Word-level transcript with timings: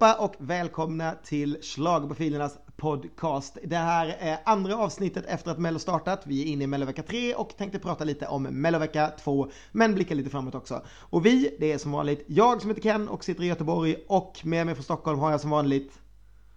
allihopa 0.00 0.24
och 0.24 0.34
välkomna 0.38 1.14
till 1.24 1.58
Schlagerprofilernas 1.62 2.58
podcast. 2.76 3.58
Det 3.64 3.76
här 3.76 4.16
är 4.18 4.38
andra 4.44 4.76
avsnittet 4.76 5.24
efter 5.26 5.50
att 5.50 5.58
Mello 5.58 5.78
startat. 5.78 6.22
Vi 6.24 6.42
är 6.42 6.46
inne 6.46 6.64
i 6.64 6.66
Mellovecka 6.66 7.02
3 7.02 7.34
och 7.34 7.56
tänkte 7.56 7.78
prata 7.78 8.04
lite 8.04 8.26
om 8.26 8.42
Mellovecka 8.42 9.10
2, 9.24 9.50
men 9.72 9.94
blicka 9.94 10.14
lite 10.14 10.30
framåt 10.30 10.54
också. 10.54 10.82
Och 11.10 11.26
vi, 11.26 11.56
det 11.60 11.72
är 11.72 11.78
som 11.78 11.92
vanligt 11.92 12.24
jag 12.26 12.60
som 12.60 12.70
heter 12.70 12.82
Ken 12.82 13.08
och 13.08 13.24
sitter 13.24 13.42
i 13.42 13.46
Göteborg 13.46 13.96
och 14.08 14.40
med 14.44 14.66
mig 14.66 14.74
från 14.74 14.84
Stockholm 14.84 15.18
har 15.18 15.30
jag 15.30 15.40
som 15.40 15.50
vanligt 15.50 15.92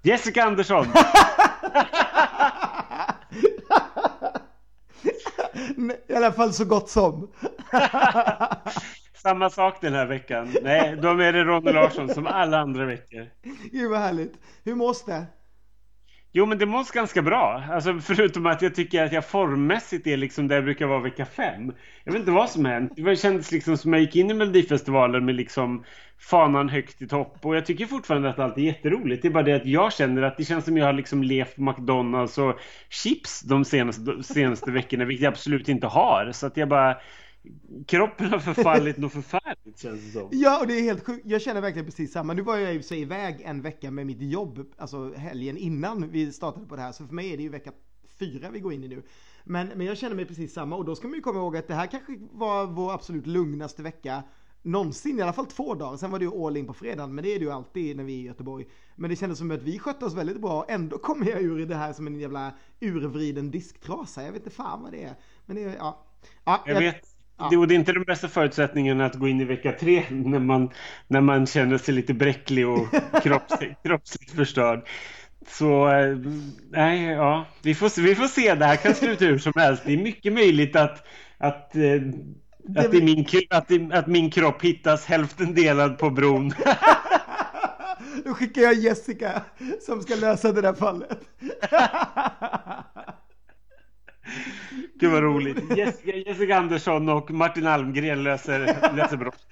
Jessica 0.04 0.44
Andersson! 0.44 0.86
I 6.08 6.14
alla 6.16 6.32
fall 6.32 6.54
så 6.54 6.66
gott 6.66 6.90
som. 6.90 7.32
Samma 9.24 9.50
sak 9.50 9.82
den 9.82 9.94
här 9.94 10.06
veckan. 10.06 10.50
Nej, 10.64 10.98
då 11.02 11.10
är 11.10 11.34
det 11.34 11.44
Ronny 11.44 11.72
Larsson 11.72 12.10
som 12.10 12.28
alla 12.28 12.60
andra 12.60 12.86
veckor. 12.86 13.28
Gud 13.72 13.92
vad 13.92 14.00
härligt. 14.00 14.34
Hur 14.64 14.76
mås 14.76 15.06
det? 15.06 15.26
Jo, 16.32 16.46
men 16.46 16.58
det 16.58 16.66
mås 16.66 16.92
ganska 16.92 17.22
bra. 17.22 17.64
Alltså, 17.72 18.00
förutom 18.00 18.46
att 18.46 18.62
jag 18.62 18.76
tycker 18.76 19.04
att 19.04 19.14
jag 19.14 19.26
formmässigt 19.26 20.08
är 20.08 20.18
liksom 20.18 20.48
där 20.48 20.56
jag 20.56 20.64
brukar 20.64 20.86
vara 20.86 21.00
vecka 21.00 21.26
fem. 21.26 21.74
Jag 22.04 22.12
vet 22.12 22.20
inte 22.20 22.32
vad 22.32 22.50
som 22.50 22.66
hänt. 22.66 22.94
Det 22.96 23.16
kändes 23.16 23.52
liksom 23.52 23.78
som 23.78 23.94
jag 23.94 24.02
gick 24.02 24.16
in 24.16 24.32
i 24.32 24.34
Melodifestivalen 24.34 25.26
med 25.26 25.36
liksom 25.36 25.84
fanan 26.30 26.70
högt 26.70 27.02
i 27.02 27.08
topp. 27.08 27.38
Och 27.42 27.56
jag 27.56 27.66
tycker 27.66 27.86
fortfarande 27.86 28.30
att 28.30 28.40
allt 28.40 28.58
är 28.58 28.62
jätteroligt. 28.62 29.22
Det 29.22 29.28
är 29.28 29.32
bara 29.32 29.44
det 29.44 29.54
att 29.56 29.66
jag 29.66 29.94
känner 29.94 30.22
att 30.22 30.38
det 30.38 30.46
känns 30.46 30.66
som 30.66 30.78
jag 30.78 30.86
har 30.86 30.94
liksom 30.94 31.24
levt 31.24 31.58
McDonalds 31.58 32.38
och 32.38 32.60
chips 32.90 33.42
de 33.42 33.66
senaste, 33.66 34.02
de 34.02 34.24
senaste 34.24 34.72
veckorna, 34.72 35.06
vilket 35.06 35.24
jag 35.24 35.32
absolut 35.32 35.70
inte 35.70 35.88
har. 35.88 36.32
Så 36.32 36.48
att 36.48 36.58
jag 36.58 36.70
bara 36.70 36.98
kroppen 37.88 38.28
har 38.28 38.40
förfallit 38.40 38.98
något 38.98 39.14
förfärligt 39.14 39.80
känns 39.80 40.06
det 40.06 40.12
som. 40.12 40.30
Ja, 40.32 40.60
och 40.60 40.68
det 40.68 40.74
är 40.80 40.82
helt 40.82 41.06
sjukt. 41.06 41.26
Jag 41.26 41.42
känner 41.42 41.62
verkligen 41.62 41.86
precis 41.86 42.12
samma. 42.12 42.34
Nu 42.34 42.42
var 42.42 42.58
jag 42.58 42.76
i 42.76 42.78
och 42.78 42.82
för 42.82 42.88
sig 42.88 43.02
iväg 43.02 43.42
en 43.42 43.62
vecka 43.62 43.92
med 43.92 44.06
mitt 44.06 44.22
jobb, 44.22 44.66
alltså 44.78 45.14
helgen 45.14 45.58
innan 45.58 46.12
vi 46.12 46.32
startade 46.32 46.66
på 46.66 46.76
det 46.76 46.82
här. 46.82 46.92
Så 46.92 47.08
för 47.08 47.14
mig 47.14 47.34
är 47.34 47.38
det 47.38 47.44
ju 47.44 47.50
vecka 47.50 47.72
fyra 48.20 48.50
vi 48.50 48.60
går 48.60 48.74
in 48.74 48.84
i 48.84 48.88
nu. 48.88 49.04
Men, 49.44 49.68
men 49.68 49.88
jag 49.88 49.98
känner 49.98 50.16
mig 50.16 50.26
precis 50.26 50.54
samma 50.54 50.76
och 50.76 50.86
då 50.86 50.96
ska 50.96 51.08
man 51.08 51.16
ju 51.16 51.22
komma 51.22 51.40
ihåg 51.40 51.58
att 51.58 51.68
det 51.68 51.74
här 51.74 51.88
kanske 51.88 52.18
var 52.32 52.66
vår 52.66 52.94
absolut 52.94 53.28
lugnaste 53.28 53.84
vecka 53.84 54.24
någonsin, 54.62 55.20
i 55.20 55.22
alla 55.22 55.34
fall 55.34 55.46
två 55.46 55.74
dagar. 55.74 55.98
Sen 55.98 56.12
var 56.12 56.20
det 56.20 56.26
ju 56.26 56.46
all 56.46 56.58
in 56.58 56.68
på 56.68 56.74
fredagen, 56.74 57.16
men 57.16 57.24
det 57.24 57.36
är 57.36 57.40
det 57.40 57.46
ju 57.46 57.52
alltid 57.52 57.98
när 57.98 58.04
vi 58.04 58.14
är 58.14 58.20
i 58.20 58.26
Göteborg. 58.26 58.66
Men 58.96 59.10
det 59.10 59.16
kändes 59.16 59.40
som 59.40 59.52
att 59.52 59.64
vi 59.64 59.80
skötte 59.80 60.06
oss 60.06 60.14
väldigt 60.14 60.42
bra. 60.42 60.66
Ändå 60.70 60.98
kommer 60.98 61.30
jag 61.30 61.42
ur 61.42 61.66
det 61.66 61.76
här 61.76 61.94
som 61.94 62.08
en 62.08 62.20
jävla 62.20 62.54
urvriden 62.80 63.52
disktrasa. 63.52 64.24
Jag 64.24 64.32
vet 64.32 64.44
inte 64.44 64.56
fan 64.56 64.84
vad 64.84 64.92
det 64.92 65.04
är. 65.04 65.16
Men 65.46 65.56
det 65.56 65.64
är, 65.64 65.76
ja. 65.76 66.06
ja 66.44 66.64
jag, 66.66 66.76
jag 66.76 66.82
vet. 66.82 67.13
Ja. 67.44 67.50
Det, 67.50 67.58
och 67.58 67.68
det 67.68 67.74
är 67.74 67.76
inte 67.76 67.94
de 67.94 68.04
bästa 68.04 68.28
förutsättningarna 68.28 69.06
att 69.06 69.16
gå 69.16 69.28
in 69.28 69.42
i 69.42 69.44
vecka 69.44 69.72
tre 69.72 70.04
när 70.10 70.40
man, 70.40 70.70
när 71.08 71.22
man 71.22 71.46
känner 71.48 71.78
sig 71.78 71.94
lite 71.94 72.14
bräcklig 72.14 72.68
och 72.68 72.88
kroppsligt, 73.24 73.84
kroppsligt 73.84 74.32
förstörd. 74.32 74.88
Så 75.48 75.90
eh, 75.90 76.18
nej, 76.72 77.06
ja, 77.06 77.46
vi 77.62 77.76
får, 77.76 78.02
vi 78.02 78.16
får 78.16 78.28
se. 78.28 78.56
Det 78.56 78.66
här 78.66 78.76
kan 78.76 78.96
sluta 78.96 79.26
hur 79.26 79.38
som 79.38 79.54
helst. 79.56 79.84
Det 79.86 79.94
är 79.94 79.98
mycket 79.98 80.34
möjligt 80.34 80.76
att, 80.76 81.08
att, 81.38 81.76
eh, 81.76 82.02
att, 82.78 82.92
det... 82.92 83.04
min, 83.04 83.26
att, 83.50 83.72
att 83.94 84.08
min 84.08 84.32
kropp 84.32 84.62
hittas 84.62 85.06
hälften 85.06 85.54
delad 85.54 85.98
på 85.98 86.10
bron. 86.10 86.54
Då 88.26 88.34
skickar 88.34 88.62
jag 88.62 88.74
Jessica 88.74 89.42
som 89.82 90.02
ska 90.02 90.16
lösa 90.16 90.52
det 90.52 90.62
där 90.62 90.74
fallet. 90.74 91.20
Gud 95.00 95.12
vad 95.12 95.24
roligt. 95.24 95.78
Jessica, 95.78 96.16
Jessica 96.18 96.58
Andersson 96.58 97.10
och 97.10 97.32
Martin 97.32 97.68
Almgren 97.68 98.24
löser, 98.24 98.60
löser 98.96 99.18
brott. 99.18 99.48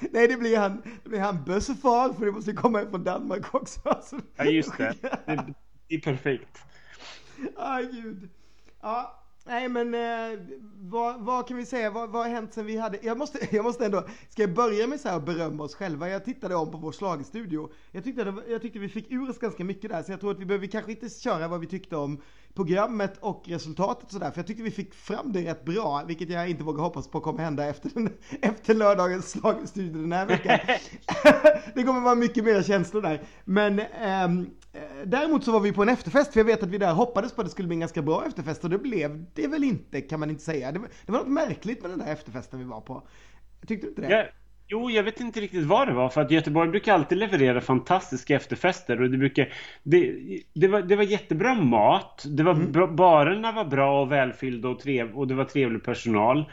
Nej, 0.10 0.28
det 0.28 0.36
blir 0.36 0.58
han, 0.58 0.82
det 1.02 1.08
blir 1.08 1.20
han 1.20 1.44
Bössefar, 1.44 2.12
för 2.12 2.26
det 2.26 2.32
måste 2.32 2.52
komma 2.52 2.86
från 2.90 3.04
Danmark 3.04 3.54
också. 3.54 3.80
Ja, 4.36 4.44
just 4.44 4.78
det. 4.78 4.94
Det, 5.26 5.54
det 5.88 5.94
är 5.94 6.00
perfekt. 6.00 6.62
Aj, 7.56 7.88
gud. 7.92 8.28
Ja, 8.82 9.18
Nej 9.48 9.68
men 9.68 9.94
eh, 9.94 10.38
vad, 10.76 11.20
vad, 11.20 11.48
kan 11.48 11.56
vi 11.56 11.66
säga, 11.66 11.90
vad, 11.90 12.10
vad 12.10 12.22
har 12.22 12.30
hänt 12.30 12.54
sen 12.54 12.66
vi 12.66 12.76
hade, 12.76 12.98
jag 13.02 13.18
måste, 13.18 13.56
jag 13.56 13.64
måste 13.64 13.84
ändå, 13.84 14.04
ska 14.28 14.42
jag 14.42 14.54
börja 14.54 14.86
med 14.86 15.00
så 15.00 15.08
här 15.08 15.16
att 15.16 15.26
berömma 15.26 15.64
oss 15.64 15.74
själva? 15.74 16.08
Jag 16.08 16.24
tittade 16.24 16.54
om 16.54 16.70
på 16.70 16.78
vår 16.78 16.92
slagstudio. 16.92 17.70
Jag 17.92 18.04
tyckte, 18.04 18.34
jag 18.48 18.62
tyckte 18.62 18.78
vi 18.78 18.88
fick 18.88 19.10
ur 19.10 19.30
oss 19.30 19.38
ganska 19.38 19.64
mycket 19.64 19.90
där, 19.90 20.02
så 20.02 20.12
jag 20.12 20.20
tror 20.20 20.30
att 20.30 20.40
vi 20.40 20.44
behöver 20.44 20.66
kanske 20.66 20.92
inte 20.92 21.08
köra 21.08 21.48
vad 21.48 21.60
vi 21.60 21.66
tyckte 21.66 21.96
om 21.96 22.20
programmet 22.54 23.18
och 23.20 23.42
resultatet 23.46 24.10
sådär. 24.10 24.30
För 24.30 24.38
jag 24.38 24.46
tyckte 24.46 24.62
vi 24.62 24.70
fick 24.70 24.94
fram 24.94 25.32
det 25.32 25.50
rätt 25.50 25.64
bra, 25.64 26.04
vilket 26.06 26.30
jag 26.30 26.50
inte 26.50 26.64
vågar 26.64 26.82
hoppas 26.82 27.08
på 27.08 27.20
kommer 27.20 27.44
hända 27.44 27.66
efter, 27.66 27.90
den, 27.94 28.12
efter 28.42 28.74
lördagens 28.74 29.30
slagstudio 29.30 30.02
den 30.02 30.12
här 30.12 30.26
veckan. 30.26 30.58
det 31.74 31.82
kommer 31.82 32.00
vara 32.00 32.14
mycket 32.14 32.44
mer 32.44 32.62
känslor 32.62 33.02
där. 33.02 33.22
Men 33.44 33.80
ähm, 34.02 34.50
däremot 35.04 35.44
så 35.44 35.52
var 35.52 35.60
vi 35.60 35.72
på 35.72 35.82
en 35.82 35.88
efterfest, 35.88 36.32
för 36.32 36.40
jag 36.40 36.44
vet 36.44 36.62
att 36.62 36.68
vi 36.68 36.78
där 36.78 36.92
hoppades 36.92 37.32
på 37.32 37.40
att 37.40 37.46
det 37.46 37.50
skulle 37.50 37.68
bli 37.68 37.74
en 37.74 37.80
ganska 37.80 38.02
bra 38.02 38.26
efterfest 38.26 38.64
och 38.64 38.70
det 38.70 38.78
blev 38.78 39.24
det 39.34 39.46
väl 39.46 39.64
inte, 39.64 40.00
kan 40.00 40.20
man 40.20 40.30
inte 40.30 40.44
säga. 40.44 40.72
Det 40.72 40.78
var, 40.78 40.88
det 41.06 41.12
var 41.12 41.18
något 41.18 41.28
märkligt 41.28 41.82
med 41.82 41.90
den 41.90 41.98
där 41.98 42.12
efterfesten 42.12 42.58
vi 42.58 42.64
var 42.64 42.80
på. 42.80 43.02
Tyckte 43.66 43.86
du 43.86 43.90
inte 43.90 44.02
det? 44.02 44.08
Yeah. 44.08 44.26
Jo, 44.70 44.90
jag 44.90 45.02
vet 45.02 45.20
inte 45.20 45.40
riktigt 45.40 45.64
vad 45.64 45.88
det 45.88 45.94
var. 45.94 46.08
För 46.08 46.20
att 46.20 46.30
Göteborg 46.30 46.70
brukar 46.70 46.94
alltid 46.94 47.18
leverera 47.18 47.60
fantastiska 47.60 48.36
efterfester. 48.36 49.02
Och 49.02 49.10
det, 49.10 49.18
brukar, 49.18 49.52
det, 49.82 50.16
det, 50.54 50.68
var, 50.68 50.82
det 50.82 50.96
var 50.96 51.02
jättebra 51.02 51.54
mat. 51.54 52.24
Det 52.28 52.42
var 52.42 52.54
mm. 52.54 52.72
bra, 52.72 52.86
barerna 52.86 53.52
var 53.52 53.64
bra 53.64 54.00
och 54.00 54.12
välfyllda 54.12 54.68
och, 54.68 54.80
trev, 54.80 55.18
och 55.18 55.28
det 55.28 55.34
var 55.34 55.44
trevlig 55.44 55.84
personal. 55.84 56.44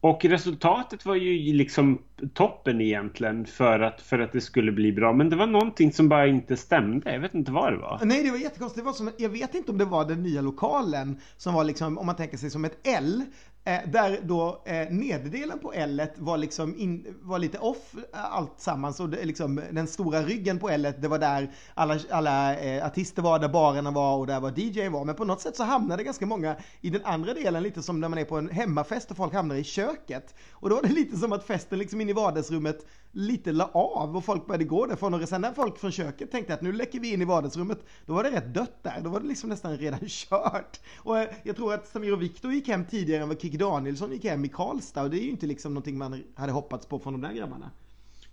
Och 0.00 0.24
resultatet 0.24 1.04
var 1.04 1.14
ju 1.14 1.52
liksom 1.52 2.02
toppen 2.34 2.80
egentligen 2.80 3.46
för 3.46 3.80
att, 3.80 4.00
för 4.00 4.18
att 4.18 4.32
det 4.32 4.40
skulle 4.40 4.72
bli 4.72 4.92
bra. 4.92 5.12
Men 5.12 5.30
det 5.30 5.36
var 5.36 5.46
någonting 5.46 5.92
som 5.92 6.08
bara 6.08 6.26
inte 6.26 6.56
stämde. 6.56 7.12
Jag 7.12 7.20
vet 7.20 7.34
inte 7.34 7.52
vad 7.52 7.72
det 7.72 7.78
var. 7.78 8.00
Nej, 8.04 8.22
det 8.22 8.30
var 8.30 8.38
jättekonstigt. 8.38 8.84
Det 8.84 8.86
var 8.86 8.92
som, 8.92 9.10
jag 9.18 9.28
vet 9.28 9.54
inte 9.54 9.72
om 9.72 9.78
det 9.78 9.84
var 9.84 10.04
den 10.04 10.22
nya 10.22 10.40
lokalen 10.40 11.20
som 11.36 11.54
var 11.54 11.64
liksom, 11.64 11.98
om 11.98 12.06
man 12.06 12.16
tänker 12.16 12.36
sig 12.36 12.50
som 12.50 12.64
ett 12.64 12.78
L. 12.86 13.24
Eh, 13.64 13.80
där 13.86 14.20
då 14.22 14.62
eh, 14.66 14.90
nederdelen 14.90 15.58
på 15.58 15.72
L 15.72 16.02
var 16.16 16.36
liksom 16.36 16.74
in, 16.78 17.14
var 17.20 17.38
lite 17.38 17.58
off 17.58 17.94
eh, 17.94 18.34
allt 18.34 18.60
sammans 18.60 19.00
och 19.00 19.08
det, 19.08 19.24
liksom 19.24 19.60
den 19.70 19.86
stora 19.86 20.22
ryggen 20.22 20.58
på 20.58 20.70
L 20.70 20.92
det 20.98 21.08
var 21.08 21.18
där 21.18 21.50
alla, 21.74 21.98
alla 22.10 22.56
eh, 22.56 22.86
artister 22.86 23.22
var, 23.22 23.38
där 23.38 23.48
barerna 23.48 23.90
var 23.90 24.16
och 24.16 24.26
där 24.26 24.40
var 24.40 24.58
DJ 24.58 24.88
var. 24.88 25.04
Men 25.04 25.14
på 25.14 25.24
något 25.24 25.40
sätt 25.40 25.56
så 25.56 25.64
hamnade 25.64 26.04
ganska 26.04 26.26
många 26.26 26.56
i 26.80 26.90
den 26.90 27.04
andra 27.04 27.34
delen 27.34 27.62
lite 27.62 27.82
som 27.82 28.00
när 28.00 28.08
man 28.08 28.18
är 28.18 28.24
på 28.24 28.36
en 28.36 28.48
hemmafest 28.48 29.10
och 29.10 29.16
folk 29.16 29.34
hamnar 29.34 29.54
i 29.54 29.64
köket. 29.64 30.34
Och 30.52 30.68
då 30.68 30.74
var 30.74 30.82
det 30.82 30.92
lite 30.92 31.16
som 31.16 31.32
att 31.32 31.46
festen 31.46 31.78
liksom 31.78 32.00
in 32.00 32.08
i 32.12 32.14
vardagsrummet 32.14 32.86
lite 33.12 33.52
la 33.52 33.70
av 33.74 34.16
och 34.16 34.24
folk 34.24 34.46
började 34.46 34.64
gå 34.64 34.86
därifrån 34.86 35.14
och 35.14 35.28
sen 35.28 35.40
när 35.40 35.52
folk 35.52 35.78
från 35.78 35.92
köket 35.92 36.30
tänkte 36.30 36.54
att 36.54 36.62
nu 36.62 36.72
läcker 36.72 37.00
vi 37.00 37.12
in 37.12 37.22
i 37.22 37.24
vardagsrummet, 37.24 37.78
då 38.06 38.12
var 38.12 38.24
det 38.24 38.30
rätt 38.30 38.54
dött 38.54 38.78
där. 38.82 39.00
Då 39.04 39.10
var 39.10 39.20
det 39.20 39.26
liksom 39.26 39.50
nästan 39.50 39.76
redan 39.78 40.00
kört. 40.06 40.80
Och 40.98 41.18
eh, 41.18 41.28
jag 41.42 41.56
tror 41.56 41.74
att 41.74 41.86
Samir 41.86 42.12
och 42.12 42.22
Viktor 42.22 42.52
gick 42.52 42.68
hem 42.68 42.84
tidigare 42.84 43.22
än 43.22 43.28
vad 43.28 43.40
Kikki 43.40 43.56
Danielsson 43.56 44.12
gick 44.12 44.24
hem 44.24 44.44
i 44.44 44.48
Karlstad 44.48 45.02
och 45.02 45.10
det 45.10 45.18
är 45.18 45.24
ju 45.24 45.30
inte 45.30 45.46
liksom 45.46 45.74
någonting 45.74 45.98
man 45.98 46.22
hade 46.34 46.52
hoppats 46.52 46.86
på 46.86 46.98
från 46.98 47.12
de 47.12 47.28
där 47.28 47.32
grabbarna. 47.32 47.70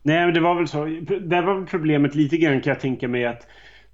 Nej, 0.02 0.26
men 0.26 0.34
det 0.34 0.40
var 0.40 0.56
väl 0.56 0.68
så. 0.68 0.86
Det 1.20 1.42
var 1.42 1.66
problemet 1.66 2.16
lite 2.16 2.38
grann 2.38 2.62
kan 2.62 2.74
jag 2.74 2.82
tänka 2.82 3.08
mig 3.08 3.26
att 3.26 3.48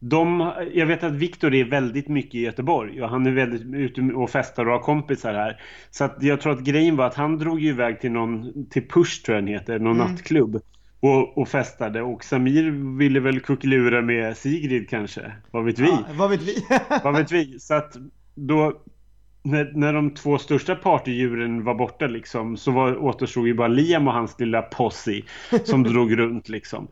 de, 0.10 0.52
jag 0.74 0.86
vet 0.86 1.04
att 1.04 1.14
Viktor 1.14 1.54
är 1.54 1.66
väldigt 1.66 2.08
mycket 2.08 2.36
i 2.36 2.40
Göteborg 2.40 3.04
och 3.04 3.10
han 3.10 3.26
är 3.26 3.32
väldigt 3.32 3.62
ute 3.74 4.02
och 4.02 4.30
festar 4.30 4.66
och 4.66 4.72
har 4.72 4.80
kompisar 4.80 5.34
här. 5.34 5.62
Så 5.92 6.04
att 6.04 6.18
jag 6.20 6.42
tror 6.42 6.54
att 6.54 6.60
grejen 6.60 6.96
var 6.96 7.06
att 7.06 7.16
han 7.16 7.38
drog 7.38 7.60
ju 7.60 7.70
iväg 7.70 8.02
till 8.02 8.12
någon, 8.12 8.66
till 8.70 8.88
Push 8.88 9.24
tror 9.26 9.36
jag 9.36 9.44
den 9.44 9.54
heter, 9.54 9.80
någon 9.80 10.00
mm. 10.00 10.12
nattklubb 10.12 10.62
och, 11.00 11.38
och 11.38 11.48
festade. 11.48 12.02
Och 12.02 12.24
Samir 12.24 12.98
ville 12.98 13.20
väl 13.20 13.40
kuckelura 13.40 14.02
med 14.02 14.38
Sigrid 14.38 14.90
kanske. 14.90 15.32
Vad 15.52 15.66
vet 15.66 15.80
vi? 15.80 15.90
Ja, 15.90 16.06
vad 16.14 16.30
vet 16.30 16.42
vi? 16.42 16.56
vad 17.04 17.18
vet 17.18 17.32
vi? 17.32 17.60
Så 17.60 17.74
att 17.74 17.96
då 18.36 18.74
när, 19.44 19.72
när 19.76 19.94
de 19.94 20.14
två 20.14 20.38
största 20.38 20.76
partydjuren 20.76 21.64
var 21.64 21.76
borta 21.76 22.08
liksom 22.08 22.58
så 22.58 22.72
var, 22.72 22.98
återstod 22.98 23.48
ju 23.48 23.54
bara 23.54 23.68
Liam 23.68 24.08
och 24.08 24.14
hans 24.14 24.40
lilla 24.40 24.62
posse 24.62 25.22
som 25.64 25.84
drog 25.94 26.18
runt 26.18 26.50
liksom. 26.50 26.88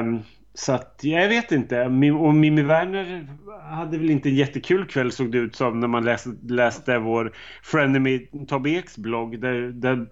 Um, 0.00 0.22
så 0.54 0.72
att 0.72 1.00
jag 1.02 1.28
vet 1.28 1.52
inte. 1.52 1.82
Och 2.20 2.34
Mimmi 2.34 2.62
Werner 2.62 3.26
hade 3.70 3.98
väl 3.98 4.10
inte 4.10 4.28
en 4.28 4.34
jättekul 4.34 4.86
kväll 4.86 5.12
såg 5.12 5.32
det 5.32 5.38
ut 5.38 5.56
som 5.56 5.80
när 5.80 5.88
man 5.88 6.04
läste, 6.04 6.30
läste 6.48 6.98
vår 6.98 7.32
Frenemy 7.62 8.26
Tobbe 8.48 8.70
Eks 8.70 8.98
blogg 8.98 9.40
där, 9.40 9.60
där 9.72 10.06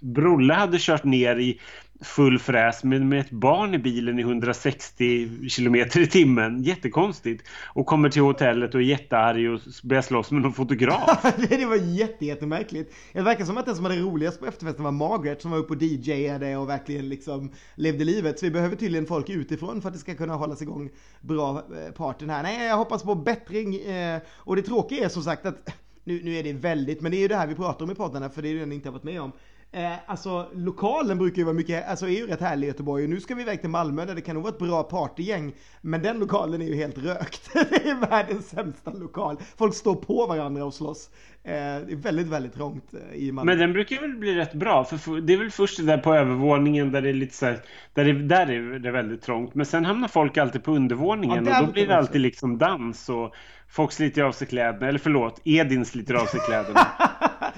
Brolle 0.00 0.54
hade 0.54 0.78
kört 0.80 1.04
ner 1.04 1.36
i 1.36 1.60
full 2.02 2.38
fräs 2.38 2.84
med, 2.84 3.06
med 3.06 3.20
ett 3.20 3.30
barn 3.30 3.74
i 3.74 3.78
bilen 3.78 4.18
i 4.18 4.22
160 4.22 5.28
km 5.56 5.74
i 5.74 6.06
timmen. 6.06 6.62
Jättekonstigt. 6.62 7.48
Och 7.74 7.86
kommer 7.86 8.08
till 8.08 8.22
hotellet 8.22 8.74
och 8.74 8.80
är 8.80 8.84
jättearg 8.84 9.50
och 9.50 9.60
börjar 9.82 10.02
slåss 10.02 10.30
med 10.30 10.42
någon 10.42 10.52
fotograf. 10.52 11.22
det 11.48 11.66
var 11.66 11.76
jättejättemärkligt! 11.76 12.94
Det 13.12 13.22
verkar 13.22 13.44
som 13.44 13.58
att 13.58 13.66
den 13.66 13.76
som 13.76 13.84
hade 13.84 13.96
roligast 13.96 14.40
på 14.40 14.46
efterfesten 14.46 14.84
var 14.84 14.92
Margaret 14.92 15.42
som 15.42 15.50
var 15.50 15.58
uppe 15.58 15.74
och 15.74 15.82
DJade 15.82 16.56
och 16.56 16.68
verkligen 16.68 17.08
liksom 17.08 17.52
levde 17.74 18.04
livet. 18.04 18.38
Så 18.38 18.46
vi 18.46 18.50
behöver 18.50 18.76
tydligen 18.76 19.06
folk 19.06 19.28
utifrån 19.28 19.82
för 19.82 19.88
att 19.88 19.94
det 19.94 20.00
ska 20.00 20.14
kunna 20.14 20.34
hållas 20.34 20.62
igång 20.62 20.90
bra 21.20 21.50
eh, 21.58 21.92
parten 21.92 21.94
partyn 21.94 22.30
här. 22.30 22.42
Nej, 22.42 22.66
jag 22.66 22.76
hoppas 22.76 23.02
på 23.02 23.14
bättring. 23.14 23.76
Eh, 23.76 24.20
och 24.28 24.56
det 24.56 24.62
tråkiga 24.62 25.04
är 25.04 25.08
som 25.08 25.22
sagt 25.22 25.46
att 25.46 25.70
nu, 26.04 26.20
nu 26.22 26.36
är 26.36 26.42
det 26.42 26.52
väldigt, 26.52 27.00
men 27.00 27.12
det 27.12 27.18
är 27.18 27.20
ju 27.20 27.28
det 27.28 27.36
här 27.36 27.46
vi 27.46 27.54
pratar 27.54 27.84
om 27.84 27.90
i 27.90 27.94
poddarna 27.94 28.30
för 28.30 28.42
det 28.42 28.48
är 28.48 28.54
det 28.54 28.66
ni 28.66 28.74
inte 28.74 28.88
har 28.88 28.92
varit 28.92 29.04
med 29.04 29.20
om 29.20 29.32
Eh, 29.74 29.92
alltså 30.06 30.48
lokalen 30.54 31.18
brukar 31.18 31.36
ju 31.36 31.44
vara 31.44 31.54
mycket, 31.54 31.88
alltså 31.88 32.06
är 32.06 32.10
ju 32.10 32.26
rätt 32.26 32.40
härlig 32.40 32.66
i 32.66 32.70
Göteborg 32.70 33.04
och 33.04 33.10
nu 33.10 33.20
ska 33.20 33.34
vi 33.34 33.42
iväg 33.42 33.60
till 33.60 33.70
Malmö 33.70 34.04
där 34.04 34.14
det 34.14 34.20
kan 34.20 34.34
nog 34.34 34.44
vara 34.44 34.52
ett 34.52 34.58
bra 34.58 34.82
partygäng. 34.82 35.52
Men 35.80 36.02
den 36.02 36.18
lokalen 36.18 36.62
är 36.62 36.66
ju 36.66 36.74
helt 36.74 36.98
rökt. 36.98 37.50
det 37.54 37.90
är 37.90 38.10
världens 38.10 38.48
sämsta 38.48 38.90
lokal. 38.90 39.36
Folk 39.56 39.74
står 39.74 39.94
på 39.94 40.26
varandra 40.26 40.64
och 40.64 40.74
slåss. 40.74 41.10
Eh, 41.44 41.52
det 41.52 41.92
är 41.92 41.96
väldigt, 41.96 42.26
väldigt 42.26 42.54
trångt 42.54 42.94
eh, 42.94 43.16
i 43.16 43.32
Malmö. 43.32 43.52
Men 43.52 43.58
den 43.58 43.72
brukar 43.72 44.00
väl 44.00 44.14
bli 44.14 44.34
rätt 44.34 44.52
bra 44.52 44.84
för 44.84 45.20
det 45.20 45.32
är 45.32 45.36
väl 45.36 45.50
först 45.50 45.76
det 45.76 45.84
där 45.86 45.98
på 45.98 46.14
övervåningen 46.14 46.92
där 46.92 47.02
det 47.02 47.08
är 47.08 47.14
lite 47.14 47.34
så 47.34 47.46
här, 47.46 47.60
där, 47.94 48.04
det, 48.04 48.12
där 48.12 48.50
är 48.50 48.78
det 48.78 48.90
väldigt 48.90 49.22
trångt. 49.22 49.54
Men 49.54 49.66
sen 49.66 49.84
hamnar 49.84 50.08
folk 50.08 50.36
alltid 50.36 50.64
på 50.64 50.72
undervåningen 50.72 51.46
ja, 51.46 51.60
och 51.60 51.66
då 51.66 51.72
blir 51.72 51.86
det 51.86 51.96
alltid 51.96 52.20
liksom 52.20 52.58
dans 52.58 53.08
och 53.08 53.34
folk 53.68 53.92
sliter 53.92 54.22
av 54.22 54.32
sig 54.32 54.46
kläderna. 54.46 54.88
Eller 54.88 54.98
förlåt, 54.98 55.40
Edin 55.44 55.84
sliter 55.84 56.14
av 56.14 56.26
sig 56.26 56.40
kläderna. 56.40 56.86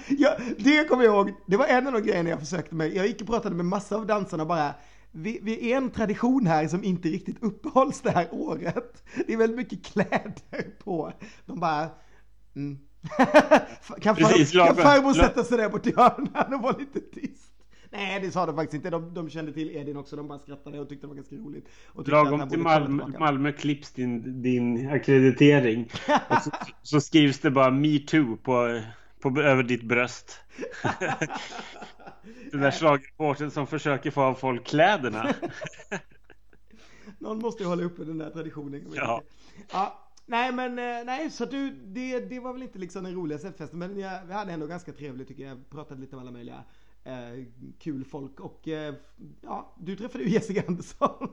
ja, 0.09 0.37
det 0.59 0.89
kommer 0.89 1.05
jag 1.05 1.15
ihåg. 1.15 1.33
Det 1.47 1.57
var 1.57 1.67
en 1.67 1.87
av 1.87 1.93
de 1.93 2.03
grejerna 2.03 2.31
jag 2.31 2.41
försökte 2.41 2.75
med. 2.75 2.95
Jag 2.95 3.07
gick 3.07 3.21
och 3.21 3.27
pratade 3.27 3.55
med 3.55 3.67
massa 3.67 3.97
av 3.97 4.07
dansarna 4.07 4.43
och 4.43 4.49
bara 4.49 4.75
vi, 5.17 5.41
vi 5.43 5.73
är 5.73 5.77
en 5.77 5.91
tradition 5.91 6.47
här 6.47 6.69
som 6.69 6.85
inte 6.85 7.09
riktigt 7.09 7.43
uppehålls 7.43 8.01
det 8.01 8.11
här 8.11 8.29
året. 8.31 9.05
Det 9.27 9.33
är 9.33 9.37
väldigt 9.37 9.57
mycket 9.57 9.85
kläder 9.85 10.79
på. 10.85 11.13
De 11.47 11.61
bara, 11.61 11.89
mm. 12.57 12.79
kan, 14.01 14.17
Precis, 14.17 14.53
far, 14.53 14.67
kan 14.67 14.77
farbror 14.77 15.13
sätta 15.13 15.45
sig 15.45 15.59
där 15.59 15.69
borta 15.69 15.91
i 15.91 15.95
hörnan 15.97 16.55
och 16.55 16.63
vara 16.63 16.77
lite 16.77 17.01
tyst? 17.01 17.55
Nej, 17.91 18.21
det 18.21 18.31
sa 18.31 18.47
de 18.47 18.57
faktiskt 18.57 18.75
inte. 18.75 18.91
De, 18.91 19.15
de 19.15 19.31
kände 19.31 19.53
till 19.53 19.77
Edin 19.77 19.97
också. 19.97 20.17
De 20.17 20.29
bara 20.29 20.39
skrattade 20.39 20.81
och 20.81 20.89
tyckte 20.89 21.07
det 21.07 21.09
var 21.09 21.15
ganska 21.15 21.37
roligt. 21.37 21.69
Och 21.87 22.09
Lagom 22.09 22.49
till 22.49 22.59
Malmö, 22.59 23.07
Malmö 23.19 23.53
klipps 23.53 23.93
din, 23.93 24.43
din 24.43 24.91
akkreditering. 24.91 25.91
och 26.29 26.43
så, 26.43 26.51
så, 26.83 27.01
skrivs 27.01 27.39
det 27.39 27.51
bara 27.51 27.71
Me 27.71 27.99
too 27.99 28.37
på, 28.37 28.81
på, 29.31 29.41
över 29.41 29.63
ditt 29.63 29.83
bröst. 29.83 30.41
Den 32.51 32.61
där 32.61 32.71
slagreporten 32.71 33.51
som 33.51 33.67
försöker 33.67 34.11
få 34.11 34.23
av 34.23 34.35
folk 34.35 34.65
kläderna. 34.65 35.35
Någon 37.19 37.39
måste 37.39 37.63
ju 37.63 37.69
hålla 37.69 37.85
uppe 37.85 38.05
den 38.05 38.19
där 38.19 38.31
traditionen. 38.31 38.93
Ja. 38.95 39.23
ja. 39.73 40.01
Nej 40.27 40.53
men 40.53 40.79
eh, 40.79 41.05
nej 41.05 41.31
så 41.31 41.45
du 41.45 41.71
det, 41.71 42.21
det 42.21 42.41
var 42.41 42.53
väl 42.53 42.63
inte 42.63 42.79
liksom 42.79 43.05
den 43.05 43.15
roligaste 43.15 43.53
festen 43.53 43.79
men 43.79 43.99
jag, 43.99 44.25
vi 44.27 44.33
hade 44.33 44.53
ändå 44.53 44.67
ganska 44.67 44.93
trevligt 44.93 45.29
tycker 45.29 45.47
jag. 45.47 45.71
Pratade 45.71 46.01
lite 46.01 46.17
med 46.17 46.23
alla 46.23 46.31
möjliga 46.31 46.65
eh, 47.05 47.45
kul 47.79 48.05
folk 48.05 48.41
och 48.41 48.69
eh, 48.69 48.95
ja, 49.43 49.75
du 49.81 49.97
träffade 49.97 50.25
ju 50.25 50.31
Jessica 50.31 50.63
Andersson. 50.69 51.29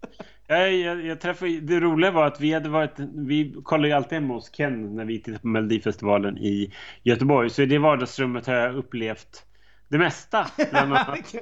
jag, 0.46 0.74
jag, 0.74 1.06
jag 1.06 1.20
träffade, 1.20 1.60
det 1.60 1.80
roliga 1.80 2.10
var 2.10 2.26
att 2.26 2.40
vi 2.40 2.52
hade 2.52 2.68
varit, 2.68 2.98
vi 3.14 3.54
kollar 3.62 3.88
ju 3.88 3.92
alltid 3.92 4.12
hemma 4.12 4.34
hos 4.34 4.50
Ken 4.50 4.96
när 4.96 5.04
vi 5.04 5.22
tittar 5.22 5.38
på 5.38 5.48
Melodifestivalen 5.48 6.38
i 6.38 6.72
Göteborg. 7.02 7.50
Så 7.50 7.62
i 7.62 7.66
det 7.66 7.78
vardagsrummet 7.78 8.46
har 8.46 8.54
jag 8.54 8.74
upplevt 8.76 9.44
det 9.88 9.98
mesta. 9.98 10.46
Bland 10.70 10.92
annat 10.96 11.34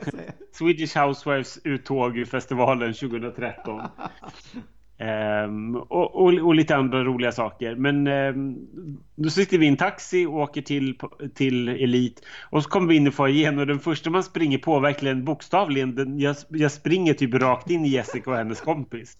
Swedish 0.53 0.99
Housewives 0.99 1.59
uttåg 1.65 2.19
ur 2.19 2.25
festivalen 2.25 2.95
2013. 2.95 3.83
Um, 4.99 5.77
och, 5.77 6.15
och, 6.17 6.33
och, 6.33 6.55
lite 6.55 6.77
andra 6.77 7.05
roliga 7.05 7.33
saker. 7.33 7.75
Men 7.75 8.07
um, 8.07 8.69
då 9.15 9.31
sitter 9.31 9.59
vi 9.59 9.67
i 9.67 9.69
en 9.69 9.77
taxi 9.77 10.27
och 10.27 10.35
åker 10.35 10.63
till, 10.63 10.99
till 11.35 11.69
Elit. 11.69 12.23
Och 12.51 12.63
så 12.63 12.69
kommer 12.69 12.89
vi 12.89 12.97
in 12.97 13.07
i 13.07 13.11
foajén 13.11 13.59
och 13.59 13.67
den 13.67 13.81
första 13.81 14.11
man 14.11 14.23
springer 14.23 14.59
på, 14.59 14.81
verkligen 14.81 15.25
bokstavligen, 15.25 15.95
den, 15.95 16.21
jag, 16.21 16.37
jag 16.49 16.73
springer 16.73 17.15
typ 17.15 17.35
rakt 17.35 17.71
in 17.71 17.85
i 17.85 17.89
Jessica 17.89 18.31
och 18.31 18.37
hennes 18.37 18.61
kompis. 18.61 19.19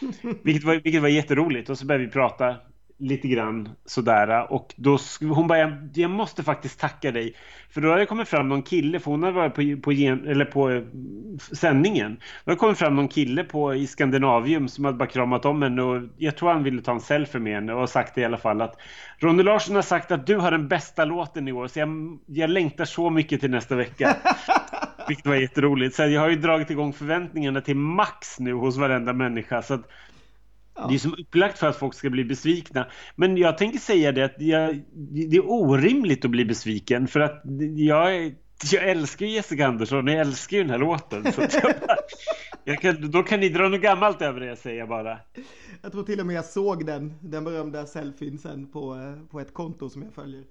Vilket 0.42 0.64
var, 0.64 0.74
vilket 0.74 1.02
var 1.02 1.08
jätteroligt. 1.08 1.70
Och 1.70 1.78
så 1.78 1.86
började 1.86 2.04
vi 2.04 2.10
prata 2.10 2.56
lite 3.00 3.28
grann 3.28 3.68
sådär. 3.84 4.52
Och 4.52 4.74
då, 4.76 4.98
hon 5.20 5.46
bara, 5.46 5.78
jag, 5.94 6.10
måste 6.10 6.42
faktiskt 6.42 6.80
tacka 6.80 7.12
dig. 7.12 7.34
För 7.70 7.80
då 7.80 7.88
har 7.88 7.98
det 7.98 8.06
kommit 8.06 8.28
fram 8.28 8.48
någon 8.48 8.62
kille, 8.62 9.00
för 9.00 9.10
hon 9.10 9.22
har 9.22 9.32
varit 9.32 9.54
på, 9.54 9.80
på, 9.82 9.90
eller 9.90 10.44
på 10.44 10.84
sändningen. 11.56 12.16
Då 12.44 12.50
har 12.50 12.56
det 12.56 12.58
kommit 12.58 12.78
fram 12.78 12.96
någon 12.96 13.08
kille 13.08 13.44
på, 13.44 13.74
i 13.74 13.86
Skandinavium 13.86 14.68
som 14.68 14.84
hade 14.84 14.98
bara 14.98 15.08
kramat 15.08 15.44
om 15.44 15.62
henne 15.62 15.82
och 15.82 16.02
jag 16.16 16.36
tror 16.36 16.52
han 16.52 16.62
ville 16.62 16.82
ta 16.82 16.92
en 16.92 17.00
selfie 17.00 17.40
med 17.40 17.54
henne 17.54 17.72
och 17.72 17.88
sagt 17.88 18.18
i 18.18 18.24
alla 18.24 18.38
fall 18.38 18.60
att 18.60 18.76
Ronny 19.18 19.42
Larsson 19.42 19.74
har 19.74 19.82
sagt 19.82 20.10
att 20.10 20.26
du 20.26 20.36
har 20.36 20.50
den 20.50 20.68
bästa 20.68 21.04
låten 21.04 21.48
i 21.48 21.52
år 21.52 21.68
så 21.68 21.78
jag, 21.78 22.18
jag 22.26 22.50
längtar 22.50 22.84
så 22.84 23.10
mycket 23.10 23.40
till 23.40 23.50
nästa 23.50 23.74
vecka. 23.74 24.16
Vilket 25.08 25.26
var 25.26 25.34
jätteroligt. 25.34 25.94
Så 25.94 26.02
jag 26.02 26.20
har 26.20 26.28
ju 26.28 26.36
dragit 26.36 26.70
igång 26.70 26.92
förväntningarna 26.92 27.60
till 27.60 27.76
max 27.76 28.40
nu 28.40 28.52
hos 28.52 28.76
varenda 28.76 29.12
människa. 29.12 29.62
Så 29.62 29.74
att 29.74 29.88
Ja. 30.74 30.86
Det 30.88 30.94
är 30.94 30.98
som 30.98 31.14
upplagt 31.18 31.58
för 31.58 31.66
att 31.66 31.76
folk 31.76 31.94
ska 31.94 32.10
bli 32.10 32.24
besvikna. 32.24 32.86
Men 33.16 33.36
jag 33.36 33.58
tänker 33.58 33.78
säga 33.78 34.12
det 34.12 34.24
att 34.24 34.34
jag, 34.38 34.82
det 35.30 35.36
är 35.36 35.50
orimligt 35.50 36.24
att 36.24 36.30
bli 36.30 36.44
besviken 36.44 37.08
för 37.08 37.20
att 37.20 37.42
jag, 37.76 38.34
jag 38.72 38.88
älskar 38.88 39.26
Jessica 39.26 39.66
Andersson 39.66 40.08
och 40.08 40.14
jag 40.14 40.20
älskar 40.20 40.56
ju 40.56 40.62
den 40.62 40.70
här 40.70 40.78
låten. 40.78 41.32
Så 41.32 41.40
jag 41.40 41.62
bara, 41.62 41.96
jag 42.64 42.80
kan, 42.80 43.10
då 43.10 43.22
kan 43.22 43.40
ni 43.40 43.48
dra 43.48 43.68
något 43.68 43.80
gammalt 43.80 44.22
över 44.22 44.40
det 44.40 44.56
säger 44.56 44.78
jag 44.78 44.88
bara. 44.88 45.18
Jag 45.82 45.92
tror 45.92 46.02
till 46.02 46.20
och 46.20 46.26
med 46.26 46.36
jag 46.36 46.44
såg 46.44 46.86
den, 46.86 47.14
den 47.20 47.44
berömda 47.44 47.86
selfien 47.86 48.38
sen 48.38 48.66
på, 48.72 49.14
på 49.30 49.40
ett 49.40 49.54
konto 49.54 49.88
som 49.88 50.02
jag 50.02 50.12
följer. 50.12 50.44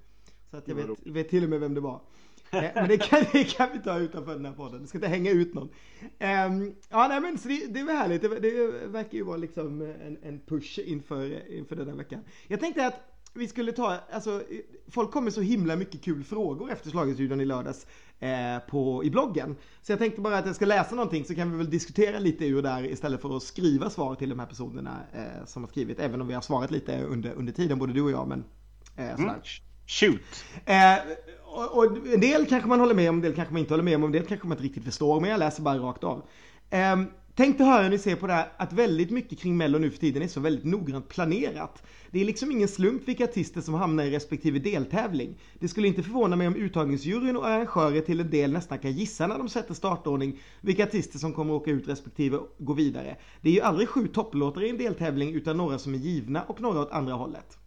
Så 0.51 0.57
att 0.57 0.67
jag 0.67 0.75
vet, 0.75 0.89
vet 1.05 1.29
till 1.29 1.43
och 1.43 1.49
med 1.49 1.59
vem 1.59 1.73
det 1.73 1.81
var. 1.81 2.01
Eh, 2.51 2.71
men 2.75 2.87
det 2.87 2.97
kan, 2.97 3.23
det 3.31 3.43
kan 3.43 3.69
vi 3.73 3.79
ta 3.79 3.99
utanför 3.99 4.33
den 4.33 4.45
här 4.45 4.53
podden. 4.53 4.81
Det 4.81 4.87
ska 4.87 4.97
inte 4.97 5.07
hänga 5.07 5.31
ut 5.31 5.53
någon. 5.53 5.69
Um, 6.01 6.75
ja, 6.89 7.07
nej, 7.07 7.21
men 7.21 7.37
så 7.37 7.47
det, 7.47 7.67
det 7.67 7.83
var 7.83 7.93
härligt. 7.93 8.21
Det, 8.21 8.39
det 8.39 8.87
verkar 8.87 9.17
ju 9.17 9.23
vara 9.23 9.37
liksom 9.37 9.81
en, 9.81 10.17
en 10.23 10.39
push 10.39 10.79
inför, 10.85 11.51
inför 11.51 11.75
den 11.75 11.87
här 11.89 11.95
veckan. 11.95 12.19
Jag 12.47 12.59
tänkte 12.59 12.87
att 12.87 13.09
vi 13.33 13.47
skulle 13.47 13.71
ta, 13.71 13.97
alltså 14.11 14.43
folk 14.87 15.11
kommer 15.11 15.31
så 15.31 15.41
himla 15.41 15.75
mycket 15.75 16.01
kul 16.01 16.23
frågor 16.23 16.71
efter 16.71 16.91
Schlagerstudion 16.91 17.41
i 17.41 17.45
lördags 17.45 17.87
eh, 18.19 18.59
på, 18.69 19.03
i 19.03 19.09
bloggen. 19.09 19.55
Så 19.81 19.91
jag 19.91 19.99
tänkte 19.99 20.21
bara 20.21 20.37
att 20.37 20.45
jag 20.45 20.55
ska 20.55 20.65
läsa 20.65 20.95
någonting 20.95 21.25
så 21.25 21.35
kan 21.35 21.51
vi 21.51 21.57
väl 21.57 21.69
diskutera 21.69 22.19
lite 22.19 22.45
ur 22.45 22.61
där 22.61 22.85
istället 22.85 23.21
för 23.21 23.37
att 23.37 23.43
skriva 23.43 23.89
svar 23.89 24.15
till 24.15 24.29
de 24.29 24.39
här 24.39 24.45
personerna 24.45 24.99
eh, 25.13 25.45
som 25.45 25.63
har 25.63 25.69
skrivit. 25.69 25.99
Även 25.99 26.21
om 26.21 26.27
vi 26.27 26.33
har 26.33 26.41
svarat 26.41 26.71
lite 26.71 27.03
under, 27.03 27.33
under 27.33 27.53
tiden, 27.53 27.79
både 27.79 27.93
du 27.93 28.01
och 28.01 28.11
jag. 28.11 28.27
Men, 28.27 28.43
eh. 28.95 29.19
Mm. 29.19 29.31
Shoot! 29.89 30.21
Eh, 30.65 30.95
och, 31.55 31.77
och, 31.77 31.97
en 32.13 32.21
del 32.21 32.45
kanske 32.45 32.69
man 32.69 32.79
håller 32.79 32.95
med 32.95 33.09
om, 33.09 33.15
en 33.15 33.21
del 33.21 33.35
kanske 33.35 33.53
man 33.53 33.59
inte 33.59 33.73
håller 33.73 33.83
med 33.83 33.95
om, 33.95 34.03
en 34.03 34.11
del 34.11 34.25
kanske 34.25 34.47
man 34.47 34.57
inte 34.57 34.63
riktigt 34.63 34.83
förstår. 34.83 35.19
Men 35.19 35.29
jag 35.29 35.39
läser 35.39 35.63
bara 35.63 35.77
rakt 35.77 36.03
av. 36.03 36.23
Um, 36.93 37.07
Tänk 37.39 37.57
dig 37.57 37.67
höra 37.67 37.83
hur 37.83 37.89
ni 37.89 37.97
ser 37.97 38.15
på 38.15 38.27
det 38.27 38.33
här 38.33 38.51
att 38.57 38.73
väldigt 38.73 39.11
mycket 39.11 39.39
kring 39.39 39.57
Mello 39.57 39.77
nu 39.77 39.91
för 39.91 39.97
tiden 39.97 40.23
är 40.23 40.27
så 40.27 40.39
väldigt 40.39 40.65
noggrant 40.65 41.07
planerat. 41.07 41.83
Det 42.11 42.21
är 42.21 42.25
liksom 42.25 42.51
ingen 42.51 42.67
slump 42.67 43.07
vilka 43.07 43.23
artister 43.23 43.61
som 43.61 43.73
hamnar 43.73 44.03
i 44.03 44.11
respektive 44.11 44.59
deltävling. 44.59 45.35
Det 45.59 45.67
skulle 45.67 45.87
inte 45.87 46.03
förvåna 46.03 46.35
mig 46.35 46.47
om 46.47 46.55
uttagningsjuryn 46.55 47.37
och 47.37 47.47
arrangörer 47.47 48.01
till 48.01 48.19
en 48.19 48.29
del 48.29 48.51
nästan 48.51 48.79
kan 48.79 48.91
gissa 48.91 49.27
när 49.27 49.37
de 49.37 49.49
sätter 49.49 49.73
startordning 49.73 50.39
vilka 50.61 50.83
artister 50.83 51.19
som 51.19 51.33
kommer 51.33 51.53
åka 51.53 51.71
ut 51.71 51.87
respektive 51.87 52.39
gå 52.57 52.73
vidare. 52.73 53.17
Det 53.41 53.49
är 53.49 53.53
ju 53.53 53.61
aldrig 53.61 53.89
sju 53.89 54.07
topplåtar 54.07 54.63
i 54.63 54.69
en 54.69 54.77
deltävling 54.77 55.33
utan 55.33 55.57
några 55.57 55.79
som 55.79 55.93
är 55.93 55.97
givna 55.97 56.43
och 56.43 56.61
några 56.61 56.81
åt 56.81 56.91
andra 56.91 57.13
hållet. 57.13 57.57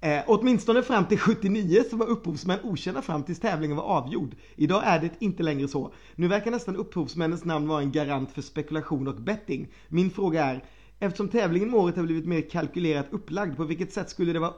Eh, 0.00 0.22
åtminstone 0.26 0.82
fram 0.82 1.06
till 1.06 1.18
79 1.18 1.84
så 1.90 1.96
var 1.96 2.06
upphovsmän 2.06 2.58
okända 2.62 3.02
fram 3.02 3.22
tills 3.22 3.40
tävlingen 3.40 3.76
var 3.76 3.84
avgjord. 3.84 4.34
Idag 4.56 4.82
är 4.84 5.00
det 5.00 5.10
inte 5.18 5.42
längre 5.42 5.68
så. 5.68 5.92
Nu 6.14 6.28
verkar 6.28 6.50
nästan 6.50 6.76
upphovsmännens 6.76 7.44
namn 7.44 7.68
vara 7.68 7.82
en 7.82 7.92
garant 7.92 8.32
för 8.32 8.42
spekulation 8.42 9.08
och 9.08 9.14
betting. 9.14 9.68
Min 9.88 10.10
fråga 10.10 10.44
är, 10.44 10.64
eftersom 10.98 11.28
tävlingen 11.28 11.70
med 11.70 11.80
året 11.80 11.96
har 11.96 12.02
blivit 12.02 12.26
mer 12.26 12.50
kalkylerat 12.50 13.06
upplagd, 13.10 13.56
på 13.56 13.64
vilket 13.64 13.92
sätt 13.92 14.10
skulle 14.10 14.32
det 14.32 14.38
vara 14.38 14.52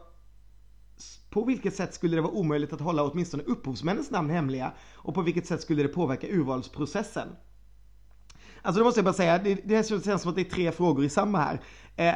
på 1.30 1.44
vilket 1.44 1.74
sätt 1.74 1.94
skulle 1.94 2.16
det 2.16 2.22
vara 2.22 2.32
omöjligt 2.32 2.72
att 2.72 2.80
hålla 2.80 3.04
åtminstone 3.04 3.42
upphovsmännens 3.42 4.10
namn 4.10 4.30
hemliga? 4.30 4.72
Och 4.94 5.14
på 5.14 5.22
vilket 5.22 5.46
sätt 5.46 5.60
skulle 5.60 5.82
det 5.82 5.88
påverka 5.88 6.26
urvalsprocessen? 6.26 7.28
Alltså 8.62 8.80
det 8.80 8.84
måste 8.84 8.98
jag 8.98 9.04
bara 9.04 9.14
säga, 9.14 9.38
det, 9.38 9.54
det 9.54 9.88
känns 9.88 10.22
som 10.22 10.30
att 10.30 10.34
det 10.34 10.42
är 10.42 10.50
tre 10.50 10.72
frågor 10.72 11.04
i 11.04 11.08
samma 11.08 11.38
här. 11.38 11.60
Eh, 11.96 12.14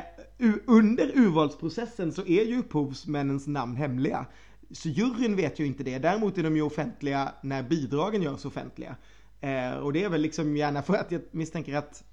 under 0.66 1.18
urvalsprocessen 1.18 2.12
så 2.12 2.26
är 2.26 2.44
ju 2.44 2.58
upphovsmännens 2.58 3.46
namn 3.46 3.76
hemliga. 3.76 4.26
Så 4.70 4.88
juryn 4.88 5.36
vet 5.36 5.58
ju 5.58 5.66
inte 5.66 5.82
det. 5.82 5.98
Däremot 5.98 6.38
är 6.38 6.42
de 6.42 6.56
ju 6.56 6.62
offentliga 6.62 7.32
när 7.42 7.62
bidragen 7.62 8.22
görs 8.22 8.44
offentliga. 8.44 8.96
Eh, 9.40 9.72
och 9.72 9.92
det 9.92 10.04
är 10.04 10.08
väl 10.08 10.20
liksom 10.20 10.56
gärna 10.56 10.82
för 10.82 10.94
att 10.94 11.12
jag 11.12 11.22
misstänker 11.30 11.76
att 11.76 12.04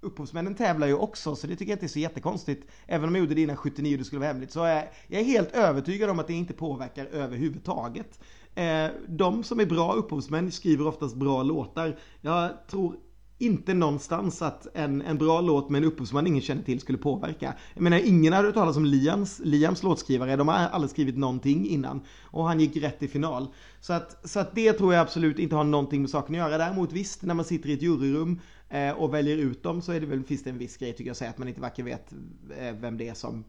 upphovsmännen 0.00 0.54
tävlar 0.54 0.86
ju 0.86 0.94
också, 0.94 1.36
så 1.36 1.46
det 1.46 1.56
tycker 1.56 1.72
jag 1.72 1.76
inte 1.76 1.86
är 1.86 1.88
så 1.88 1.98
jättekonstigt. 1.98 2.70
Även 2.86 3.08
om 3.08 3.14
jag 3.14 3.20
gjorde 3.22 3.34
det 3.34 3.42
innan 3.42 3.56
79 3.56 3.94
och 3.94 3.98
det 3.98 4.04
skulle 4.04 4.20
vara 4.20 4.28
hemligt. 4.28 4.52
Så 4.52 4.64
är 4.64 4.90
jag 5.08 5.20
är 5.20 5.24
helt 5.24 5.52
övertygad 5.52 6.10
om 6.10 6.18
att 6.18 6.26
det 6.26 6.34
inte 6.34 6.52
påverkar 6.52 7.06
överhuvudtaget. 7.06 8.20
Eh, 8.54 8.86
de 9.08 9.44
som 9.44 9.60
är 9.60 9.66
bra 9.66 9.92
upphovsmän 9.92 10.52
skriver 10.52 10.86
oftast 10.86 11.16
bra 11.16 11.42
låtar. 11.42 11.98
Jag 12.20 12.50
tror 12.70 12.96
inte 13.40 13.74
någonstans 13.74 14.42
att 14.42 14.66
en, 14.74 15.02
en 15.02 15.18
bra 15.18 15.40
låt 15.40 15.70
med 15.70 15.82
en 15.82 15.88
upphovsman 15.88 16.26
ingen 16.26 16.42
känner 16.42 16.62
till 16.62 16.80
skulle 16.80 16.98
påverka. 16.98 17.54
Jag 17.74 17.82
menar, 17.82 17.98
ingen 17.98 18.32
hade 18.32 18.48
hört 18.48 18.54
talas 18.54 18.76
om 18.76 18.84
Liams, 18.84 19.40
Liams 19.44 19.82
låtskrivare. 19.82 20.36
De 20.36 20.48
har 20.48 20.56
aldrig 20.56 20.90
skrivit 20.90 21.16
någonting 21.16 21.68
innan. 21.68 22.00
Och 22.22 22.44
han 22.44 22.60
gick 22.60 22.76
rätt 22.76 23.02
i 23.02 23.08
final. 23.08 23.46
Så 23.80 23.92
att, 23.92 24.28
så 24.28 24.40
att 24.40 24.54
det 24.54 24.72
tror 24.72 24.94
jag 24.94 25.00
absolut 25.00 25.38
inte 25.38 25.56
har 25.56 25.64
någonting 25.64 26.00
med 26.00 26.10
saken 26.10 26.34
att 26.34 26.38
göra. 26.38 26.58
Däremot 26.58 26.92
visst, 26.92 27.22
när 27.22 27.34
man 27.34 27.44
sitter 27.44 27.68
i 27.68 27.72
ett 27.72 27.82
juryrum 27.82 28.40
eh, 28.68 28.90
och 28.90 29.14
väljer 29.14 29.36
ut 29.36 29.62
dem 29.62 29.82
så 29.82 29.92
är 29.92 30.00
det 30.00 30.06
väl, 30.06 30.24
finns 30.24 30.44
det 30.44 30.50
en 30.50 30.58
viss 30.58 30.76
grej 30.76 30.92
tycker 30.92 31.04
jag, 31.04 31.12
att 31.12 31.18
säga 31.18 31.30
att 31.30 31.38
man 31.38 31.48
inte 31.48 31.60
varken 31.60 31.84
vet 31.84 32.12
eh, 32.58 32.74
vem 32.80 32.98
det 32.98 33.08
är 33.08 33.14
som 33.14 33.44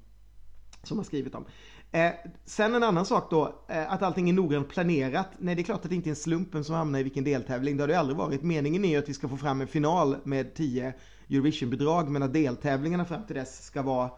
Som 0.84 0.98
har 0.98 1.06
skrivit 1.06 1.34
dem. 1.34 1.46
Eh, 1.92 2.12
sen 2.46 2.76
en 2.76 2.84
annan 2.84 3.06
sak 3.06 3.28
då, 3.30 3.56
eh, 3.68 3.92
att 3.92 4.02
allting 4.02 4.30
är 4.30 4.34
noggrant 4.34 4.70
planerat. 4.70 5.28
Nej, 5.38 5.56
det 5.56 5.62
är 5.62 5.64
klart 5.64 5.84
att 5.84 5.90
det 5.90 5.96
inte 5.96 6.10
är 6.10 6.12
en 6.12 6.16
slumpen 6.16 6.64
som 6.64 6.76
hamnar 6.76 7.00
i 7.00 7.04
vilken 7.04 7.24
deltävling. 7.24 7.78
Det 7.78 7.84
har 7.84 7.88
det 7.88 8.00
aldrig 8.00 8.18
varit. 8.18 8.44
Meningen 8.44 8.86
är 8.86 8.90
ju 8.90 8.98
att 8.98 9.10
vi 9.10 9.14
ska 9.14 9.28
få 9.28 9.38
fram 9.38 9.62
en 9.62 9.68
final 9.68 10.18
med 10.24 10.54
10 10.54 10.94
Eurovision-bidrag, 11.30 12.10
men 12.10 12.24
att 12.24 12.34
deltävlingarna 12.34 13.06
fram 13.06 13.26
till 13.26 13.36
dess 13.36 13.66
ska 13.66 13.82
vara 13.82 14.10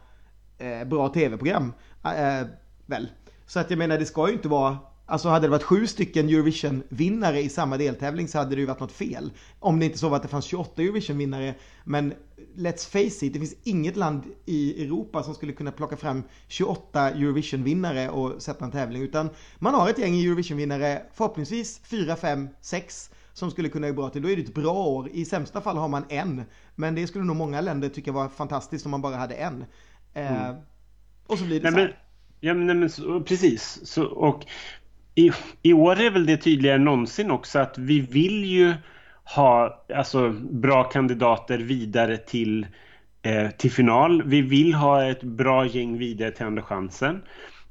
eh, 0.57 0.83
bra 0.83 1.09
tv-program. 1.09 1.73
Eh, 2.03 2.39
eh 2.39 2.47
väl. 2.85 3.09
Så 3.45 3.59
att 3.59 3.69
jag 3.69 3.77
menar, 3.77 3.97
det 3.97 4.05
ska 4.05 4.27
ju 4.27 4.33
inte 4.33 4.47
vara 4.47 4.77
Alltså 5.13 5.29
hade 5.29 5.47
det 5.47 5.51
varit 5.51 5.63
sju 5.63 5.87
stycken 5.87 6.29
Eurovision-vinnare 6.29 7.41
i 7.41 7.49
samma 7.49 7.77
deltävling 7.77 8.27
så 8.27 8.37
hade 8.37 8.55
det 8.55 8.61
ju 8.61 8.67
varit 8.67 8.79
något 8.79 8.91
fel. 8.91 9.31
Om 9.59 9.79
det 9.79 9.85
inte 9.85 9.97
så 9.97 10.09
var 10.09 10.17
att 10.17 10.23
det 10.23 10.27
fanns 10.27 10.45
28 10.45 10.81
Eurovision-vinnare. 10.81 11.55
Men 11.83 12.13
let's 12.55 12.89
face 12.89 13.25
it, 13.25 13.33
det 13.33 13.39
finns 13.39 13.55
inget 13.63 13.95
land 13.95 14.23
i 14.45 14.85
Europa 14.85 15.23
som 15.23 15.35
skulle 15.35 15.53
kunna 15.53 15.71
plocka 15.71 15.97
fram 15.97 16.23
28 16.47 17.09
Eurovision-vinnare 17.09 18.09
och 18.09 18.41
sätta 18.41 18.65
en 18.65 18.71
tävling. 18.71 19.01
Utan 19.01 19.29
man 19.59 19.73
har 19.73 19.89
ett 19.89 19.97
gäng 19.97 20.15
Eurovision-vinnare, 20.15 21.01
förhoppningsvis 21.13 21.81
4, 21.83 22.15
5, 22.15 22.49
6 22.61 23.11
som 23.33 23.51
skulle 23.51 23.69
kunna 23.69 23.87
gå 23.87 23.93
bra 23.93 24.09
till. 24.09 24.21
Då 24.21 24.29
är 24.29 24.35
det 24.35 24.41
ett 24.41 24.53
bra 24.53 24.73
år. 24.73 25.09
I 25.13 25.25
sämsta 25.25 25.61
fall 25.61 25.77
har 25.77 25.87
man 25.87 26.05
en. 26.09 26.43
Men 26.75 26.95
det 26.95 27.07
skulle 27.07 27.25
nog 27.25 27.35
många 27.35 27.61
länder 27.61 27.89
tycka 27.89 28.11
var 28.11 28.29
fantastiskt 28.29 28.85
om 28.85 28.91
man 28.91 29.01
bara 29.01 29.15
hade 29.15 29.35
en. 29.35 29.65
Eh, 30.13 30.43
mm. 30.43 30.61
och 31.27 31.39
så 31.39 31.45
blir 31.45 31.59
det 31.59 31.71
nej, 31.71 31.73
så 31.73 31.79
här. 31.79 31.87
Men, 31.87 31.95
ja, 32.39 32.53
men, 32.53 32.79
men 32.79 32.89
så, 32.89 33.21
precis. 33.21 33.79
Så, 33.83 34.05
och 34.05 34.45
i, 35.15 35.31
i 35.61 35.73
år 35.73 35.99
är 35.99 36.11
väl 36.11 36.25
det 36.25 36.37
tydligare 36.37 36.75
än 36.75 36.83
någonsin 36.83 37.31
också 37.31 37.59
att 37.59 37.77
vi 37.77 37.99
vill 37.99 38.45
ju 38.45 38.73
ha 39.35 39.83
alltså, 39.95 40.29
bra 40.51 40.83
kandidater 40.83 41.57
vidare 41.57 42.17
till, 42.17 42.67
eh, 43.21 43.49
till 43.49 43.71
final. 43.71 44.23
Vi 44.25 44.41
vill 44.41 44.73
ha 44.73 45.05
ett 45.05 45.23
bra 45.23 45.65
gäng 45.65 45.97
vidare 45.97 46.31
till 46.31 46.45
andra 46.45 46.63
chansen. 46.63 47.21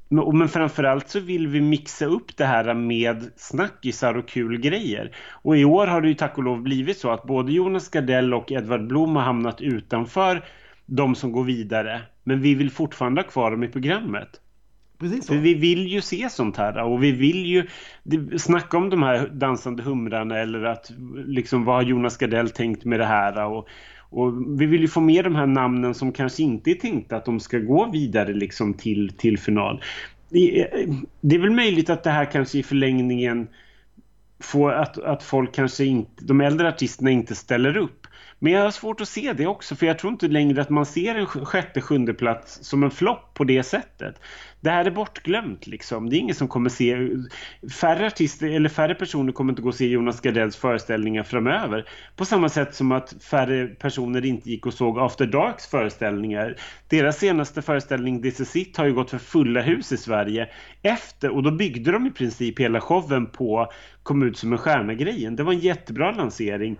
Men, 0.09 0.37
men 0.37 0.49
framförallt 0.49 1.09
så 1.09 1.19
vill 1.19 1.47
vi 1.47 1.61
mixa 1.61 2.05
upp 2.05 2.37
det 2.37 2.45
här 2.45 2.73
med 2.73 3.31
snackisar 3.35 4.17
och 4.17 4.27
kul 4.27 4.57
grejer. 4.57 5.15
Och 5.31 5.57
i 5.57 5.65
år 5.65 5.87
har 5.87 6.01
det 6.01 6.07
ju 6.07 6.13
tack 6.13 6.37
och 6.37 6.43
lov 6.43 6.61
blivit 6.61 6.97
så 6.97 7.11
att 7.11 7.23
både 7.23 7.51
Jonas 7.51 7.89
Gardell 7.89 8.33
och 8.33 8.51
Edvard 8.51 8.87
Blom 8.87 9.15
har 9.15 9.23
hamnat 9.23 9.61
utanför 9.61 10.45
de 10.85 11.15
som 11.15 11.31
går 11.31 11.43
vidare. 11.43 12.01
Men 12.23 12.41
vi 12.41 12.55
vill 12.55 12.71
fortfarande 12.71 13.21
ha 13.21 13.29
kvar 13.29 13.51
dem 13.51 13.63
i 13.63 13.67
programmet. 13.67 14.39
Precis 15.03 15.25
så. 15.25 15.33
För 15.33 15.39
vi 15.39 15.53
vill 15.53 15.87
ju 15.87 16.01
se 16.01 16.29
sånt 16.29 16.57
här 16.57 16.83
och 16.83 17.03
vi 17.03 17.11
vill 17.11 17.45
ju 17.45 17.67
snacka 18.37 18.77
om 18.77 18.89
de 18.89 19.03
här 19.03 19.27
dansande 19.27 19.83
humrarna 19.83 20.37
eller 20.39 20.63
att 20.63 20.91
liksom 21.25 21.65
vad 21.65 21.75
har 21.75 21.83
Jonas 21.83 22.17
Gardell 22.17 22.49
tänkt 22.49 22.85
med 22.85 22.99
det 22.99 23.05
här 23.05 23.45
och, 23.45 23.67
och 24.09 24.59
vi 24.59 24.65
vill 24.65 24.81
ju 24.81 24.87
få 24.87 25.01
med 25.01 25.23
de 25.23 25.35
här 25.35 25.45
namnen 25.45 25.93
som 25.93 26.11
kanske 26.11 26.43
inte 26.43 26.71
är 26.71 26.75
tänkta 26.75 27.15
att 27.15 27.25
de 27.25 27.39
ska 27.39 27.57
gå 27.59 27.89
vidare 27.91 28.33
liksom 28.33 28.73
till, 28.73 29.09
till 29.17 29.37
final. 29.39 29.81
Det 31.21 31.35
är 31.35 31.39
väl 31.39 31.51
möjligt 31.51 31.89
att 31.89 32.03
det 32.03 32.09
här 32.09 32.25
kanske 32.25 32.57
i 32.57 32.63
förlängningen 32.63 33.47
får 34.39 34.71
att, 34.71 34.97
att 34.97 35.23
folk 35.23 35.55
kanske 35.55 35.85
inte, 35.85 36.25
de 36.25 36.41
äldre 36.41 36.67
artisterna 36.67 37.11
inte 37.11 37.35
ställer 37.35 37.77
upp. 37.77 38.07
Men 38.39 38.53
jag 38.53 38.61
har 38.61 38.71
svårt 38.71 39.01
att 39.01 39.07
se 39.07 39.33
det 39.33 39.47
också 39.47 39.75
för 39.75 39.85
jag 39.85 39.99
tror 39.99 40.13
inte 40.13 40.27
längre 40.27 40.61
att 40.61 40.69
man 40.69 40.85
ser 40.85 41.15
en 41.15 41.25
sjätte, 41.25 41.81
sjunde 41.81 42.13
plats 42.13 42.59
som 42.61 42.83
en 42.83 42.91
flopp 42.91 43.33
på 43.33 43.43
det 43.43 43.63
sättet 43.63 44.15
det 44.63 44.69
här 44.69 44.85
är 44.85 44.91
bortglömt 44.91 45.67
liksom. 45.67 46.09
Det 46.09 46.15
är 46.15 46.19
ingen 46.19 46.35
som 46.35 46.47
kommer 46.47 46.69
se 46.69 47.09
färre 47.81 48.07
artister 48.07 48.47
eller 48.49 48.69
färre 48.69 48.95
personer 48.95 49.31
kommer 49.31 49.51
inte 49.51 49.61
gå 49.61 49.69
och 49.69 49.75
se 49.75 49.87
Jonas 49.87 50.21
Gardells 50.21 50.55
föreställningar 50.55 51.23
framöver. 51.23 51.85
På 52.15 52.25
samma 52.25 52.49
sätt 52.49 52.75
som 52.75 52.91
att 52.91 53.15
färre 53.23 53.67
personer 53.67 54.25
inte 54.25 54.49
gick 54.49 54.65
och 54.65 54.73
såg 54.73 54.99
After 54.99 55.25
Darks 55.25 55.67
föreställningar. 55.67 56.55
Deras 56.87 57.17
senaste 57.17 57.61
föreställning 57.61 58.21
This 58.21 58.39
is 58.39 58.55
it 58.55 58.77
har 58.77 58.85
ju 58.85 58.93
gått 58.93 59.09
för 59.09 59.17
fulla 59.17 59.61
hus 59.61 59.91
i 59.91 59.97
Sverige 59.97 60.49
efter 60.81 61.29
och 61.29 61.43
då 61.43 61.51
byggde 61.51 61.91
de 61.91 62.07
i 62.07 62.11
princip 62.11 62.59
hela 62.59 62.81
showen 62.81 63.25
på 63.25 63.71
kom 64.03 64.23
ut 64.23 64.37
som 64.37 64.51
en 64.51 64.57
stjärna-grejen. 64.57 65.35
Det 65.35 65.43
var 65.43 65.53
en 65.53 65.59
jättebra 65.59 66.11
lansering 66.11 66.77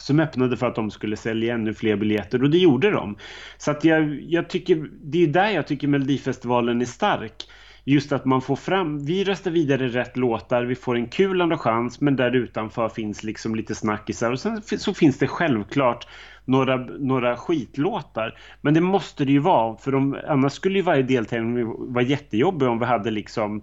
som 0.00 0.20
öppnade 0.20 0.56
för 0.56 0.66
att 0.66 0.74
de 0.74 0.90
skulle 0.90 1.16
sälja 1.16 1.54
ännu 1.54 1.74
fler 1.74 1.96
biljetter 1.96 2.42
och 2.42 2.50
det 2.50 2.58
gjorde 2.58 2.90
de. 2.90 3.16
Så 3.58 3.70
att 3.70 3.84
jag, 3.84 4.20
jag 4.22 4.48
tycker, 4.48 4.90
det 5.02 5.22
är 5.22 5.26
där 5.26 5.50
jag 5.50 5.66
tycker 5.66 5.88
Melodifestivalen 5.88 6.80
är 6.80 6.84
stark. 6.86 7.46
Just 7.84 8.12
att 8.12 8.24
man 8.24 8.42
får 8.42 8.56
fram, 8.56 9.04
vi 9.04 9.24
röstar 9.24 9.50
vidare 9.50 9.88
rätt 9.88 10.16
låtar, 10.16 10.64
vi 10.64 10.74
får 10.74 10.96
en 10.96 11.08
kul 11.08 11.40
andra 11.40 11.58
chans 11.58 12.00
men 12.00 12.16
där 12.16 12.36
utanför 12.36 12.88
finns 12.88 13.22
liksom 13.22 13.54
lite 13.54 13.74
snackisar 13.74 14.32
och 14.32 14.40
sen 14.40 14.62
så 14.62 14.94
finns 14.94 15.18
det 15.18 15.26
självklart 15.26 16.06
några, 16.44 16.76
några 16.76 17.36
skitlåtar. 17.36 18.38
Men 18.60 18.74
det 18.74 18.80
måste 18.80 19.24
det 19.24 19.32
ju 19.32 19.38
vara 19.38 19.76
för 19.76 19.92
de, 19.92 20.18
annars 20.28 20.52
skulle 20.52 20.78
ju 20.78 20.82
varje 20.82 21.02
deltävling 21.02 21.92
vara 21.92 22.04
jättejobbig 22.04 22.68
om 22.68 22.78
vi 22.78 22.84
hade 22.84 23.10
liksom 23.10 23.62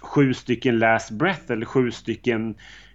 sju 0.00 0.34
stycken 0.34 0.78
last 0.78 1.10
breath 1.10 1.52
eller 1.52 1.66
sju 1.66 1.90
stycken 1.90 2.54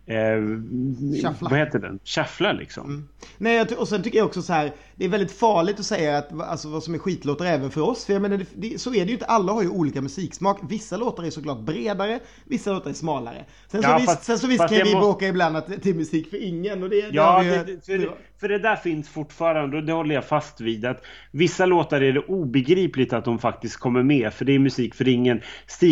eh, 0.10 1.40
vad 1.40 1.60
heter 1.60 1.80
den? 1.80 2.00
Shuffla 2.04 2.52
liksom. 2.52 2.86
Mm. 2.86 3.08
Nej, 3.38 3.62
och 3.62 3.88
sen 3.88 4.04
tycker 4.04 4.18
jag 4.18 4.28
också 4.28 4.42
så 4.42 4.54
här, 4.54 4.72
det 4.96 5.06
är 5.06 5.10
väldigt 5.10 5.32
farligt 5.32 5.80
att 5.80 5.86
säga 5.86 6.18
att 6.18 6.42
alltså, 6.42 6.70
vad 6.70 6.84
som 6.84 6.94
är 6.94 6.98
skitlåtar 6.98 7.46
även 7.46 7.72
för 7.72 7.82
oss. 7.82 8.06
För 8.06 8.14
jag 8.14 8.22
menar, 8.22 8.38
det, 8.38 8.46
det, 8.56 8.82
så 8.82 8.90
är 8.90 9.00
det 9.00 9.08
ju 9.08 9.14
inte. 9.14 9.26
Alla 9.26 9.52
har 9.52 9.62
ju 9.62 9.70
olika 9.70 10.02
musiksmak. 10.02 10.60
Vissa 10.70 10.98
låtar 10.98 11.24
är 11.24 11.30
såklart 11.30 11.60
bredare, 11.60 12.20
vissa 12.46 12.74
låtar 12.74 12.90
är 12.90 12.94
smalare. 12.94 13.46
Sen 13.68 13.84
så, 13.84 13.90
ja, 13.90 13.98
visst, 13.98 14.24
sen 14.24 14.40
så 14.40 14.48
visst 14.48 14.68
kan 14.68 14.78
vi 14.84 14.94
må... 14.94 15.00
bråka 15.00 15.28
ibland 15.28 15.58
att, 15.58 15.82
till 15.82 15.96
musik 15.96 16.30
för 16.30 16.44
ingen. 16.44 16.84
Och 16.84 16.90
det, 16.90 17.10
ja, 17.12 17.44
det, 17.44 17.64
det, 17.64 17.86
för, 17.86 18.16
för, 18.40 18.50
det 18.50 18.60
där 18.60 18.76
finns 18.76 19.10
fortfarande 19.10 19.78
och 19.78 19.84
det 19.84 19.94
håller 19.94 20.16
jag 20.16 20.26
fast 20.26 20.62
vid. 20.62 20.86
Att 20.86 21.06
vissa 21.32 21.66
låtar 21.66 22.02
är 22.02 22.14
det 22.14 22.20
obegripligt 22.20 23.14
att 23.14 23.26
de 23.26 23.40
faktiskt 23.40 23.78
kommer 23.78 24.04
med, 24.04 24.34
för 24.34 24.46
det 24.46 24.56
är 24.56 24.60
musik 24.60 24.96
för 24.96 25.08
ingen. 25.08 25.42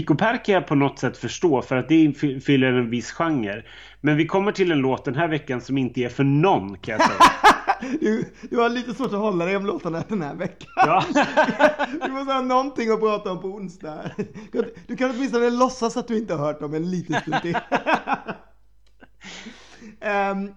Och 0.10 0.18
Per 0.18 0.46
kan 0.46 0.56
jag 0.56 0.68
på 0.68 0.76
något 0.76 1.00
sätt 1.00 1.18
förstå, 1.18 1.62
för 1.62 1.76
att 1.76 1.90
det 1.90 2.14
fyller 2.44 2.74
en 2.74 2.90
viss 2.90 3.12
genre. 3.12 3.64
Men 4.08 4.18
vi 4.18 4.28
kommer 4.28 4.52
till 4.52 4.72
en 4.72 4.78
låt 4.78 5.06
den 5.06 5.16
här 5.16 5.28
veckan 5.28 5.62
som 5.62 5.78
inte 5.78 6.02
är 6.02 6.10
för 6.10 6.24
någon 6.24 6.78
kan 6.78 6.98
jag 6.98 7.08
säga. 7.08 7.20
du, 8.00 8.34
du 8.50 8.58
har 8.58 8.70
lite 8.70 8.94
svårt 8.94 9.14
att 9.14 9.20
hålla 9.20 9.46
dig 9.46 9.56
om 9.58 9.66
låtarna 9.66 10.04
den 10.08 10.22
här 10.22 10.36
veckan. 10.36 10.68
Ja. 10.76 11.04
du 12.06 12.12
måste 12.12 12.34
ha 12.34 12.42
någonting 12.42 12.92
att 12.92 13.00
prata 13.00 13.32
om 13.32 13.42
på 13.42 13.48
onsdag. 13.48 14.12
Du 14.88 14.96
kan 14.96 15.10
åtminstone 15.10 15.50
låtsas 15.50 15.98
att 15.98 16.08
du 16.08 16.18
inte 16.18 16.34
har 16.34 16.46
hört 16.46 16.60
dem 16.60 16.74
en 16.74 16.92
liten 16.92 17.22
stund 17.22 17.42
till. 17.42 17.58
Um, 20.02 20.44
uh, 20.48 20.52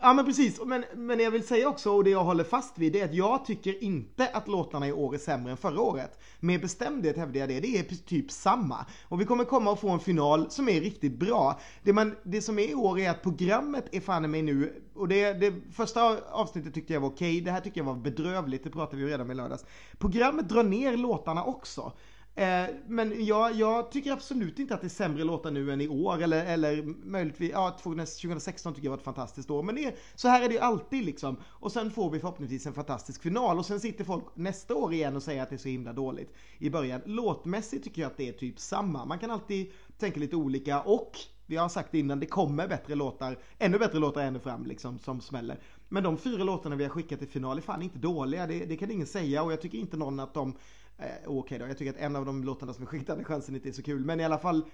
ja 0.00 0.14
men 0.14 0.24
precis, 0.24 0.60
men, 0.66 0.84
men 0.94 1.20
jag 1.20 1.30
vill 1.30 1.46
säga 1.46 1.68
också 1.68 1.90
och 1.90 2.04
det 2.04 2.10
jag 2.10 2.24
håller 2.24 2.44
fast 2.44 2.78
vid 2.78 2.92
det 2.92 3.00
är 3.00 3.04
att 3.04 3.14
jag 3.14 3.44
tycker 3.44 3.84
inte 3.84 4.28
att 4.28 4.48
låtarna 4.48 4.88
i 4.88 4.92
år 4.92 5.14
är 5.14 5.18
sämre 5.18 5.50
än 5.50 5.56
förra 5.56 5.80
året. 5.80 6.20
Med 6.40 6.60
bestämdhet 6.60 7.16
hävdar 7.16 7.40
jag 7.40 7.48
det, 7.48 7.60
det 7.60 7.78
är 7.78 7.82
typ 7.82 8.30
samma. 8.30 8.86
Och 9.08 9.20
vi 9.20 9.24
kommer 9.24 9.44
komma 9.44 9.70
och 9.70 9.80
få 9.80 9.90
en 9.90 10.00
final 10.00 10.50
som 10.50 10.68
är 10.68 10.80
riktigt 10.80 11.18
bra. 11.18 11.60
Det, 11.82 11.92
man, 11.92 12.16
det 12.22 12.42
som 12.42 12.58
är 12.58 12.70
i 12.70 12.74
år 12.74 12.98
är 12.98 13.10
att 13.10 13.22
programmet 13.22 13.84
är 13.92 14.00
fan 14.00 14.30
mig 14.30 14.42
nu, 14.42 14.82
och 14.94 15.08
det, 15.08 15.32
det 15.32 15.54
första 15.72 16.18
avsnittet 16.30 16.74
tyckte 16.74 16.92
jag 16.92 17.00
var 17.00 17.08
okej, 17.08 17.32
okay, 17.32 17.40
det 17.40 17.50
här 17.50 17.60
tycker 17.60 17.80
jag 17.80 17.84
var 17.84 17.94
bedrövligt, 17.94 18.64
det 18.64 18.70
pratade 18.70 18.96
vi 18.96 19.02
ju 19.02 19.08
redan 19.08 19.26
med 19.26 19.36
lördags. 19.36 19.64
Programmet 19.98 20.48
drar 20.48 20.62
ner 20.62 20.96
låtarna 20.96 21.44
också. 21.44 21.92
Eh, 22.38 22.66
men 22.86 23.24
jag, 23.26 23.54
jag, 23.54 23.90
tycker 23.90 24.12
absolut 24.12 24.58
inte 24.58 24.74
att 24.74 24.80
det 24.80 24.86
är 24.86 24.88
sämre 24.88 25.24
låtar 25.24 25.50
nu 25.50 25.72
än 25.72 25.80
i 25.80 25.88
år 25.88 26.22
eller, 26.22 26.46
eller 26.46 26.82
möjligtvis, 27.06 27.50
ja 27.50 27.78
2016 27.82 28.74
tycker 28.74 28.86
jag 28.86 28.90
var 28.90 28.98
ett 28.98 29.04
fantastiskt 29.04 29.50
år. 29.50 29.62
Men 29.62 29.74
det 29.74 29.96
så 30.14 30.28
här 30.28 30.42
är 30.42 30.48
det 30.48 30.54
ju 30.54 30.60
alltid 30.60 31.04
liksom. 31.04 31.36
Och 31.44 31.72
sen 31.72 31.90
får 31.90 32.10
vi 32.10 32.18
förhoppningsvis 32.18 32.66
en 32.66 32.72
fantastisk 32.72 33.22
final 33.22 33.58
och 33.58 33.66
sen 33.66 33.80
sitter 33.80 34.04
folk 34.04 34.24
nästa 34.34 34.74
år 34.74 34.92
igen 34.92 35.16
och 35.16 35.22
säger 35.22 35.42
att 35.42 35.48
det 35.48 35.56
är 35.56 35.58
så 35.58 35.68
himla 35.68 35.92
dåligt 35.92 36.34
i 36.58 36.70
början. 36.70 37.00
Låtmässigt 37.04 37.84
tycker 37.84 38.02
jag 38.02 38.10
att 38.10 38.16
det 38.16 38.28
är 38.28 38.32
typ 38.32 38.60
samma. 38.60 39.04
Man 39.04 39.18
kan 39.18 39.30
alltid 39.30 39.72
tänka 39.98 40.20
lite 40.20 40.36
olika 40.36 40.80
och 40.80 41.12
vi 41.46 41.56
har 41.56 41.68
sagt 41.68 41.92
det 41.92 41.98
innan, 41.98 42.20
det 42.20 42.26
kommer 42.26 42.68
bättre 42.68 42.94
låtar, 42.94 43.38
ännu 43.58 43.78
bättre 43.78 43.98
låtar 43.98 44.22
ännu 44.22 44.38
fram 44.38 44.66
liksom 44.66 44.98
som 44.98 45.20
smäller. 45.20 45.60
Men 45.88 46.02
de 46.02 46.18
fyra 46.18 46.44
låtarna 46.44 46.76
vi 46.76 46.84
har 46.84 46.90
skickat 46.90 47.18
till 47.18 47.28
final 47.28 47.58
är 47.58 47.62
fan 47.62 47.82
inte 47.82 47.98
dåliga, 47.98 48.46
det, 48.46 48.64
det 48.64 48.76
kan 48.76 48.90
ingen 48.90 49.06
säga 49.06 49.42
och 49.42 49.52
jag 49.52 49.60
tycker 49.60 49.78
inte 49.78 49.96
någon 49.96 50.20
att 50.20 50.34
de 50.34 50.54
Okej 50.98 51.26
okay 51.26 51.58
då, 51.58 51.66
jag 51.66 51.78
tycker 51.78 51.92
att 51.92 51.98
en 51.98 52.16
av 52.16 52.26
de 52.26 52.44
låtarna 52.44 52.74
som 52.74 52.82
är 52.82 52.86
skickat 52.86 53.10
Andra 53.10 53.24
chansen 53.24 53.54
inte 53.54 53.68
är 53.68 53.72
så 53.72 53.82
kul. 53.82 54.04
Men 54.04 54.20
i 54.20 54.24
alla 54.24 54.38
fall, 54.38 54.64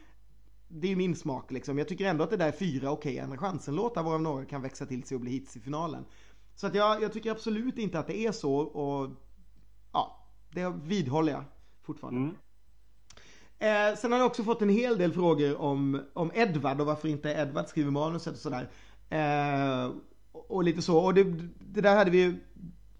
det 0.68 0.92
är 0.92 0.96
min 0.96 1.16
smak 1.16 1.50
liksom. 1.50 1.78
Jag 1.78 1.88
tycker 1.88 2.06
ändå 2.06 2.24
att 2.24 2.30
det 2.30 2.36
där 2.36 2.48
är 2.48 2.52
fyra 2.52 2.90
okej 2.90 3.24
okay, 3.24 3.36
chansen-låtar 3.36 4.02
varav 4.02 4.22
några 4.22 4.44
kan 4.44 4.62
växa 4.62 4.86
till 4.86 5.04
sig 5.04 5.14
och 5.14 5.20
bli 5.20 5.30
hits 5.30 5.56
i 5.56 5.60
finalen. 5.60 6.04
Så 6.54 6.66
att 6.66 6.74
jag, 6.74 7.02
jag 7.02 7.12
tycker 7.12 7.30
absolut 7.30 7.78
inte 7.78 7.98
att 7.98 8.06
det 8.06 8.18
är 8.18 8.32
så 8.32 8.54
och 8.56 9.10
ja, 9.92 10.28
det 10.50 10.74
vidhåller 10.84 11.32
jag 11.32 11.44
fortfarande. 11.82 12.20
Mm. 12.20 12.34
Eh, 13.58 13.96
sen 13.96 14.12
har 14.12 14.18
jag 14.18 14.26
också 14.26 14.44
fått 14.44 14.62
en 14.62 14.68
hel 14.68 14.98
del 14.98 15.12
frågor 15.12 15.56
om, 15.56 16.02
om 16.12 16.30
Edvard 16.34 16.80
och 16.80 16.86
varför 16.86 17.08
inte 17.08 17.30
Edvard 17.30 17.66
skriver 17.66 17.90
manuset 17.90 18.34
och 18.34 18.38
sådär. 18.38 18.70
Eh, 19.08 19.92
och 20.32 20.64
lite 20.64 20.82
så. 20.82 20.98
Och 20.98 21.14
det, 21.14 21.24
det 21.58 21.80
där 21.80 21.96
hade 21.96 22.10
vi 22.10 22.36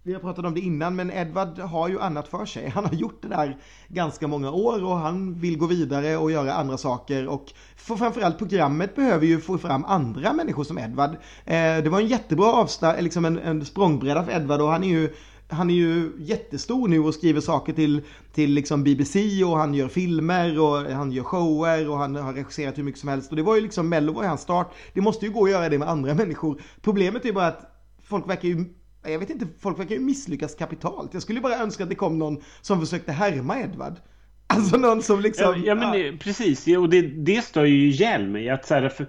vi 0.07 0.13
har 0.13 0.21
pratat 0.21 0.45
om 0.45 0.55
det 0.55 0.61
innan, 0.61 0.97
men 0.97 1.11
Edvard 1.11 1.59
har 1.59 1.89
ju 1.89 2.01
annat 2.01 2.29
för 2.29 2.47
sig. 2.47 2.69
Han 2.69 2.85
har 2.85 2.93
gjort 2.93 3.23
det 3.23 3.29
där 3.29 3.57
ganska 3.89 4.27
många 4.27 4.51
år 4.51 4.85
och 4.85 4.97
han 4.97 5.35
vill 5.35 5.59
gå 5.59 5.67
vidare 5.67 6.17
och 6.17 6.31
göra 6.31 6.53
andra 6.53 6.77
saker. 6.77 7.29
Och 7.29 7.53
för 7.77 7.97
framförallt 7.97 8.39
programmet 8.39 8.97
behöver 8.97 9.27
ju 9.27 9.41
få 9.41 9.59
fram 9.59 9.85
andra 9.85 10.33
människor 10.33 10.65
som 10.65 10.79
Edvard. 10.79 11.11
Eh, 11.45 11.83
det 11.83 11.89
var 11.89 12.01
en 12.01 12.07
jättebra 12.07 12.53
avstart, 12.53 13.03
liksom 13.03 13.25
en, 13.25 13.39
en 13.39 13.65
språngbräda 13.65 14.25
för 14.25 14.33
Edvard 14.33 14.61
och 14.61 14.69
han 14.69 14.85
är 14.85 14.89
ju 14.89 15.15
han 15.49 15.71
är 15.71 15.75
ju 15.75 16.13
jättestor 16.19 16.89
nu 16.89 17.01
och 17.01 17.15
skriver 17.15 17.41
saker 17.41 17.73
till, 17.73 18.03
till 18.33 18.51
liksom 18.51 18.85
BBC 18.85 19.45
och 19.45 19.59
han 19.59 19.75
gör 19.75 19.89
filmer 19.89 20.61
och 20.61 20.93
han 20.93 21.13
gör 21.13 21.25
shower 21.25 21.89
och 21.91 21.99
han 21.99 22.17
har 22.17 22.33
regisserat 22.33 22.79
hur 22.79 22.83
mycket 22.83 23.01
som 23.01 23.09
helst. 23.09 23.31
Och 23.31 23.37
det 23.37 23.43
var 23.43 23.55
ju 23.55 23.61
liksom 23.61 23.89
Mello 23.89 24.13
var 24.13 24.25
hans 24.25 24.41
start. 24.41 24.73
Det 24.93 25.01
måste 25.01 25.27
ju 25.27 25.33
gå 25.33 25.45
att 25.45 25.51
göra 25.51 25.69
det 25.69 25.79
med 25.79 25.89
andra 25.89 26.15
människor. 26.15 26.61
Problemet 26.83 27.25
är 27.25 27.33
bara 27.33 27.47
att 27.47 27.61
folk 28.03 28.29
verkar 28.29 28.49
ju 28.49 28.65
jag 29.05 29.19
vet 29.19 29.31
inte, 29.31 29.47
folk 29.61 29.79
verkar 29.79 29.95
ju 29.95 30.01
misslyckas 30.01 30.55
kapitalt. 30.55 31.15
Jag 31.15 31.23
skulle 31.23 31.41
bara 31.41 31.59
önska 31.59 31.83
att 31.83 31.89
det 31.89 31.95
kom 31.95 32.19
någon 32.19 32.43
som 32.61 32.81
försökte 32.81 33.13
härma 33.13 33.61
Edvard. 33.61 33.95
Alltså 34.47 34.77
någon 34.77 35.03
som 35.03 35.21
liksom... 35.21 35.45
Ja, 35.45 35.63
ja 35.67 35.75
men 35.75 36.01
ja. 36.01 36.13
precis, 36.21 36.67
och 36.79 36.89
det, 36.89 37.03
det 37.03 37.45
står 37.45 37.67
ju 37.67 37.89
ihjäl 37.89 38.29
mig. 38.29 38.51
Att 38.51 38.67
så 38.67 38.75
här, 38.75 38.89
för, 38.89 39.07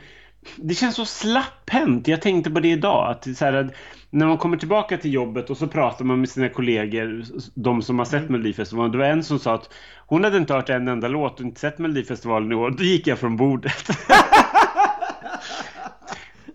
det 0.56 0.74
känns 0.74 0.96
så 0.96 1.06
slapphänt. 1.06 2.08
Jag 2.08 2.22
tänkte 2.22 2.52
på 2.52 2.60
det 2.60 2.72
idag. 2.72 3.12
Att 3.12 3.38
så 3.38 3.46
här, 3.46 3.76
när 4.10 4.28
man 4.28 4.38
kommer 4.38 4.58
tillbaka 4.58 4.98
till 4.98 5.14
jobbet 5.14 5.50
och 5.50 5.58
så 5.58 5.68
pratar 5.68 6.06
man 6.06 6.20
med 6.20 6.30
sina 6.30 6.50
kollegor, 6.50 7.24
de 7.54 7.82
som 7.82 8.00
har 8.00 8.06
sett 8.06 8.20
mm. 8.20 8.32
Melodifestivalen. 8.32 8.92
Det 8.92 8.98
var 8.98 9.06
en 9.06 9.24
som 9.24 9.40
sa 9.40 9.54
att 9.54 9.70
hon 10.08 10.24
hade 10.24 10.38
inte 10.38 10.54
hört 10.54 10.70
en 10.70 10.88
enda 10.88 11.08
låt 11.08 11.40
och 11.40 11.46
inte 11.46 11.60
sett 11.60 11.80
Melodifestivalen 11.80 12.52
i 12.52 12.56
år. 12.56 12.70
Då 12.70 12.84
gick 12.84 13.08
jag 13.08 13.20
från 13.20 13.38
bordet. 13.38 13.90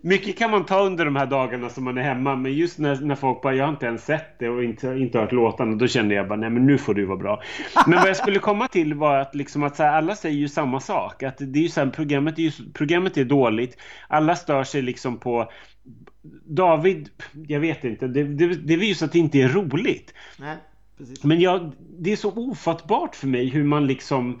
mycket 0.01 0.37
kan 0.37 0.51
man 0.51 0.65
ta 0.65 0.79
under 0.79 1.05
de 1.05 1.15
här 1.15 1.25
dagarna 1.25 1.69
som 1.69 1.83
man 1.83 1.97
är 1.97 2.01
hemma. 2.01 2.35
Men 2.35 2.53
just 2.53 2.79
när, 2.79 3.01
när 3.01 3.15
folk 3.15 3.41
bara, 3.41 3.55
jag 3.55 3.65
har 3.65 3.71
inte 3.71 3.85
ens 3.85 4.05
sett 4.05 4.39
det 4.39 4.49
och 4.49 4.63
inte, 4.63 4.87
inte 4.87 5.19
hört 5.19 5.31
låtarna. 5.31 5.75
Då 5.75 5.87
kände 5.87 6.15
jag 6.15 6.27
bara, 6.27 6.39
nej 6.39 6.49
men 6.49 6.65
nu 6.65 6.77
får 6.77 6.93
du 6.93 7.05
vara 7.05 7.17
bra. 7.17 7.41
Men 7.87 7.99
vad 7.99 8.09
jag 8.09 8.17
skulle 8.17 8.39
komma 8.39 8.67
till 8.67 8.93
var 8.93 9.17
att, 9.17 9.35
liksom 9.35 9.63
att 9.63 9.75
så 9.75 9.83
här, 9.83 9.97
alla 9.97 10.15
säger 10.15 10.37
ju 10.37 10.47
samma 10.47 10.79
sak. 10.79 11.23
Att 11.23 11.37
det 11.37 11.59
är 11.59 11.63
ju 11.63 11.69
så 11.69 11.81
här, 11.81 11.89
programmet, 11.89 12.39
är 12.39 12.43
ju, 12.43 12.51
programmet 12.73 13.17
är 13.17 13.25
dåligt. 13.25 13.77
Alla 14.07 14.35
stör 14.35 14.63
sig 14.63 14.81
liksom 14.81 15.17
på 15.17 15.51
David, 16.45 17.09
jag 17.47 17.59
vet 17.59 17.83
inte. 17.83 18.07
Det, 18.07 18.23
det, 18.23 18.47
det 18.47 18.75
visar 18.75 19.05
att 19.05 19.11
det 19.11 19.19
inte 19.19 19.41
är 19.41 19.49
roligt. 19.49 20.13
Nej, 20.39 20.57
precis. 20.97 21.23
Men 21.23 21.39
jag, 21.39 21.71
det 21.99 22.11
är 22.11 22.15
så 22.15 22.31
ofattbart 22.31 23.15
för 23.15 23.27
mig 23.27 23.49
hur 23.49 23.63
man 23.63 23.87
liksom 23.87 24.39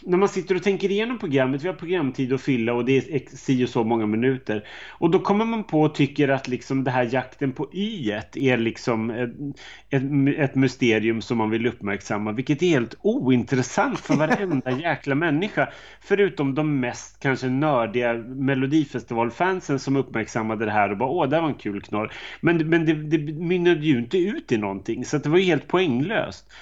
när 0.00 0.18
man 0.18 0.28
sitter 0.28 0.54
och 0.54 0.62
tänker 0.62 0.90
igenom 0.90 1.18
programmet, 1.18 1.62
vi 1.62 1.68
har 1.68 1.74
programtid 1.74 2.32
att 2.32 2.40
fylla 2.40 2.72
och 2.72 2.84
det 2.84 2.96
är 2.96 3.36
si 3.36 3.64
och 3.64 3.68
så 3.68 3.84
många 3.84 4.06
minuter. 4.06 4.66
Och 4.88 5.10
då 5.10 5.18
kommer 5.18 5.44
man 5.44 5.64
på 5.64 5.82
och 5.82 5.94
tycker 5.94 6.28
att 6.28 6.48
liksom 6.48 6.84
det 6.84 6.90
här 6.90 7.08
jakten 7.12 7.52
på 7.52 7.68
y 7.72 8.10
är 8.34 8.56
liksom 8.56 9.10
ett, 9.10 10.02
ett, 10.38 10.54
mysterium 10.54 11.22
som 11.22 11.38
man 11.38 11.50
vill 11.50 11.66
uppmärksamma, 11.66 12.32
vilket 12.32 12.62
är 12.62 12.66
helt 12.66 12.94
ointressant 13.02 14.00
för 14.00 14.14
varenda 14.14 14.70
jäkla 14.82 15.14
människa. 15.14 15.68
Förutom 16.00 16.54
de 16.54 16.80
mest 16.80 17.20
kanske 17.20 17.48
nördiga 17.48 18.14
Melodifestivalfansen 18.14 19.78
som 19.78 19.96
uppmärksammade 19.96 20.64
det 20.64 20.72
här 20.72 20.90
och 20.90 20.96
bara 20.96 21.08
åh, 21.08 21.28
det 21.28 21.40
var 21.40 21.48
en 21.48 21.54
kul 21.54 21.80
knorr. 21.80 22.12
Men, 22.40 22.68
men 22.68 22.86
det, 22.86 22.92
det 22.92 23.18
mynnade 23.32 23.86
ju 23.86 23.98
inte 23.98 24.18
ut 24.18 24.52
i 24.52 24.56
någonting, 24.56 25.04
så 25.04 25.18
det 25.18 25.28
var 25.28 25.38
ju 25.38 25.44
helt 25.44 25.68
poänglöst. 25.68 26.52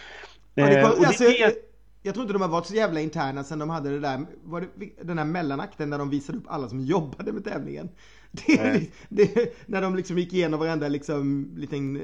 Ja, 0.55 0.67
det, 0.67 0.79
eh, 0.79 0.87
alltså, 0.87 1.25
det, 1.25 1.70
jag 2.03 2.15
tror 2.15 2.23
inte 2.23 2.33
de 2.33 2.43
har 2.43 2.49
varit 2.49 2.67
så 2.67 2.75
jävla 2.75 3.01
interna 3.01 3.45
sen 3.45 3.59
de 3.59 3.71
hade 3.71 3.91
det 3.91 4.01
där, 4.01 4.27
var 4.45 4.61
det, 4.61 4.91
den 5.03 5.19
här 5.19 5.25
mellanakten 5.25 5.91
när 5.91 5.99
de 5.99 6.11
visade 6.11 6.39
upp 6.39 6.45
alla 6.49 6.69
som 6.69 6.81
jobbade 6.81 7.33
med 7.33 7.45
tävlingen. 7.45 7.89
Det, 8.31 8.91
det, 9.09 9.55
när 9.67 9.83
de 9.83 9.97
liksom 9.97 10.19
gick 10.19 10.33
igenom 10.33 10.61
varenda 10.61 10.89
liksom 10.89 11.51
liten 11.57 12.03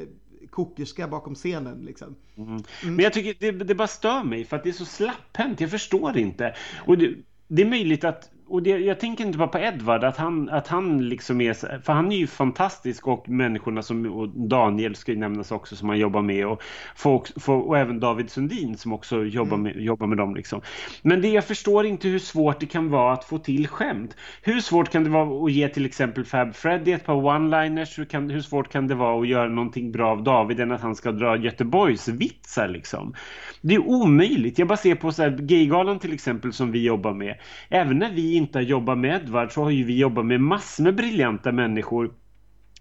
kokerska 0.50 1.08
bakom 1.08 1.34
scenen 1.34 1.84
liksom. 1.84 2.16
Mm. 2.36 2.48
Mm. 2.48 2.62
Men 2.82 2.98
jag 2.98 3.12
tycker 3.12 3.52
det, 3.52 3.64
det 3.64 3.74
bara 3.74 3.88
stör 3.88 4.24
mig 4.24 4.44
för 4.44 4.56
att 4.56 4.62
det 4.62 4.68
är 4.68 4.72
så 4.72 4.84
slapphänt, 4.84 5.60
jag 5.60 5.70
förstår 5.70 6.18
inte. 6.18 6.54
Och 6.86 6.98
det, 6.98 7.14
det 7.48 7.62
är 7.62 7.66
möjligt 7.66 8.04
att 8.04 8.30
och 8.48 8.62
det, 8.62 8.70
jag 8.70 9.00
tänker 9.00 9.24
inte 9.24 9.38
bara 9.38 9.48
på 9.48 9.58
Edvard, 9.58 10.04
att 10.04 10.16
han, 10.16 10.48
att 10.48 10.68
han 10.68 11.08
liksom 11.08 11.40
är, 11.40 11.82
för 11.82 11.92
han 11.92 12.12
är 12.12 12.16
ju 12.16 12.26
fantastisk 12.26 13.06
och 13.06 13.28
människorna 13.28 13.82
som, 13.82 14.06
och 14.06 14.28
Daniel 14.28 14.94
ska 14.94 15.12
ju 15.12 15.18
nämnas 15.18 15.52
också 15.52 15.76
som 15.76 15.88
han 15.88 15.98
jobbar 15.98 16.22
med 16.22 16.46
och, 16.46 16.62
folk, 16.96 17.30
och 17.46 17.78
även 17.78 18.00
David 18.00 18.30
Sundin 18.30 18.76
som 18.76 18.92
också 18.92 19.24
jobbar 19.24 19.56
med, 19.56 19.72
mm. 19.72 19.84
jobbar 19.84 20.06
med 20.06 20.18
dem 20.18 20.34
liksom. 20.34 20.60
Men 21.02 21.22
det 21.22 21.28
jag 21.28 21.44
förstår 21.44 21.86
inte 21.86 22.08
hur 22.08 22.18
svårt 22.18 22.60
det 22.60 22.66
kan 22.66 22.90
vara 22.90 23.12
att 23.12 23.24
få 23.24 23.38
till 23.38 23.68
skämt. 23.68 24.16
Hur 24.42 24.60
svårt 24.60 24.88
kan 24.92 25.04
det 25.04 25.10
vara 25.10 25.44
att 25.44 25.52
ge 25.52 25.68
till 25.68 25.86
exempel 25.86 26.24
Fab 26.24 26.54
Freddy 26.54 26.92
ett 26.92 27.04
par 27.04 27.14
one-liners? 27.14 27.98
Hur, 27.98 28.32
hur 28.32 28.40
svårt 28.40 28.72
kan 28.72 28.88
det 28.88 28.94
vara 28.94 29.20
att 29.20 29.28
göra 29.28 29.48
någonting 29.48 29.92
bra 29.92 30.10
av 30.10 30.22
David 30.22 30.60
än 30.60 30.72
att 30.72 30.80
han 30.80 30.96
ska 30.96 31.12
dra 31.12 31.36
Göteborgs 31.36 32.08
vitsar 32.08 32.68
liksom? 32.68 33.14
Det 33.60 33.74
är 33.74 33.88
omöjligt. 33.88 34.58
Jag 34.58 34.68
bara 34.68 34.76
ser 34.76 34.94
på 34.94 35.12
så 35.12 35.22
här, 35.22 35.30
Gaygalan 35.30 35.98
till 35.98 36.12
exempel 36.12 36.52
som 36.52 36.72
vi 36.72 36.84
jobbar 36.84 37.14
med. 37.14 37.34
Även 37.68 37.98
när 37.98 38.12
vi 38.12 38.35
inte 38.36 38.60
jobbar 38.60 38.96
med 38.96 39.22
Edvard 39.22 39.52
så 39.52 39.62
har 39.62 39.70
ju 39.70 39.84
vi 39.84 39.98
jobbat 39.98 40.26
med 40.26 40.40
massor 40.40 40.84
med 40.84 40.94
briljanta 40.94 41.52
människor 41.52 42.10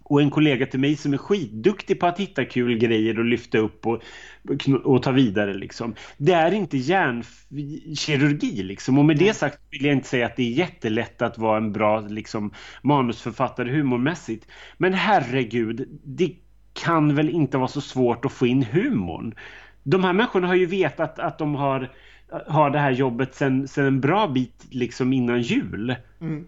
och 0.03 0.21
en 0.21 0.29
kollega 0.29 0.65
till 0.65 0.79
mig 0.79 0.95
som 0.95 1.13
är 1.13 1.17
skitduktig 1.17 1.99
på 1.99 2.07
att 2.07 2.19
hitta 2.19 2.45
kul 2.45 2.77
grejer 2.77 3.19
och 3.19 3.25
lyfta 3.25 3.57
upp 3.57 3.87
och, 3.87 4.01
och 4.83 5.03
ta 5.03 5.11
vidare 5.11 5.53
liksom. 5.53 5.95
Det 6.17 6.31
är 6.31 6.51
inte 6.51 6.77
hjärnkirurgi 6.77 8.63
liksom. 8.63 8.97
Och 8.99 9.05
med 9.05 9.17
det 9.17 9.33
sagt 9.33 9.59
vill 9.71 9.85
jag 9.85 9.93
inte 9.93 10.07
säga 10.07 10.25
att 10.25 10.35
det 10.35 10.43
är 10.43 10.51
jättelätt 10.51 11.21
att 11.21 11.37
vara 11.37 11.57
en 11.57 11.71
bra 11.71 11.99
liksom, 11.99 12.53
manusförfattare 12.81 13.71
humormässigt. 13.71 14.47
Men 14.77 14.93
herregud, 14.93 15.99
det 16.03 16.35
kan 16.73 17.15
väl 17.15 17.29
inte 17.29 17.57
vara 17.57 17.67
så 17.67 17.81
svårt 17.81 18.25
att 18.25 18.31
få 18.31 18.47
in 18.47 18.63
humorn. 18.63 19.35
De 19.83 20.03
här 20.03 20.13
människorna 20.13 20.47
har 20.47 20.55
ju 20.55 20.65
vetat 20.65 21.19
att 21.19 21.37
de 21.37 21.55
har 21.55 21.91
har 22.47 22.69
det 22.69 22.79
här 22.79 22.91
jobbet 22.91 23.35
sen, 23.35 23.67
sen 23.67 23.85
en 23.85 24.01
bra 24.01 24.27
bit 24.27 24.65
liksom 24.69 25.13
innan 25.13 25.41
jul. 25.41 25.95
Mm. 26.21 26.47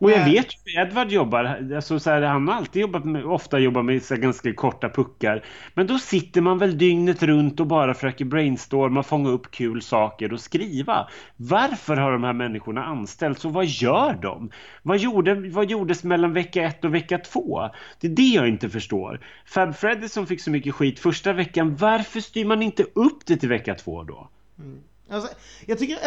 Och 0.00 0.10
jag 0.10 0.24
vet 0.24 0.46
hur 0.64 0.80
Edvard 0.80 1.10
jobbar. 1.10 1.44
Alltså, 1.74 2.00
så 2.00 2.10
här, 2.10 2.22
han 2.22 2.48
har 2.48 2.54
alltid 2.54 2.82
jobbat 2.82 3.04
med, 3.04 3.24
ofta 3.24 3.58
jobbat 3.58 3.84
med 3.84 4.02
så 4.02 4.16
ganska 4.16 4.54
korta 4.54 4.88
puckar. 4.88 5.44
Men 5.74 5.86
då 5.86 5.98
sitter 5.98 6.40
man 6.40 6.58
väl 6.58 6.78
dygnet 6.78 7.22
runt 7.22 7.60
och 7.60 7.66
bara 7.66 7.94
försöker 7.94 8.24
brainstorma, 8.24 9.02
fånga 9.02 9.30
upp 9.30 9.50
kul 9.50 9.82
saker 9.82 10.32
och 10.32 10.40
skriva. 10.40 11.08
Varför 11.36 11.96
har 11.96 12.12
de 12.12 12.24
här 12.24 12.32
människorna 12.32 12.84
anställts 12.84 13.44
och 13.44 13.52
vad 13.52 13.66
gör 13.66 14.14
de? 14.22 14.50
Vad, 14.82 14.98
gjorde, 14.98 15.34
vad 15.34 15.70
gjordes 15.70 16.04
mellan 16.04 16.32
vecka 16.32 16.62
ett 16.62 16.84
och 16.84 16.94
vecka 16.94 17.18
två? 17.18 17.70
Det 18.00 18.06
är 18.06 18.12
det 18.12 18.22
jag 18.22 18.48
inte 18.48 18.68
förstår. 18.68 19.20
Fab 19.46 19.76
Freddy 19.76 20.08
som 20.08 20.26
fick 20.26 20.40
så 20.40 20.50
mycket 20.50 20.74
skit 20.74 20.98
första 20.98 21.32
veckan, 21.32 21.76
varför 21.76 22.20
styr 22.20 22.44
man 22.44 22.62
inte 22.62 22.82
upp 22.82 23.26
det 23.26 23.36
till 23.36 23.48
vecka 23.48 23.74
två 23.74 24.02
då? 24.02 24.28
Mm. 24.58 24.78
Alltså, 25.10 25.30
jag 25.66 25.78
tycker, 25.78 25.98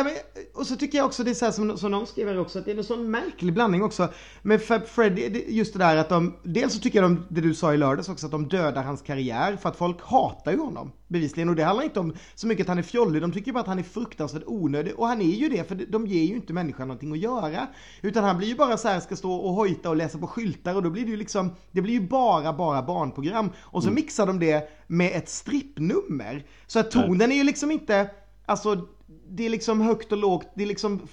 och 0.54 0.68
så 0.68 0.76
tycker 0.76 0.98
jag 0.98 1.06
också 1.06 1.24
det 1.24 1.30
är 1.30 1.36
så 1.36 1.46
här 1.46 1.52
som, 1.52 1.78
som 1.78 1.92
de 1.92 2.06
skriver 2.06 2.40
också, 2.40 2.60
att 2.60 2.66
det 2.66 2.72
är 2.72 2.78
en 2.78 2.84
sån 2.84 3.12
märklig 3.12 3.54
blandning 3.54 3.84
också 3.84 4.10
med 4.42 4.62
Fab 4.62 4.88
Freddy, 4.88 5.44
just 5.48 5.74
det 5.74 5.80
där 5.80 5.98
att 5.98 6.10
de, 6.10 6.34
dels 6.44 6.74
så 6.74 6.80
tycker 6.80 7.02
jag 7.02 7.12
de, 7.12 7.26
det 7.30 7.42
du 7.42 7.54
sa 7.54 7.74
i 7.74 7.78
lördags 7.78 8.10
också, 8.10 8.26
att 8.26 8.32
de 8.32 8.48
dödar 8.48 8.84
hans 8.84 9.02
karriär 9.02 9.56
för 9.56 9.70
att 9.70 9.76
folk 9.76 10.02
hatar 10.02 10.52
ju 10.52 10.58
honom, 10.58 10.92
bevisligen. 11.08 11.50
Och 11.50 11.56
det 11.56 11.64
handlar 11.64 11.84
inte 11.84 12.00
om 12.00 12.14
så 12.36 12.48
mycket 12.48 12.64
att 12.64 12.68
han 12.68 12.78
är 12.78 12.84
fjollig, 12.84 13.22
de 13.22 13.32
tycker 13.32 13.52
bara 13.52 13.60
att 13.60 13.68
han 13.68 13.80
är 13.80 13.84
fruktansvärt 13.84 14.44
onödig. 14.46 14.94
Och 15.00 15.08
han 15.08 15.22
är 15.22 15.36
ju 15.36 15.50
det, 15.50 15.68
för 15.68 15.76
de 15.76 16.08
ger 16.08 16.24
ju 16.24 16.36
inte 16.36 16.54
människan 16.54 16.88
någonting 16.88 17.12
att 17.12 17.20
göra. 17.20 17.68
Utan 18.02 18.24
han 18.24 18.38
blir 18.38 18.48
ju 18.48 18.56
bara 18.56 18.78
så 18.78 18.88
här, 18.88 19.00
ska 19.00 19.16
stå 19.16 19.34
och 19.34 19.54
hojta 19.54 19.90
och 19.90 19.96
läsa 19.96 20.18
på 20.18 20.28
skyltar 20.28 20.76
och 20.76 20.84
då 20.84 20.90
blir 20.90 21.06
det 21.06 21.12
ju 21.12 21.18
liksom, 21.18 21.56
det 21.72 21.82
blir 21.82 21.94
ju 21.94 22.08
bara, 22.08 22.54
bara 22.54 22.82
barnprogram. 22.82 23.50
Och 23.60 23.84
så 23.84 23.90
mm. 23.90 23.96
mixar 23.96 24.28
de 24.28 24.40
det 24.40 24.70
med 24.88 25.12
ett 25.16 25.30
strippnummer. 25.30 26.46
Så 26.68 26.80
att 26.80 26.92
tonen 26.92 27.32
är 27.32 27.36
ju 27.36 27.44
liksom 27.44 27.72
inte, 27.72 28.10
alltså 28.46 28.88
det 29.28 29.46
är 29.46 29.50
liksom 29.50 29.82
högt 29.82 30.12
och 30.12 30.18
lågt, 30.18 30.48
det 30.56 30.64
är 30.64 30.68
liksom 30.68 31.08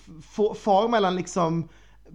far 0.55 0.89
mellan 0.89 1.17
liksom 1.17 1.69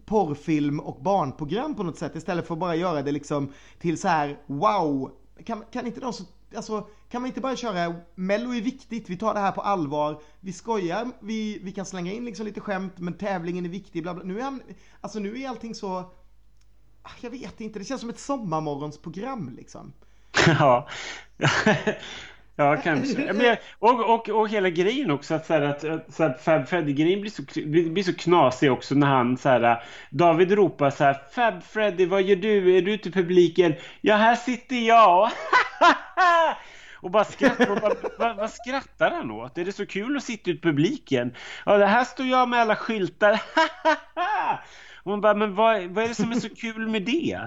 porrfilm 0.05 0.79
och 0.79 1.03
barnprogram 1.03 1.75
på 1.75 1.83
något 1.83 1.97
sätt 1.97 2.15
istället 2.15 2.47
för 2.47 2.53
att 2.53 2.59
bara 2.59 2.75
göra 2.75 3.01
det 3.01 3.11
liksom 3.11 3.53
till 3.79 3.97
så 3.97 4.07
här 4.07 4.39
wow. 4.45 5.11
Kan, 5.45 5.63
kan 5.71 5.87
inte 5.87 5.99
de 5.99 6.13
så, 6.13 6.23
alltså 6.55 6.87
kan 7.09 7.21
man 7.21 7.27
inte 7.27 7.41
bara 7.41 7.55
köra 7.55 7.95
Mello 8.15 8.53
är 8.53 8.61
viktigt, 8.61 9.09
vi 9.09 9.17
tar 9.17 9.33
det 9.33 9.39
här 9.39 9.51
på 9.51 9.61
allvar, 9.61 10.21
vi 10.39 10.53
skojar, 10.53 11.11
vi, 11.19 11.59
vi 11.63 11.71
kan 11.71 11.85
slänga 11.85 12.11
in 12.11 12.25
liksom 12.25 12.45
lite 12.45 12.61
skämt 12.61 12.93
men 12.97 13.17
tävlingen 13.17 13.65
är 13.65 13.69
viktig, 13.69 14.03
bla 14.03 14.13
bla. 14.13 14.23
Nu 14.23 14.39
är, 14.39 14.43
han, 14.43 14.61
alltså 15.01 15.19
nu 15.19 15.41
är 15.41 15.49
allting 15.49 15.75
så, 15.75 15.97
ah, 17.01 17.11
jag 17.21 17.29
vet 17.29 17.61
inte, 17.61 17.79
det 17.79 17.85
känns 17.85 18.01
som 18.01 18.09
ett 18.09 18.19
sommarmorgonsprogram 18.19 19.53
liksom. 19.55 19.93
Ja. 20.47 20.87
Ja, 22.55 22.77
kanske. 22.83 23.33
Men, 23.33 23.57
och, 23.79 24.13
och, 24.13 24.29
och 24.29 24.49
hela 24.49 24.69
grejen 24.69 25.11
också 25.11 25.33
att, 25.33 25.45
så 25.45 25.53
här, 25.53 25.61
att, 25.61 25.81
så 26.13 26.23
här, 26.23 26.33
Fab 26.33 26.67
Freddy-grejen 26.67 27.21
blir 27.21 27.31
så, 27.31 27.43
blir 27.91 28.03
så 28.03 28.13
knasig 28.13 28.71
också 28.71 28.95
när 28.95 29.07
han 29.07 29.37
så 29.37 29.49
här, 29.49 29.83
David 30.09 30.51
ropar 30.51 30.89
så 30.89 31.03
här 31.03 31.21
Fab 31.31 31.63
Freddy, 31.63 32.05
vad 32.05 32.21
gör 32.21 32.35
du? 32.35 32.77
Är 32.77 32.81
du 32.81 32.93
ute 32.93 33.09
i 33.09 33.11
publiken? 33.11 33.73
Ja, 34.01 34.15
här 34.15 34.35
sitter 34.35 34.75
jag! 34.75 35.29
och 37.05 37.11
bara 37.11 37.23
skrattar. 37.23 37.71
Och 37.71 37.81
bara, 37.81 37.95
vad, 38.19 38.35
vad, 38.35 38.51
skrattar 38.51 39.11
han 39.11 39.31
åt? 39.31 39.57
Är 39.57 39.65
det 39.65 39.71
så 39.71 39.85
kul 39.85 40.17
att 40.17 40.23
sitta 40.23 40.51
ute 40.51 40.59
i 40.59 40.61
publiken? 40.61 41.33
Ja, 41.65 41.77
det 41.77 41.85
här 41.85 42.03
står 42.03 42.25
jag 42.25 42.49
med 42.49 42.59
alla 42.59 42.75
skyltar. 42.75 43.41
Och 45.05 45.11
man 45.11 45.21
bara, 45.21 45.33
men 45.33 45.55
vad, 45.55 45.83
vad 45.83 46.03
är 46.03 46.07
det 46.07 46.15
som 46.15 46.31
är 46.31 46.35
så 46.35 46.49
kul 46.49 46.87
med 46.87 47.05
det? 47.05 47.39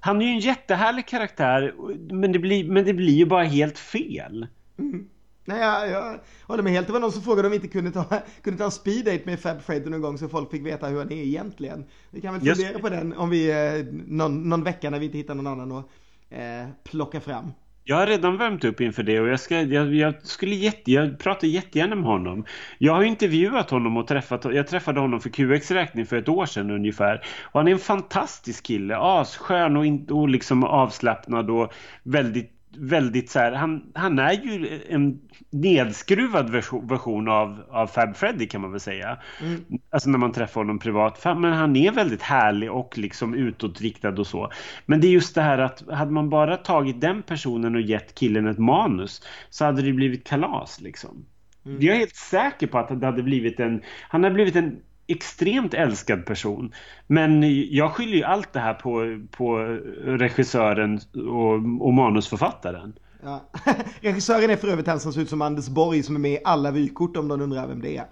Han 0.00 0.22
är 0.22 0.26
ju 0.26 0.32
en 0.32 0.38
jättehärlig 0.38 1.06
karaktär, 1.06 1.74
men 2.12 2.32
det 2.32 2.38
blir, 2.38 2.64
men 2.64 2.84
det 2.84 2.94
blir 2.94 3.14
ju 3.14 3.26
bara 3.26 3.44
helt 3.44 3.78
fel. 3.78 4.46
Mm. 4.78 5.08
Nej, 5.44 5.60
jag, 5.60 5.90
jag 5.90 6.20
håller 6.46 6.62
med 6.62 6.72
helt. 6.72 6.86
Det 6.86 6.92
var 6.92 7.00
någon 7.00 7.12
som 7.12 7.22
frågade 7.22 7.48
om 7.48 7.50
vi 7.50 7.56
inte 7.56 7.68
kunde 7.68 7.90
ta, 7.90 8.04
kunde 8.42 8.58
ta 8.58 8.64
en 8.64 8.70
speed 8.70 9.04
date 9.04 9.22
med 9.24 9.40
Fab 9.40 9.62
Fred 9.62 9.90
någon 9.90 10.00
gång 10.00 10.18
så 10.18 10.28
folk 10.28 10.50
fick 10.50 10.66
veta 10.66 10.86
hur 10.86 10.98
han 10.98 11.12
är 11.12 11.16
egentligen. 11.16 11.84
Vi 12.10 12.20
kan 12.20 12.32
väl 12.32 12.40
fundera 12.40 12.70
Just... 12.70 12.82
på 12.82 12.88
den 12.88 13.12
om 13.12 13.30
vi, 13.30 13.50
eh, 13.50 13.86
någon, 14.06 14.48
någon 14.48 14.64
vecka 14.64 14.90
när 14.90 14.98
vi 14.98 15.06
inte 15.06 15.18
hittar 15.18 15.34
någon 15.34 15.46
annan 15.46 15.72
att 15.72 15.86
eh, 16.30 16.68
plocka 16.84 17.20
fram. 17.20 17.52
Jag 17.84 17.96
har 17.96 18.06
redan 18.06 18.36
värmt 18.36 18.64
upp 18.64 18.80
inför 18.80 19.02
det 19.02 19.20
och 19.20 19.28
jag, 19.28 19.40
ska, 19.40 19.60
jag, 19.60 19.94
jag 19.94 20.26
skulle 20.26 20.54
jätte, 20.54 20.92
jag 20.92 21.18
pratar 21.18 21.48
jättegärna 21.48 21.94
med 21.94 22.04
honom. 22.04 22.44
Jag 22.78 22.94
har 22.94 23.02
intervjuat 23.02 23.70
honom 23.70 23.96
och 23.96 24.06
träffat, 24.06 24.44
jag 24.44 24.66
träffade 24.66 25.00
honom 25.00 25.20
för 25.20 25.30
QX 25.30 25.70
räkning 25.70 26.06
för 26.06 26.16
ett 26.16 26.28
år 26.28 26.46
sedan 26.46 26.70
ungefär. 26.70 27.24
Och 27.42 27.60
han 27.60 27.68
är 27.68 27.72
en 27.72 27.78
fantastisk 27.78 28.64
kille, 28.64 28.96
asskön 28.96 29.76
och, 29.76 29.86
in, 29.86 30.10
och 30.10 30.28
liksom 30.28 30.64
avslappnad 30.64 31.50
och 31.50 31.72
väldigt 32.02 32.59
väldigt 32.76 33.30
så 33.30 33.38
här, 33.38 33.52
han, 33.52 33.92
han 33.94 34.18
är 34.18 34.32
ju 34.32 34.80
en 34.88 35.20
nedskruvad 35.50 36.50
version, 36.50 36.86
version 36.86 37.28
av, 37.28 37.64
av 37.70 37.86
Fab 37.86 38.16
Freddy 38.16 38.46
kan 38.46 38.60
man 38.60 38.70
väl 38.70 38.80
säga. 38.80 39.18
Mm. 39.42 39.64
Alltså 39.90 40.10
när 40.10 40.18
man 40.18 40.32
träffar 40.32 40.60
honom 40.60 40.78
privat. 40.78 41.24
Men 41.24 41.52
han 41.52 41.76
är 41.76 41.92
väldigt 41.92 42.22
härlig 42.22 42.72
och 42.72 42.98
liksom 42.98 43.34
utåtriktad 43.34 44.08
och 44.08 44.26
så. 44.26 44.50
Men 44.86 45.00
det 45.00 45.06
är 45.06 45.10
just 45.10 45.34
det 45.34 45.42
här 45.42 45.58
att 45.58 45.82
hade 45.90 46.12
man 46.12 46.30
bara 46.30 46.56
tagit 46.56 47.00
den 47.00 47.22
personen 47.22 47.74
och 47.74 47.80
gett 47.80 48.14
killen 48.14 48.46
ett 48.46 48.58
manus 48.58 49.22
så 49.50 49.64
hade 49.64 49.82
det 49.82 49.92
blivit 49.92 50.26
kalas 50.26 50.80
liksom. 50.80 51.24
Mm. 51.66 51.82
Jag 51.82 51.94
är 51.94 51.98
helt 51.98 52.16
säker 52.16 52.66
på 52.66 52.78
att 52.78 53.00
det 53.00 53.06
hade 53.06 53.22
blivit 53.22 53.60
en, 53.60 53.82
han 54.08 54.24
har 54.24 54.30
blivit 54.30 54.56
en 54.56 54.80
extremt 55.12 55.74
älskad 55.74 56.26
person. 56.26 56.74
Men 57.06 57.42
jag 57.74 57.92
skyller 57.92 58.16
ju 58.16 58.24
allt 58.24 58.52
det 58.52 58.60
här 58.60 58.74
på, 58.74 59.20
på 59.30 59.58
regissören 60.04 61.00
och, 61.14 61.86
och 61.86 61.94
manusförfattaren. 61.94 62.92
Ja. 63.22 63.50
Regissören 64.00 64.50
är 64.50 64.56
för 64.56 64.68
övrigt 64.68 64.86
han 64.86 65.00
som 65.00 65.12
ser 65.12 65.20
ut 65.20 65.28
som 65.28 65.42
Anders 65.42 65.68
Borg 65.68 66.02
som 66.02 66.14
är 66.14 66.20
med 66.20 66.32
i 66.32 66.38
alla 66.44 66.70
vykort 66.70 67.16
om 67.16 67.28
de 67.28 67.40
undrar 67.40 67.66
vem 67.66 67.82
det 67.82 67.96
är. 67.96 68.06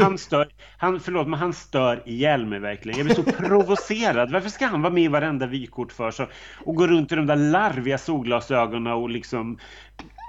han 0.00 0.18
stör, 0.18 0.48
han, 0.78 1.00
förlåt 1.00 1.28
men 1.28 1.38
han 1.38 1.52
stör 1.52 2.02
ihjäl 2.06 2.46
mig 2.46 2.58
verkligen. 2.58 2.98
Jag 2.98 3.06
blir 3.06 3.14
så 3.14 3.22
provocerad. 3.42 4.32
Varför 4.32 4.48
ska 4.48 4.66
han 4.66 4.82
vara 4.82 4.92
med 4.92 5.02
i 5.02 5.08
varenda 5.08 5.46
vykort 5.46 5.92
för 5.92 6.10
så 6.10 6.26
och 6.64 6.74
gå 6.74 6.86
runt 6.86 7.12
i 7.12 7.14
de 7.14 7.26
där 7.26 7.36
larviga 7.36 7.98
solglasögonen 7.98 8.92
och 8.92 9.10
liksom 9.10 9.58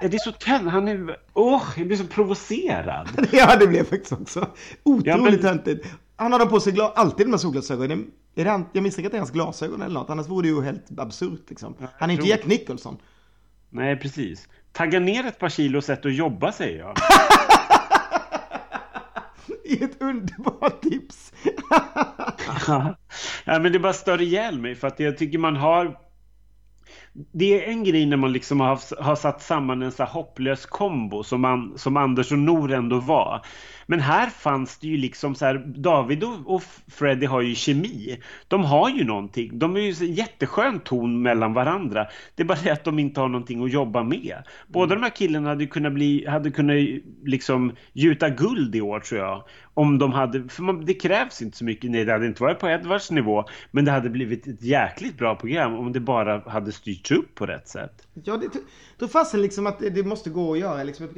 det 0.00 0.14
är 0.14 0.18
så 0.18 0.32
tönt. 0.32 0.70
Han 0.70 0.88
är... 0.88 1.16
Åh, 1.32 1.56
oh, 1.56 1.62
jag 1.76 1.86
blir 1.86 1.96
så 1.96 2.06
provocerad. 2.06 3.08
ja, 3.32 3.56
det 3.56 3.66
blev 3.66 3.84
faktiskt 3.84 4.12
också. 4.12 4.48
Otroligt 4.82 5.42
ja, 5.44 5.56
men... 5.64 5.80
Han 6.16 6.32
har 6.32 6.46
på 6.46 6.60
sig 6.60 6.72
gla... 6.72 6.92
alltid 6.96 7.26
de 7.26 7.30
här 7.30 7.38
solglasögonen. 7.38 8.10
Är 8.34 8.44
det 8.44 8.50
han... 8.50 8.66
Jag 8.72 8.82
misstänker 8.82 9.08
att 9.08 9.12
det 9.12 9.16
är 9.16 9.20
hans 9.20 9.30
glasögon 9.30 9.82
eller 9.82 9.94
något. 9.94 10.10
Annars 10.10 10.28
vore 10.28 10.42
det 10.42 10.48
ju 10.48 10.62
helt 10.62 10.98
absurt 10.98 11.44
liksom. 11.48 11.74
Han 11.98 12.10
är 12.10 12.14
inte 12.14 12.28
Jack 12.28 12.46
Nicholson. 12.46 12.96
Nej, 13.70 13.96
precis. 13.96 14.48
Tagga 14.72 15.00
ner 15.00 15.26
ett 15.26 15.38
par 15.38 15.48
kilo 15.48 15.78
och 15.78 15.84
sätt 15.84 16.06
att 16.06 16.14
jobba, 16.14 16.52
säger 16.52 16.78
jag. 16.78 16.96
I 19.64 19.84
ett 19.84 20.02
underbart 20.02 20.82
tips. 20.82 21.32
ja, 23.44 23.58
men 23.58 23.72
det 23.72 23.78
bara 23.78 23.92
stör 23.92 24.20
ihjäl 24.20 24.58
mig 24.58 24.74
för 24.74 24.86
att 24.88 25.00
jag 25.00 25.18
tycker 25.18 25.38
man 25.38 25.56
har 25.56 25.98
det 27.12 27.64
är 27.64 27.70
en 27.70 27.84
grej 27.84 28.06
när 28.06 28.16
man 28.16 28.32
liksom 28.32 28.60
har, 28.60 29.02
har 29.02 29.16
satt 29.16 29.42
samman 29.42 29.82
en 29.82 29.92
så 29.92 30.04
hopplös 30.04 30.66
kombo 30.66 31.22
som, 31.22 31.40
man, 31.40 31.78
som 31.78 31.96
Anders 31.96 32.32
och 32.32 32.38
Nor 32.38 32.72
ändå 32.72 33.00
var. 33.00 33.46
Men 33.86 34.00
här 34.00 34.26
fanns 34.26 34.78
det 34.78 34.86
ju 34.86 34.96
liksom 34.96 35.34
så 35.34 35.44
här, 35.44 35.54
David 35.76 36.24
och, 36.24 36.54
och 36.54 36.62
Freddy 36.88 37.26
har 37.26 37.40
ju 37.40 37.54
kemi. 37.54 38.18
De 38.48 38.64
har 38.64 38.90
ju 38.90 39.04
någonting. 39.04 39.58
De 39.58 39.76
är 39.76 39.80
ju 39.80 40.06
en 40.06 40.14
jätteskön 40.14 40.80
ton 40.80 41.22
mellan 41.22 41.52
varandra. 41.52 42.06
Det 42.34 42.42
är 42.42 42.46
bara 42.46 42.58
det 42.64 42.70
att 42.70 42.84
de 42.84 42.98
inte 42.98 43.20
har 43.20 43.28
någonting 43.28 43.64
att 43.64 43.72
jobba 43.72 44.02
med. 44.02 44.42
Båda 44.66 44.94
de 44.94 45.02
här 45.02 45.10
killarna 45.10 45.48
hade 45.48 45.66
kunnat 45.66 45.92
bli, 45.92 46.26
hade 46.26 46.50
kunnat 46.50 46.76
liksom 47.24 47.72
gjuta 47.92 48.30
guld 48.30 48.76
i 48.76 48.80
år 48.80 49.00
tror 49.00 49.20
jag. 49.20 49.44
Om 49.74 49.98
de 49.98 50.12
hade, 50.12 50.48
för 50.48 50.62
man, 50.62 50.84
det 50.84 50.94
krävs 50.94 51.42
inte 51.42 51.56
så 51.56 51.64
mycket, 51.64 51.90
nej 51.90 52.04
det 52.04 52.12
hade 52.12 52.26
inte 52.26 52.42
varit 52.42 52.58
på 52.58 52.68
Edvards 52.68 53.10
nivå. 53.10 53.44
Men 53.70 53.84
det 53.84 53.90
hade 53.90 54.10
blivit 54.10 54.46
ett 54.46 54.62
jäkligt 54.62 55.18
bra 55.18 55.34
program 55.34 55.74
om 55.74 55.92
det 55.92 56.00
bara 56.00 56.50
hade 56.50 56.72
styrt 56.72 56.97
styrts 56.98 57.10
upp 57.10 57.34
på 57.34 57.46
rätt 57.46 57.68
sätt. 57.68 58.06
Ja, 58.24 58.36
det, 58.36 58.48
tror 58.98 59.08
fasen 59.08 59.42
liksom 59.42 59.66
att 59.66 59.78
det, 59.78 59.90
det 59.90 60.02
måste 60.02 60.30
gå 60.30 60.52
att 60.52 60.58
göra 60.58 60.82
liksom. 60.82 61.08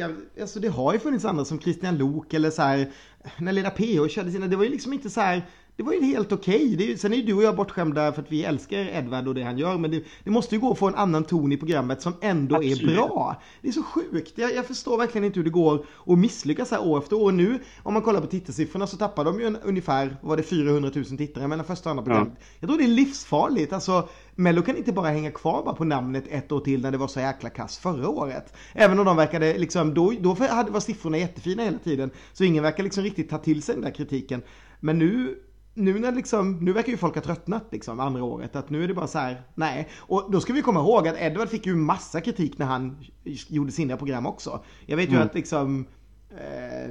Alltså 0.40 0.60
det 0.60 0.68
har 0.68 0.92
ju 0.92 0.98
funnits 0.98 1.24
andra 1.24 1.44
som 1.44 1.60
Christian 1.60 1.98
Lok 1.98 2.34
eller 2.34 2.50
så 2.50 2.62
här, 2.62 2.92
när 3.38 3.52
Lena 3.52 3.70
PH 3.70 4.08
körde 4.08 4.30
sina, 4.30 4.46
det 4.46 4.56
var 4.56 4.64
ju 4.64 4.70
liksom 4.70 4.92
inte 4.92 5.10
så 5.10 5.20
här 5.20 5.42
det 5.76 5.82
var 5.82 5.92
ju 5.92 6.00
helt 6.00 6.32
okej. 6.32 6.74
Okay. 6.74 6.96
Sen 6.96 7.12
är 7.12 7.16
ju 7.16 7.22
du 7.22 7.34
och 7.34 7.42
jag 7.42 7.56
bortskämda 7.56 8.12
för 8.12 8.22
att 8.22 8.32
vi 8.32 8.44
älskar 8.44 8.78
Edvard 8.78 9.28
och 9.28 9.34
det 9.34 9.42
han 9.42 9.58
gör. 9.58 9.78
Men 9.78 9.90
det, 9.90 10.04
det 10.24 10.30
måste 10.30 10.54
ju 10.54 10.60
gå 10.60 10.72
att 10.72 10.78
få 10.78 10.88
en 10.88 10.94
annan 10.94 11.24
ton 11.24 11.52
i 11.52 11.56
programmet 11.56 12.02
som 12.02 12.12
ändå 12.20 12.56
Absolut. 12.56 12.82
är 12.82 12.94
bra. 12.94 13.42
Det 13.62 13.68
är 13.68 13.72
så 13.72 13.82
sjukt. 13.82 14.32
Jag, 14.38 14.54
jag, 14.54 14.66
förstår 14.66 14.98
verkligen 14.98 15.24
inte 15.24 15.38
hur 15.38 15.44
det 15.44 15.50
går 15.50 15.86
att 16.06 16.18
misslyckas 16.18 16.70
här 16.70 16.86
år 16.86 16.98
efter 16.98 17.16
år. 17.16 17.32
Nu, 17.32 17.58
om 17.82 17.94
man 17.94 18.02
kollar 18.02 18.20
på 18.20 18.26
tittarsiffrorna 18.26 18.86
så 18.86 18.96
tappar 18.96 19.24
de 19.24 19.40
ju 19.40 19.46
en, 19.46 19.56
ungefär, 19.56 20.16
var 20.22 20.36
det 20.36 20.42
400 20.42 20.90
000 20.94 21.04
tittare 21.04 21.48
mellan 21.48 21.64
första 21.64 21.88
och 21.88 21.90
andra 21.90 22.04
programmet. 22.04 22.34
Ja. 22.38 22.44
Jag 22.60 22.68
tror 22.68 22.78
det 22.78 22.84
är 22.84 22.88
livsfarligt. 22.88 23.72
Alltså, 23.72 24.08
Mello 24.34 24.62
kan 24.62 24.76
inte 24.76 24.92
bara 24.92 25.08
hänga 25.08 25.30
kvar 25.30 25.62
bara 25.64 25.74
på 25.74 25.84
namnet 25.84 26.24
ett 26.28 26.52
år 26.52 26.60
till 26.60 26.82
när 26.82 26.90
det 26.90 26.98
var 26.98 27.08
så 27.08 27.20
jäkla 27.20 27.50
kass 27.50 27.78
förra 27.78 28.08
året. 28.08 28.52
Även 28.72 28.98
om 28.98 29.04
de 29.04 29.16
verkade 29.16 29.58
liksom, 29.58 29.94
då, 29.94 30.12
då 30.20 30.34
var 30.34 30.80
siffrorna 30.80 31.18
jättefina 31.18 31.62
hela 31.62 31.78
tiden. 31.78 32.10
Så 32.32 32.44
ingen 32.44 32.62
verkar 32.62 32.82
liksom 32.82 33.02
riktigt 33.02 33.30
ta 33.30 33.38
till 33.38 33.62
sig 33.62 33.74
den 33.74 33.84
där 33.84 33.90
kritiken. 33.90 34.42
Men 34.80 34.98
nu 34.98 35.36
nu 35.74 35.98
när 35.98 36.12
liksom, 36.12 36.58
nu 36.60 36.72
verkar 36.72 36.92
ju 36.92 36.98
folk 36.98 37.14
ha 37.14 37.22
tröttnat 37.22 37.64
liksom 37.70 38.00
andra 38.00 38.24
året. 38.24 38.56
Att 38.56 38.70
nu 38.70 38.84
är 38.84 38.88
det 38.88 38.94
bara 38.94 39.06
så 39.06 39.18
här, 39.18 39.42
nej. 39.54 39.88
Och 39.98 40.30
då 40.32 40.40
ska 40.40 40.52
vi 40.52 40.62
komma 40.62 40.80
ihåg 40.80 41.08
att 41.08 41.16
Edward 41.18 41.48
fick 41.48 41.66
ju 41.66 41.76
massa 41.76 42.20
kritik 42.20 42.58
när 42.58 42.66
han 42.66 42.96
gjorde 43.24 43.72
sina 43.72 43.96
program 43.96 44.26
också. 44.26 44.64
Jag 44.86 44.96
vet 44.96 45.08
ju 45.08 45.14
mm. 45.14 45.26
att 45.26 45.34
liksom 45.34 45.86
eh, 46.30 46.90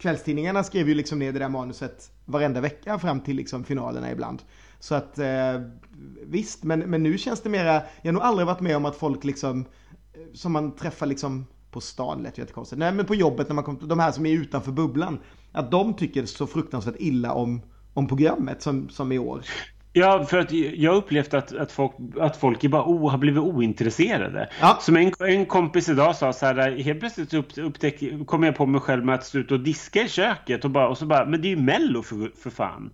kvällstidningarna 0.00 0.64
skrev 0.64 0.88
ju 0.88 0.94
liksom 0.94 1.18
ner 1.18 1.32
det 1.32 1.38
där 1.38 1.48
manuset 1.48 2.10
varenda 2.24 2.60
vecka 2.60 2.98
fram 2.98 3.20
till 3.20 3.36
liksom 3.36 3.64
finalerna 3.64 4.12
ibland. 4.12 4.42
Så 4.78 4.94
att 4.94 5.18
eh, 5.18 5.60
visst, 6.26 6.64
men, 6.64 6.80
men 6.80 7.02
nu 7.02 7.18
känns 7.18 7.40
det 7.40 7.48
mera, 7.48 7.72
jag 8.02 8.08
har 8.08 8.12
nog 8.12 8.22
aldrig 8.22 8.46
varit 8.46 8.60
med 8.60 8.76
om 8.76 8.84
att 8.84 8.96
folk 8.96 9.24
liksom, 9.24 9.60
eh, 10.12 10.20
som 10.34 10.52
man 10.52 10.76
träffar 10.76 11.06
liksom 11.06 11.46
på 11.70 11.80
stan 11.80 12.22
lät 12.22 12.38
ju 12.38 12.42
jättekonstigt. 12.42 12.78
Nej 12.78 12.92
men 12.92 13.06
på 13.06 13.14
jobbet 13.14 13.48
när 13.48 13.54
man 13.54 13.64
kommer, 13.64 13.80
de 13.80 13.98
här 13.98 14.12
som 14.12 14.26
är 14.26 14.32
utanför 14.32 14.72
bubblan. 14.72 15.18
Att 15.52 15.70
de 15.70 15.94
tycker 15.94 16.26
så 16.26 16.46
fruktansvärt 16.46 16.96
illa 16.98 17.32
om 17.32 17.60
om 17.94 18.08
programmet 18.08 18.62
som, 18.62 18.88
som 18.88 19.12
i 19.12 19.18
år. 19.18 19.44
Ja, 19.96 20.24
för 20.24 20.38
att 20.38 20.52
jag 20.52 20.96
upplevt 20.96 21.34
att, 21.34 21.56
att, 21.56 21.72
folk, 21.72 21.92
att 22.20 22.36
folk 22.36 22.62
bara 22.62 22.84
o, 22.84 23.08
har 23.08 23.18
blivit 23.18 23.42
ointresserade. 23.42 24.48
Ja. 24.60 24.78
Som 24.80 24.96
en, 24.96 25.12
en 25.18 25.46
kompis 25.46 25.88
idag 25.88 26.16
sa 26.16 26.32
så 26.32 26.46
här, 26.46 26.70
helt 26.70 27.00
plötsligt 27.00 27.34
upp, 27.34 27.58
upptäck, 27.58 28.02
kom 28.26 28.42
jag 28.42 28.56
på 28.56 28.66
mig 28.66 28.80
själv 28.80 29.04
med 29.04 29.14
att 29.14 29.24
stå 29.24 29.38
ut 29.38 29.50
och 29.50 29.60
diska 29.60 30.02
i 30.02 30.08
köket 30.08 30.64
och, 30.64 30.70
bara, 30.70 30.88
och 30.88 30.98
så 30.98 31.06
bara, 31.06 31.26
men 31.26 31.42
det 31.42 31.48
är 31.48 31.50
ju 31.50 31.56
Mello 31.56 32.02
för, 32.02 32.32
för 32.42 32.50
fan. 32.50 32.90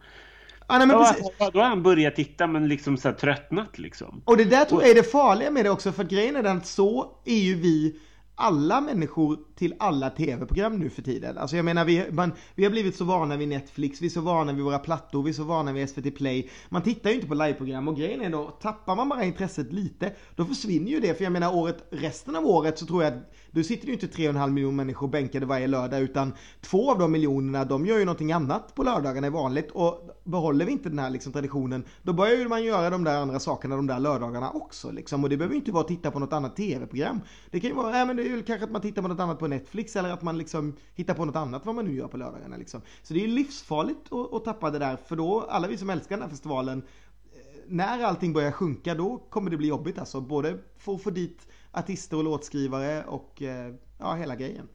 Ja, 0.68 0.78
nej, 0.78 0.86
men 0.86 0.96
då, 0.96 1.04
precis. 1.04 1.52
då 1.52 1.60
har 1.60 1.68
han 1.68 1.82
börjat 1.82 2.16
titta 2.16 2.46
men 2.46 2.68
liksom 2.68 2.96
så 2.96 3.08
här 3.08 3.14
tröttnat 3.14 3.78
liksom. 3.78 4.22
Och 4.24 4.36
det 4.36 4.44
där 4.44 4.64
tror 4.64 4.82
jag 4.82 4.90
är 4.90 4.94
det 4.94 5.10
farliga 5.10 5.50
med 5.50 5.64
det 5.64 5.70
också 5.70 5.92
för 5.92 6.02
att 6.04 6.10
grejen 6.10 6.36
är 6.36 6.42
den 6.42 6.56
att 6.56 6.66
så 6.66 7.12
är 7.24 7.38
ju 7.38 7.54
vi 7.54 8.00
alla 8.40 8.80
människor 8.80 9.38
till 9.54 9.74
alla 9.78 10.10
tv-program 10.10 10.78
nu 10.78 10.90
för 10.90 11.02
tiden. 11.02 11.38
Alltså 11.38 11.56
jag 11.56 11.64
menar, 11.64 11.84
vi, 11.84 12.06
man, 12.10 12.32
vi 12.54 12.64
har 12.64 12.70
blivit 12.70 12.96
så 12.96 13.04
vana 13.04 13.36
vid 13.36 13.48
Netflix, 13.48 14.00
vi 14.00 14.06
är 14.06 14.10
så 14.10 14.20
vana 14.20 14.52
vid 14.52 14.64
våra 14.64 14.78
plattor, 14.78 15.22
vi 15.22 15.30
är 15.30 15.34
så 15.34 15.44
vana 15.44 15.72
vid 15.72 15.88
SVT 15.88 16.16
Play. 16.16 16.50
Man 16.68 16.82
tittar 16.82 17.10
ju 17.10 17.16
inte 17.16 17.28
på 17.28 17.34
liveprogram 17.34 17.88
och 17.88 17.96
grejen 17.96 18.20
är 18.20 18.30
då, 18.30 18.44
tappar 18.44 18.96
man 18.96 19.08
bara 19.08 19.24
intresset 19.24 19.72
lite, 19.72 20.12
då 20.36 20.44
försvinner 20.44 20.90
ju 20.90 21.00
det. 21.00 21.14
För 21.14 21.24
jag 21.24 21.32
menar, 21.32 21.54
året, 21.54 21.86
resten 21.90 22.36
av 22.36 22.46
året 22.46 22.78
så 22.78 22.86
tror 22.86 23.02
jag 23.02 23.12
att 23.12 23.32
då 23.50 23.62
sitter 23.62 23.86
ju 23.86 23.92
inte 23.92 24.06
3,5 24.06 24.50
miljoner 24.50 24.76
människor 24.76 25.08
bänkade 25.08 25.46
varje 25.46 25.66
lördag, 25.66 26.00
utan 26.00 26.32
två 26.60 26.90
av 26.90 26.98
de 26.98 27.12
miljonerna, 27.12 27.64
de 27.64 27.86
gör 27.86 27.98
ju 27.98 28.04
någonting 28.04 28.32
annat 28.32 28.74
på 28.74 28.82
lördagarna 28.82 29.26
är 29.26 29.30
vanligt. 29.30 29.70
Och 29.70 30.10
behåller 30.24 30.64
vi 30.64 30.72
inte 30.72 30.88
den 30.88 30.98
här 30.98 31.10
liksom, 31.10 31.32
traditionen, 31.32 31.84
då 32.02 32.12
börjar 32.12 32.36
ju 32.36 32.48
man 32.48 32.64
göra 32.64 32.90
de 32.90 33.04
där 33.04 33.16
andra 33.16 33.40
sakerna 33.40 33.76
de 33.76 33.86
där 33.86 33.98
lördagarna 33.98 34.50
också. 34.50 34.90
Liksom. 34.90 35.24
Och 35.24 35.30
det 35.30 35.36
behöver 35.36 35.54
ju 35.54 35.58
inte 35.58 35.72
vara 35.72 35.80
att 35.80 35.88
titta 35.88 36.10
på 36.10 36.18
något 36.18 36.32
annat 36.32 36.56
tv-program. 36.56 37.20
Det 37.50 37.60
kan 37.60 37.70
ju 37.70 37.76
vara, 37.76 37.98
ja 37.98 38.04
men 38.04 38.16
det 38.16 38.22
är 38.22 38.28
ju 38.28 38.42
kanske 38.42 38.64
att 38.64 38.72
man 38.72 38.82
tittar 38.82 39.02
på 39.02 39.08
något 39.08 39.20
annat 39.20 39.38
på 39.38 39.46
Netflix 39.46 39.96
eller 39.96 40.10
att 40.10 40.22
man 40.22 40.38
liksom 40.38 40.76
hittar 40.94 41.14
på 41.14 41.24
något 41.24 41.36
annat 41.36 41.66
vad 41.66 41.74
man 41.74 41.84
nu 41.84 41.94
gör 41.94 42.08
på 42.08 42.16
lördagarna 42.16 42.56
liksom. 42.56 42.80
Så 43.02 43.14
det 43.14 43.20
är 43.20 43.26
ju 43.26 43.34
livsfarligt 43.34 44.12
att, 44.12 44.34
att 44.34 44.44
tappa 44.44 44.70
det 44.70 44.78
där 44.78 44.96
för 44.96 45.16
då, 45.16 45.46
alla 45.48 45.68
vi 45.68 45.78
som 45.78 45.90
älskar 45.90 46.16
den 46.16 46.22
här 46.22 46.30
festivalen, 46.30 46.78
eh, 46.78 47.60
när 47.68 48.04
allting 48.04 48.32
börjar 48.32 48.52
sjunka 48.52 48.94
då 48.94 49.18
kommer 49.18 49.50
det 49.50 49.56
bli 49.56 49.68
jobbigt 49.68 49.98
alltså. 49.98 50.20
Både 50.20 50.58
för 50.78 50.94
att 50.94 51.02
få 51.02 51.10
dit 51.10 51.46
artister 51.72 52.16
och 52.16 52.24
låtskrivare 52.24 53.04
och 53.04 53.42
eh, 53.42 53.74
ja, 53.98 54.14
hela 54.14 54.36
grejen. 54.36 54.68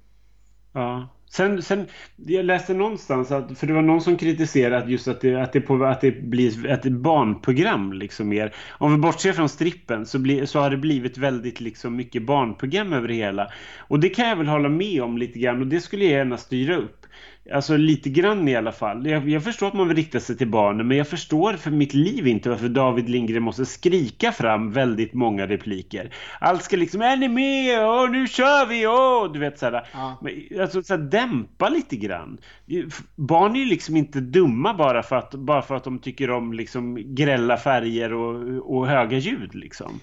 Ja. 0.74 1.10
Sen, 1.30 1.62
sen, 1.62 1.88
jag 2.16 2.46
läste 2.46 2.74
någonstans 2.74 3.32
att, 3.32 3.58
för 3.58 3.68
det 3.68 3.74
var 3.74 3.82
någon 3.82 4.02
som 4.02 4.18
kritiserade 4.18 4.92
just 4.92 5.08
att 5.08 5.22
det, 5.22 5.36
att 5.36 5.54
det, 5.54 5.62
på, 5.62 5.86
att 5.86 6.02
det 6.02 6.12
blir 6.12 6.66
ett 6.66 6.84
barnprogram 6.84 7.94
liksom 7.94 8.30
mer. 8.30 8.56
Om 8.70 8.92
vi 8.92 8.98
bortser 8.98 9.34
från 9.34 9.50
strippen 9.50 10.06
så, 10.06 10.20
bli, 10.20 10.48
så 10.48 10.60
har 10.60 10.70
det 10.70 10.78
blivit 10.78 11.18
väldigt 11.18 11.62
liksom 11.62 11.96
mycket 11.96 12.26
barnprogram 12.26 12.94
över 12.94 13.08
det 13.08 13.14
hela. 13.14 13.52
Och 13.78 14.00
det 14.00 14.10
kan 14.10 14.28
jag 14.28 14.36
väl 14.36 14.48
hålla 14.48 14.70
med 14.70 15.04
om 15.04 15.18
lite 15.18 15.40
grann 15.40 15.62
och 15.62 15.68
det 15.68 15.80
skulle 15.80 16.06
jag 16.06 16.14
gärna 16.14 16.38
styra 16.38 16.76
upp. 16.76 17.05
Alltså 17.54 17.78
lite 17.78 18.10
grann 18.10 18.48
i 18.48 18.56
alla 18.56 18.72
fall. 18.72 19.08
Jag, 19.08 19.30
jag, 19.30 19.44
förstår 19.44 19.68
att 19.68 19.74
man 19.74 19.88
vill 19.88 19.98
rikta 19.98 20.20
sig 20.20 20.38
till 20.38 20.48
barnen 20.48 20.88
men 20.88 20.98
jag 20.98 21.08
förstår 21.08 21.54
för 21.54 21.72
mitt 21.72 21.94
liv 21.94 22.28
inte 22.28 22.50
varför 22.50 22.70
David 22.70 23.10
Lindgren 23.10 23.44
måste 23.44 23.66
skrika 23.66 24.32
fram 24.32 24.72
väldigt 24.72 25.14
många 25.14 25.48
repliker. 25.48 26.14
Allt 26.40 26.64
ska 26.64 26.78
liksom, 26.78 27.02
är 27.02 27.18
ni 27.18 27.28
med? 27.28 27.90
Och 27.90 28.12
nu 28.12 28.28
kör 28.28 28.66
vi! 28.66 28.88
Och 28.88 29.34
du 29.34 29.40
vet 29.40 29.60
såhär. 29.60 29.88
Ja. 29.94 30.18
Men, 30.22 30.62
alltså 30.62 30.84
så 30.84 30.98
dämpa 30.98 31.70
lite 31.70 31.96
grann. 31.96 32.38
Barn 33.16 33.56
är 33.56 33.60
ju 33.60 33.66
liksom 33.66 33.96
inte 33.96 34.20
dumma 34.20 34.74
bara 34.74 35.04
för 35.04 35.16
att, 35.16 35.32
bara 35.34 35.62
för 35.62 35.76
att 35.76 35.84
de 35.84 36.00
tycker 36.00 36.32
om 36.32 36.54
liksom 36.54 37.16
grälla 37.16 37.58
färger 37.58 38.14
och, 38.14 38.76
och 38.76 38.88
höga 38.88 39.18
ljud 39.18 39.56
liksom. 39.56 40.00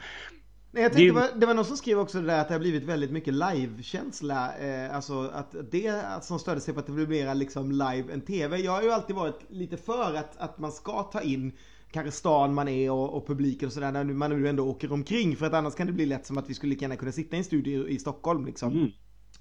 Nej, 0.74 0.82
jag 0.82 0.92
tänkte, 0.92 1.06
det... 1.06 1.20
Var, 1.20 1.40
det 1.40 1.46
var 1.46 1.54
någon 1.54 1.64
som 1.64 1.76
skrev 1.76 1.98
också 1.98 2.20
det 2.20 2.26
där 2.26 2.40
att 2.40 2.48
det 2.48 2.54
har 2.54 2.58
blivit 2.61 2.85
väldigt 2.85 3.11
mycket 3.11 3.35
live-känsla. 3.35 4.56
Eh, 4.58 4.96
alltså 4.96 5.30
att 5.35 5.54
det 5.70 6.02
som 6.22 6.38
störde 6.38 6.61
sig 6.61 6.74
på 6.74 6.80
att 6.80 6.87
det 6.87 6.92
blir 6.92 7.06
mer 7.06 7.35
liksom 7.35 7.72
live 7.72 8.12
än 8.12 8.20
tv. 8.20 8.56
Jag 8.56 8.72
har 8.72 8.82
ju 8.82 8.90
alltid 8.90 9.16
varit 9.16 9.40
lite 9.48 9.76
för 9.76 10.14
att, 10.14 10.37
att 10.37 10.58
man 10.58 10.72
ska 10.72 11.02
ta 11.02 11.20
in 11.20 11.52
kanske 11.90 12.11
stan 12.11 12.54
man 12.54 12.68
är 12.68 12.90
och, 12.90 13.14
och 13.14 13.26
publiken 13.26 13.66
och 13.66 13.72
sådär 13.72 13.92
när 13.92 14.04
man 14.04 14.30
nu 14.30 14.48
ändå 14.48 14.68
åker 14.68 14.92
omkring. 14.92 15.37
För 15.37 15.46
att 15.46 15.54
annars 15.54 15.74
kan 15.74 15.87
det 15.87 15.92
bli 15.92 16.06
lätt 16.06 16.26
som 16.26 16.38
att 16.38 16.50
vi 16.50 16.54
skulle 16.54 16.70
lika 16.70 16.85
gärna 16.85 16.96
kunna 16.96 17.12
sitta 17.12 17.37
i 17.37 17.38
en 17.38 17.44
studio 17.44 17.88
i 17.88 17.98
Stockholm 17.98 18.46
liksom. 18.46 18.72
Mm. 18.72 18.90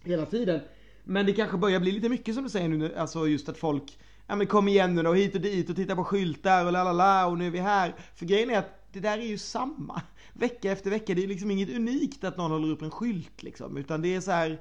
Hela 0.04 0.26
tiden. 0.26 0.60
Men 1.04 1.26
det 1.26 1.34
kanske 1.34 1.58
börjar 1.58 1.80
bli 1.80 1.92
lite 1.92 2.10
mycket 2.10 2.36
som 2.36 2.44
du 2.44 2.50
säger 2.50 2.70
nu, 2.70 2.96
alltså 2.96 3.28
just 3.28 3.50
att 3.50 3.58
folk 3.58 3.98
Ja 4.28 4.36
men 4.36 4.48
kom 4.48 4.68
igen 4.68 4.96
nu 4.96 5.04
då, 5.04 5.14
hit 5.14 5.36
och 5.36 5.42
dit 5.42 5.70
och 5.70 5.76
titta 5.76 5.96
på 5.96 6.04
skyltar 6.04 6.66
och 6.66 6.72
lalala 6.72 7.28
och 7.28 7.38
nu 7.38 7.48
är 7.48 7.52
vi 7.52 7.60
här. 7.60 7.96
För 8.16 8.26
grejen 8.26 8.50
är 8.50 8.58
att 8.58 8.81
det 8.94 9.00
där 9.00 9.18
är 9.18 9.26
ju 9.26 9.38
samma. 9.38 10.02
Vecka 10.34 10.72
efter 10.72 10.90
vecka, 10.90 11.14
det 11.14 11.24
är 11.24 11.28
liksom 11.28 11.52
inget 11.52 11.70
unikt 11.70 12.24
att 12.24 12.38
någon 12.38 12.52
håller 12.52 12.70
upp 12.70 12.82
en 12.82 12.92
skylt 12.92 13.44
liksom. 13.44 13.78
Utan 13.78 14.02
det 14.02 14.16
är 14.16 14.22
så 14.22 14.32
här 14.32 14.60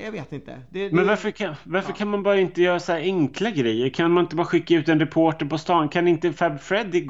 jag 0.00 0.12
vet 0.12 0.32
inte. 0.32 0.62
Det, 0.70 0.88
det... 0.88 0.94
Men 0.94 1.06
varför, 1.06 1.30
kan, 1.30 1.54
varför 1.64 1.90
ja. 1.90 1.96
kan 1.96 2.08
man 2.08 2.22
bara 2.22 2.40
inte 2.40 2.62
göra 2.62 2.80
så 2.80 2.92
här 2.92 3.00
enkla 3.00 3.50
grejer? 3.50 3.88
Kan 3.88 4.12
man 4.12 4.24
inte 4.24 4.36
bara 4.36 4.46
skicka 4.46 4.74
ut 4.74 4.88
en 4.88 5.00
reporter 5.00 5.46
på 5.46 5.58
stan? 5.58 5.88
Kan 5.88 6.08
inte 6.08 6.32
Fab 6.32 6.60
Freddy 6.60 7.08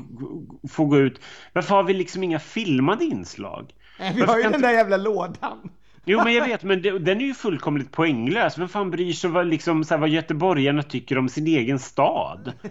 få 0.70 0.84
gå 0.84 0.98
ut? 0.98 1.20
Varför 1.52 1.74
har 1.74 1.82
vi 1.82 1.94
liksom 1.94 2.22
inga 2.22 2.38
filmade 2.38 3.04
inslag? 3.04 3.74
Nej, 3.98 4.12
vi 4.14 4.20
varför 4.20 4.32
har 4.32 4.40
ju 4.40 4.50
den 4.50 4.60
där 4.60 4.72
jävla 4.72 4.96
lådan. 4.96 5.70
Jo 6.04 6.24
men 6.24 6.34
jag 6.34 6.46
vet, 6.46 6.62
men 6.62 6.82
det, 6.82 6.98
den 6.98 7.20
är 7.20 7.24
ju 7.24 7.34
fullkomligt 7.34 7.92
poänglös. 7.92 8.58
Vem 8.58 8.68
fan 8.68 8.90
bryr 8.90 9.12
sig 9.12 9.30
vad, 9.30 9.46
liksom, 9.46 9.84
så 9.84 9.94
här, 9.94 10.00
vad 10.00 10.08
göteborgarna 10.08 10.82
tycker 10.82 11.18
om 11.18 11.28
sin 11.28 11.46
egen 11.46 11.78
stad? 11.78 12.52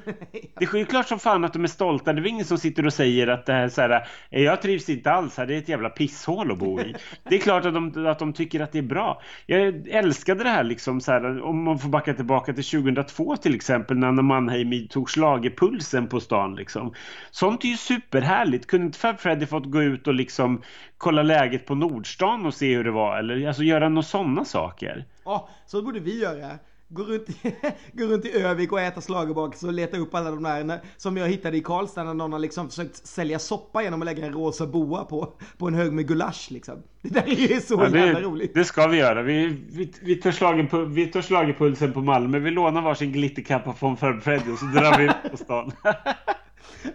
Det 0.60 0.66
är 0.66 0.78
ju 0.78 0.86
klart 0.86 1.08
som 1.08 1.20
fan 1.20 1.44
att 1.44 1.54
de 1.54 1.64
är 1.64 1.68
stolta. 1.68 2.14
Det 2.14 2.22
är 2.22 2.28
ingen 2.28 2.46
som 2.46 2.58
sitter 2.58 2.86
och 2.86 2.94
säger 2.94 3.28
att 3.28 3.46
det 3.46 3.54
här 3.54 3.70
så 3.70 3.82
här, 3.82 4.08
jag 4.30 4.62
trivs 4.62 4.90
inte 4.90 5.12
alls 5.12 5.38
här, 5.38 5.46
det 5.46 5.54
är 5.54 5.58
ett 5.58 5.70
jävla 5.70 5.90
pisshål 5.90 6.52
att 6.52 6.58
bo 6.58 6.80
i. 6.80 6.96
Det 7.30 7.36
är 7.36 7.40
klart 7.40 7.66
att 7.66 7.74
de, 7.74 8.06
att 8.06 8.20
de 8.20 8.34
tycker 8.34 8.60
att 8.60 8.72
det 8.72 8.78
är 8.78 8.84
bra. 8.84 9.22
Jag 9.46 9.88
älskade 9.88 10.44
det 10.44 10.50
här 10.50 10.64
liksom 10.64 11.02
så 11.02 11.12
här, 11.12 11.42
om 11.42 11.64
man 11.64 11.80
får 11.80 11.90
backa 11.90 12.14
tillbaka 12.14 12.54
till 12.54 12.64
2002 12.64 13.38
till 13.38 13.56
exempel 13.56 13.98
när 13.98 14.08
Anna 14.08 14.22
Mannheim 14.22 14.88
tog 14.88 15.12
slagerpulsen 15.12 16.08
på 16.08 16.20
stan 16.20 16.56
liksom. 16.56 16.94
Sånt 17.32 17.64
är 17.64 17.68
ju 17.68 17.78
superhärligt. 17.78 18.68
Kunde 18.68 18.86
inte 18.86 19.00
Fab 19.00 19.20
Freddy 19.20 19.46
fått 19.46 19.72
gå 19.72 19.82
ut 19.82 20.08
och 20.08 20.14
liksom 20.14 20.62
kolla 21.02 21.24
läget 21.24 21.66
på 21.66 21.76
Nordstan 21.76 22.46
och 22.46 22.54
se 22.54 22.76
hur 22.76 22.84
det 22.84 22.92
var 22.92 23.18
eller 23.18 23.48
alltså 23.48 23.64
göra 23.64 23.90
några 23.90 24.04
sådana 24.04 24.46
saker. 24.46 25.06
Ja, 25.26 25.50
så 25.66 25.82
borde 25.82 26.00
vi 26.00 26.22
göra. 26.22 26.50
Gå 26.88 27.04
runt, 27.04 27.30
i, 27.30 27.56
gå 27.94 28.06
runt 28.06 28.26
i 28.26 28.42
Övik 28.42 28.72
och 28.72 28.82
äta 28.82 29.02
schlagerbakelse 29.02 29.68
och 29.68 29.74
leta 29.74 29.98
upp 29.98 30.16
alla 30.16 30.30
de 30.32 30.44
där 30.44 30.80
som 30.98 31.18
jag 31.18 31.28
hittade 31.28 31.58
i 31.58 31.62
Karlstad 31.62 32.04
när 32.04 32.14
någon 32.14 32.32
har 32.32 32.40
liksom 32.40 32.70
försökt 32.70 33.08
sälja 33.08 33.40
soppa 33.40 33.84
genom 33.84 34.02
att 34.02 34.06
lägga 34.06 34.26
en 34.26 34.34
rosa 34.34 34.68
boa 34.68 35.06
på, 35.06 35.34
på 35.58 35.68
en 35.68 35.74
hög 35.74 35.94
med 35.94 36.08
gulasch 36.08 36.48
liksom. 36.52 36.84
Det 37.02 37.10
där 37.10 37.24
är 37.30 37.54
ju 37.54 37.62
så 37.62 37.74
ja, 37.74 37.90
det, 37.90 38.00
jävla 38.00 38.22
roligt. 38.22 38.54
Det 38.54 38.66
ska 38.66 38.88
vi 38.88 38.98
göra. 38.98 39.22
Vi, 39.22 39.48
vi, 39.72 39.94
vi, 40.02 40.16
tar 40.16 40.32
slagen 40.32 40.68
tar 40.68 41.22
schlagerpulsen 41.22 41.94
på 41.94 42.02
Malmö. 42.02 42.40
Vi 42.40 42.52
lånar 42.52 42.82
varsin 42.82 43.12
glitterkappa 43.12 43.74
från 43.74 43.98
Freddy 43.98 44.52
och 44.52 44.60
så 44.60 44.66
drar 44.66 44.98
vi 44.98 45.04
ut 45.04 45.32
på 45.32 45.38
stan. 45.38 45.72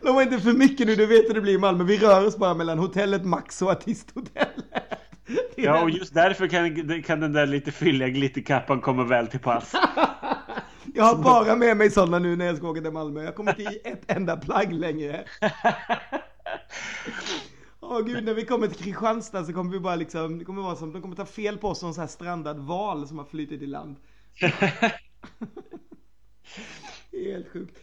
Lova 0.02 0.22
inte 0.22 0.40
för 0.40 0.52
mycket 0.52 0.87
nu, 0.87 0.94
du 0.94 1.07
vet 1.07 1.29
hur 1.29 1.35
det 1.35 1.40
blir 1.40 1.55
i 1.55 1.59
Malmö. 1.59 1.85
Vi 1.85 1.98
rör 1.98 2.26
oss 2.26 2.37
bara 2.37 2.55
mellan 2.55 2.79
hotellet 2.79 3.24
Max 3.24 3.62
och 3.62 3.70
artisthotellet. 3.70 4.64
Ja, 5.57 5.83
och 5.83 5.90
just 5.90 6.14
därför 6.14 6.46
kan, 6.46 7.02
kan 7.02 7.20
den 7.20 7.33
där 7.33 7.46
lite 7.46 7.72
fylliga 7.72 8.09
glitterkappan 8.09 8.81
komma 8.81 9.05
väl 9.05 9.26
till 9.26 9.40
pass. 9.40 9.72
Jag 10.94 11.05
har 11.05 11.22
bara 11.22 11.57
med 11.57 11.76
mig 11.76 11.90
sådana 11.90 12.18
nu 12.18 12.37
när 12.37 12.46
jag 12.46 12.57
ska 12.57 12.68
åka 12.68 12.81
till 12.81 12.90
Malmö. 12.90 13.24
Jag 13.24 13.35
kommer 13.35 13.61
inte 13.61 13.62
i 13.62 13.81
ett 13.85 14.02
enda 14.07 14.37
plagg 14.37 14.72
längre. 14.72 15.24
Åh 17.81 17.98
oh, 17.98 18.05
gud, 18.05 18.24
när 18.24 18.35
vi 18.35 18.44
kommer 18.44 18.66
till 18.66 18.85
Kristianstad 18.85 19.44
så 19.44 19.52
kommer 19.52 19.72
vi 19.72 19.81
bara 19.81 19.96
liksom, 19.96 20.38
det 20.38 20.44
kommer 20.44 20.62
vara 20.62 20.76
som, 20.76 20.92
de 20.92 21.02
kommer 21.02 21.16
ta 21.16 21.26
fel 21.26 21.59
på 21.59 21.68
oss 21.68 21.79
som 21.79 21.94
så 21.94 22.00
här 22.00 22.09
strandad 22.09 22.59
val 22.59 23.09
som 23.09 23.18
har 23.18 23.24
flyttit 23.24 23.62
i 23.62 23.66
land. 23.66 23.96
Helt 27.12 27.48
sjukt. 27.52 27.79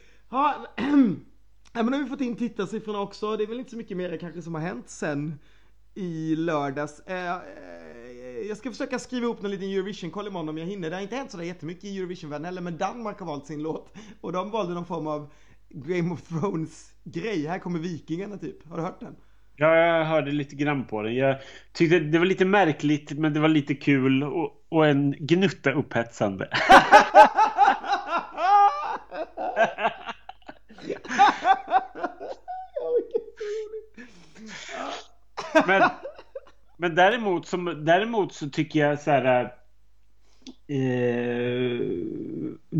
Ja, 1.76 1.84
men 1.84 1.92
nu 1.92 1.98
har 1.98 2.04
vi 2.04 2.10
fått 2.10 2.22
in 2.22 2.36
tittarsiffrorna 2.36 3.00
också. 3.00 3.38
Det 3.38 3.44
är 3.44 3.48
väl 3.48 3.60
inte 3.60 3.72
så 3.72 3.78
mycket 3.78 3.98
mer 3.98 4.18
kanske 4.18 4.42
som 4.42 4.56
har 4.56 4.62
hänt 4.62 4.90
sen 4.90 5.40
i 5.96 6.36
lördags. 6.36 7.00
Eh, 7.00 7.32
eh, 7.36 7.42
jag 8.48 8.58
ska 8.58 8.72
försöka 8.72 9.00
skriva 9.00 9.26
ihop 9.26 9.42
någon 9.42 9.52
liten 9.52 9.70
Eurovision-koll 9.70 10.28
imorgon 10.28 10.50
om 10.50 10.58
jag 10.58 10.66
hinner. 10.66 10.90
Det 10.90 10.96
har 10.96 11.02
inte 11.02 11.16
hänt 11.16 11.32
sådär 11.32 11.44
jättemycket 11.44 11.84
i 11.84 11.98
Eurovision-världen 11.98 12.46
heller, 12.46 12.62
men 12.62 12.78
Danmark 12.78 13.20
har 13.20 13.28
valt 13.28 13.46
sin 13.46 13.64
låt. 13.64 13.94
Och 14.22 14.32
de 14.32 14.52
valde 14.52 14.74
någon 14.74 14.86
form 14.86 15.08
av 15.08 15.34
Game 15.70 16.14
of 16.14 16.22
Thrones-grej. 16.22 17.48
Här 17.48 17.60
kommer 17.60 17.80
Vikingarna 17.80 18.38
typ. 18.38 18.70
Har 18.70 18.78
du 18.78 18.84
hört 18.84 19.00
den? 19.00 19.16
Ja, 19.56 19.76
jag 19.76 20.06
hörde 20.06 20.32
lite 20.32 20.56
grann 20.56 20.86
på 20.86 21.02
den. 21.02 21.16
Jag 21.16 21.38
tyckte 21.74 22.00
det 22.00 22.20
var 22.20 22.26
lite 22.26 22.46
märkligt, 22.46 23.12
men 23.12 23.34
det 23.34 23.40
var 23.40 23.50
lite 23.50 23.76
kul 23.76 24.24
och, 24.24 24.52
och 24.70 24.88
en 24.88 25.12
gnutta 25.20 25.72
upphetsande. 25.72 26.50
men, 35.68 35.90
men 36.78 36.96
däremot, 36.96 37.48
som, 37.48 37.86
däremot 37.86 38.34
så 38.34 38.50
tycker 38.50 38.80
jag 38.80 39.00
så 39.00 39.12
här. 39.12 39.54
Eh, 40.68 41.80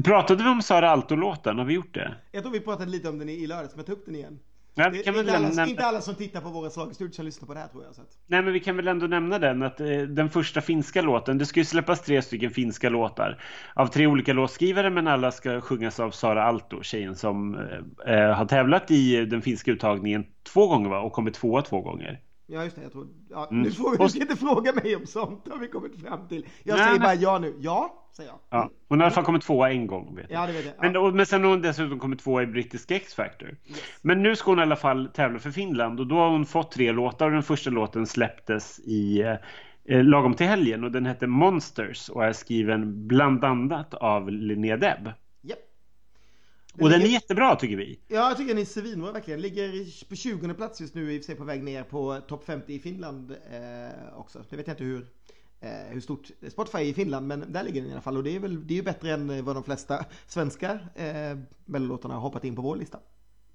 pratade 0.04 0.44
vi 0.44 0.50
om 0.50 0.62
Sara 0.62 0.90
Alto-låten? 0.90 1.58
Har 1.58 1.66
vi 1.66 1.74
gjort 1.74 1.94
det? 1.94 2.16
Jag 2.32 2.44
tror 2.44 2.54
vi 2.54 2.60
pratade 2.60 2.92
lite 2.92 3.10
om 3.10 3.20
den 3.20 3.30
i, 3.30 3.34
i 3.34 3.48
lördags, 3.48 3.72
men 3.72 3.80
jag 3.80 3.86
tog 3.86 3.98
upp 3.98 4.06
den 4.06 4.16
igen. 4.16 4.40
Ja, 4.76 4.90
det, 4.90 4.98
kan 4.98 5.16
inte, 5.16 5.38
alla, 5.38 5.66
inte 5.66 5.86
alla 5.86 6.02
som 6.02 6.16
tittar 6.16 6.42
på 6.42 6.50
våra 6.50 6.70
slagstudier 6.70 7.14
som 7.14 7.26
lyssnar 7.26 7.48
på 7.48 7.54
det 7.54 7.60
här 7.60 7.68
tror 7.68 7.84
jag. 7.84 7.96
Så 7.96 8.02
att... 8.02 8.08
Nej 8.28 8.42
men 8.42 8.54
vi 8.54 8.60
kan 8.60 8.76
väl 8.76 8.88
ändå 8.88 9.08
nämna 9.08 9.40
den 9.40 9.64
att 9.64 9.80
eh, 9.80 9.88
den 9.88 10.30
första 10.30 10.62
finska 10.62 11.02
låten, 11.02 11.38
det 11.38 11.46
ska 11.46 11.60
ju 11.60 11.66
släppas 11.66 12.02
tre 12.02 12.22
stycken 12.22 12.52
finska 12.52 12.90
låtar 12.90 13.44
av 13.74 13.88
tre 13.88 14.08
olika 14.08 14.34
låtskrivare 14.34 14.90
men 14.90 15.08
alla 15.08 15.32
ska 15.32 15.62
sjungas 15.62 16.00
av 16.00 16.12
Sara 16.12 16.44
Alto, 16.44 16.84
tjejen 16.84 17.16
som 17.16 17.56
eh, 18.06 18.14
eh 18.14 18.36
har 18.36 18.46
tävlat 18.46 18.92
i 18.92 19.26
den 19.26 19.42
finska 19.42 19.72
uttagningen 19.72 20.26
två 20.54 20.68
gånger 20.68 20.90
va? 20.90 21.00
och 21.00 21.14
kommit 21.14 21.34
tvåa 21.34 21.62
två 21.62 21.82
gånger. 21.82 22.20
Ja 22.46 22.64
just 22.64 22.76
det, 22.76 22.82
jag 22.82 22.92
tror, 22.92 23.08
ja, 23.30 23.48
mm. 23.52 23.64
nu 23.64 23.72
får 23.72 23.98
vi, 23.98 24.10
ska 24.10 24.22
inte 24.22 24.36
fråga 24.36 24.74
mig 24.74 24.96
om 24.96 25.06
sånt 25.06 25.48
har 25.52 25.58
vi 25.58 25.68
kommit 25.68 26.02
fram 26.02 26.28
till. 26.28 26.46
Jag 26.64 26.78
Nej, 26.78 26.86
säger 26.86 27.00
bara 27.00 27.14
ja 27.14 27.40
nu, 27.40 27.56
ja 27.60 28.04
säger 28.16 28.30
jag. 28.30 28.40
Ja, 28.50 28.70
hon 28.90 29.00
har 29.00 29.06
i 29.06 29.08
alla 29.08 29.16
fall 29.16 29.24
kommit 29.24 29.42
tvåa 29.42 29.72
en 29.72 29.88
gång. 29.88 30.16
Vet 30.16 30.30
jag. 30.30 30.44
Ja 30.44 30.48
det 30.48 30.54
vet 30.54 30.66
jag. 30.66 30.76
Men, 30.82 30.98
och, 30.98 31.14
men 31.14 31.26
sen 31.26 31.44
har 31.44 31.50
hon 31.50 31.62
dessutom 31.62 32.00
kommit 32.00 32.20
tvåa 32.20 32.44
i 32.44 32.46
Brittisk 32.46 32.92
X-Factor. 32.92 33.50
Yes. 33.50 33.84
Men 34.02 34.24
nu 34.24 34.36
ska 34.36 34.52
hon 34.52 34.60
i 34.60 34.62
alla 34.62 34.76
fall 34.76 35.10
tävla 35.14 35.40
för 35.40 35.52
Finland 35.52 36.00
och 36.00 36.08
då 36.08 36.16
har 36.16 36.30
hon 36.30 36.46
fått 36.46 36.72
tre 36.72 36.92
låtar 36.92 37.26
och 37.26 37.32
den 37.32 37.44
första 37.44 37.70
låten 37.70 38.08
släpptes 38.08 38.80
i 38.80 39.22
eh, 39.86 40.04
lagom 40.04 40.34
till 40.34 40.48
helgen 40.48 40.84
och 40.84 40.92
den 40.92 41.06
heter 41.06 41.28
Monsters 41.28 42.10
och 42.10 42.26
är 42.26 42.34
skriven 42.34 43.08
bland 43.08 43.44
annat 43.44 43.94
av 43.94 44.32
Linnea 44.32 44.78
Deb. 44.78 45.10
Och 46.80 46.90
den 46.90 47.02
är 47.02 47.06
jättebra 47.06 47.56
tycker 47.56 47.78
vi. 47.78 48.00
Ja, 48.08 48.28
jag 48.28 48.38
tycker 48.38 48.54
den 48.54 48.62
är 48.62 48.66
svinbra 48.66 49.12
verkligen. 49.12 49.42
Ligger 49.42 50.06
på 50.10 50.16
20 50.16 50.54
plats 50.54 50.82
just 50.82 50.96
nu 50.96 51.14
i 51.14 51.20
och 51.20 51.22
för 51.22 51.26
sig 51.26 51.36
på 51.36 51.44
väg 51.44 51.64
ner 51.64 51.84
på 51.84 52.20
topp 52.28 52.44
50 52.46 52.74
i 52.74 52.80
Finland 52.80 53.32
eh, 53.32 54.18
också. 54.18 54.44
Det 54.50 54.56
vet 54.56 54.68
jag 54.68 54.74
inte 54.74 54.84
hur, 54.84 55.08
eh, 55.60 55.70
hur 55.90 56.02
stort 56.02 56.32
Spotify 56.50 56.78
är 56.78 56.86
i 56.86 56.94
Finland, 56.94 57.28
men 57.28 57.46
där 57.52 57.64
ligger 57.64 57.82
den 57.82 57.90
i 57.90 57.94
alla 57.94 58.02
fall. 58.02 58.18
Och 58.18 58.24
det 58.24 58.36
är 58.36 58.40
väl 58.40 58.68
det 58.68 58.74
är 58.74 58.76
ju 58.76 58.84
bättre 58.84 59.14
än 59.14 59.46
vad 59.46 59.56
de 59.56 59.64
flesta 59.64 60.06
svenska 60.28 60.80
eh, 60.96 61.38
mellolåtarna 61.66 62.14
har 62.14 62.22
hoppat 62.22 62.44
in 62.44 62.56
på 62.56 62.62
vår 62.62 62.76
lista. 62.76 63.00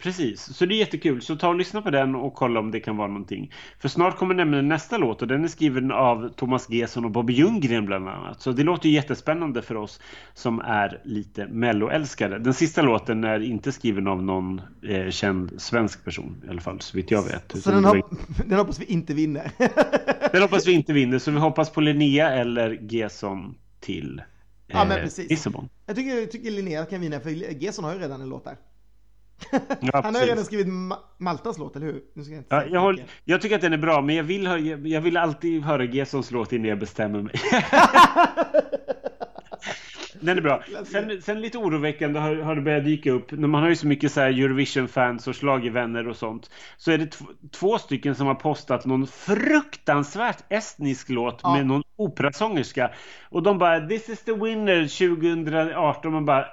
Precis, 0.03 0.57
så 0.57 0.67
det 0.67 0.75
är 0.75 0.77
jättekul. 0.77 1.23
Så 1.23 1.37
ta 1.37 1.49
och 1.49 1.55
lyssna 1.55 1.83
på 1.83 1.91
den 1.91 2.15
och 2.15 2.35
kolla 2.35 2.61
om 2.61 2.71
det 2.71 2.81
kan 2.81 2.97
vara 2.97 3.09
någonting. 3.09 3.53
För 3.79 3.89
snart 3.89 4.17
kommer 4.17 4.35
nämligen 4.35 4.69
nästa 4.69 4.99
låt 4.99 5.23
och 5.23 5.29
den 5.29 5.45
är 5.45 5.49
skriven 5.49 5.93
av 5.93 6.29
Thomas 6.29 6.71
Gesson 6.71 7.05
och 7.05 7.11
Bobby 7.11 7.33
Ljunggren 7.33 7.87
bland 7.87 8.09
annat. 8.09 8.41
Så 8.41 8.53
det 8.53 8.63
låter 8.63 8.89
jättespännande 8.89 9.63
för 9.63 9.75
oss 9.75 10.01
som 10.35 10.61
är 10.61 11.01
lite 11.05 11.47
melloälskare. 11.47 12.39
Den 12.39 12.55
sista 12.55 12.83
låten 12.83 13.25
är 13.25 13.41
inte 13.41 13.73
skriven 13.73 14.07
av 14.07 14.23
någon 14.23 14.61
eh, 14.83 15.11
känd 15.11 15.63
svensk 15.63 16.05
person 16.05 16.43
i 16.47 16.51
alla 16.51 16.61
fall, 16.61 16.81
så 16.81 16.97
vitt 16.97 17.11
jag 17.11 17.23
vet. 17.23 17.63
Så 17.63 17.71
den, 17.71 17.85
hop 17.85 18.07
den 18.47 18.59
hoppas 18.59 18.81
vi 18.81 18.85
inte 18.85 19.15
vinner? 19.15 19.51
den 20.33 20.43
hoppas 20.43 20.67
vi 20.67 20.73
inte 20.73 20.93
vinner, 20.93 21.19
så 21.19 21.31
vi 21.31 21.39
hoppas 21.39 21.71
på 21.71 21.81
Linnea 21.81 22.31
eller 22.31 22.79
Gesson 22.81 23.55
till 23.81 24.19
eh, 24.19 24.25
ja, 24.67 24.85
men 24.85 25.01
precis. 25.01 25.31
Lissabon. 25.31 25.69
Jag 25.87 25.97
tycker, 25.97 26.15
jag 26.15 26.31
tycker 26.31 26.51
Linnea 26.51 26.85
kan 26.85 27.01
vinna, 27.01 27.21
för 27.21 27.31
Gesson 27.63 27.85
har 27.85 27.95
ju 27.95 27.99
redan 27.99 28.21
en 28.21 28.29
låt 28.29 28.45
där. 28.45 28.57
Ja, 29.81 30.01
han 30.05 30.15
har 30.15 30.23
ju 30.23 30.29
redan 30.29 30.45
skrivit 30.45 30.69
Ma 30.69 30.99
Maltas 31.19 31.59
låt, 31.59 31.77
eller 31.77 31.87
hur? 31.87 32.03
Nu 32.15 32.25
ska 32.25 32.33
jag, 32.33 32.41
inte 32.41 32.57
ja, 32.57 32.65
jag, 32.71 32.81
håll, 32.81 33.03
jag, 33.25 33.41
tycker 33.41 33.57
att 33.57 33.63
den 33.63 33.73
är 33.73 33.79
bra, 33.79 34.03
men 34.03 34.15
jag 34.15 34.25
vill, 34.25 34.45
jag, 34.45 34.87
jag 34.87 35.01
vill 35.01 35.17
alltid 35.17 35.63
höra 35.63 35.85
Gessons 35.85 36.31
låt 36.31 36.53
innan 36.53 36.69
jag 36.69 36.79
bestämmer 36.79 37.23
mig. 37.23 37.35
den 40.21 40.39
är 40.39 40.43
bra. 40.43 40.63
Sen, 40.85 41.23
sen 41.23 41.41
lite 41.41 41.59
oroväckande 41.59 42.21
har, 42.21 42.37
har, 42.37 42.57
det 42.57 42.63
börjat 42.63 42.85
dyka 42.85 43.13
upp. 43.13 43.33
Man 43.33 43.63
har 43.63 43.69
ju 43.69 43.77
så 43.77 43.87
mycket 43.87 44.13
så 44.13 44.21
Eurovision-fans 44.21 45.29
och 45.29 45.37
slagervänner 45.37 46.09
och 46.09 46.17
sånt. 46.17 46.51
Så 46.77 46.91
är 46.91 46.99
det 46.99 47.19
två 47.53 47.79
stycken 47.79 48.15
som 48.15 48.27
har 48.27 48.35
postat 48.35 48.85
någon 48.85 49.07
fruktansvärt 49.07 50.45
estnisk 50.49 51.09
låt 51.09 51.41
ja. 51.43 51.55
med 51.55 51.67
någon 51.67 51.83
operasångerska. 51.97 52.91
Och 53.31 53.43
de 53.43 53.59
bara 53.59 53.81
“This 53.87 54.09
is 54.09 54.25
the 54.25 54.33
winner 54.33 54.83
2018” 54.83 56.13
man 56.13 56.25
bara 56.25 56.47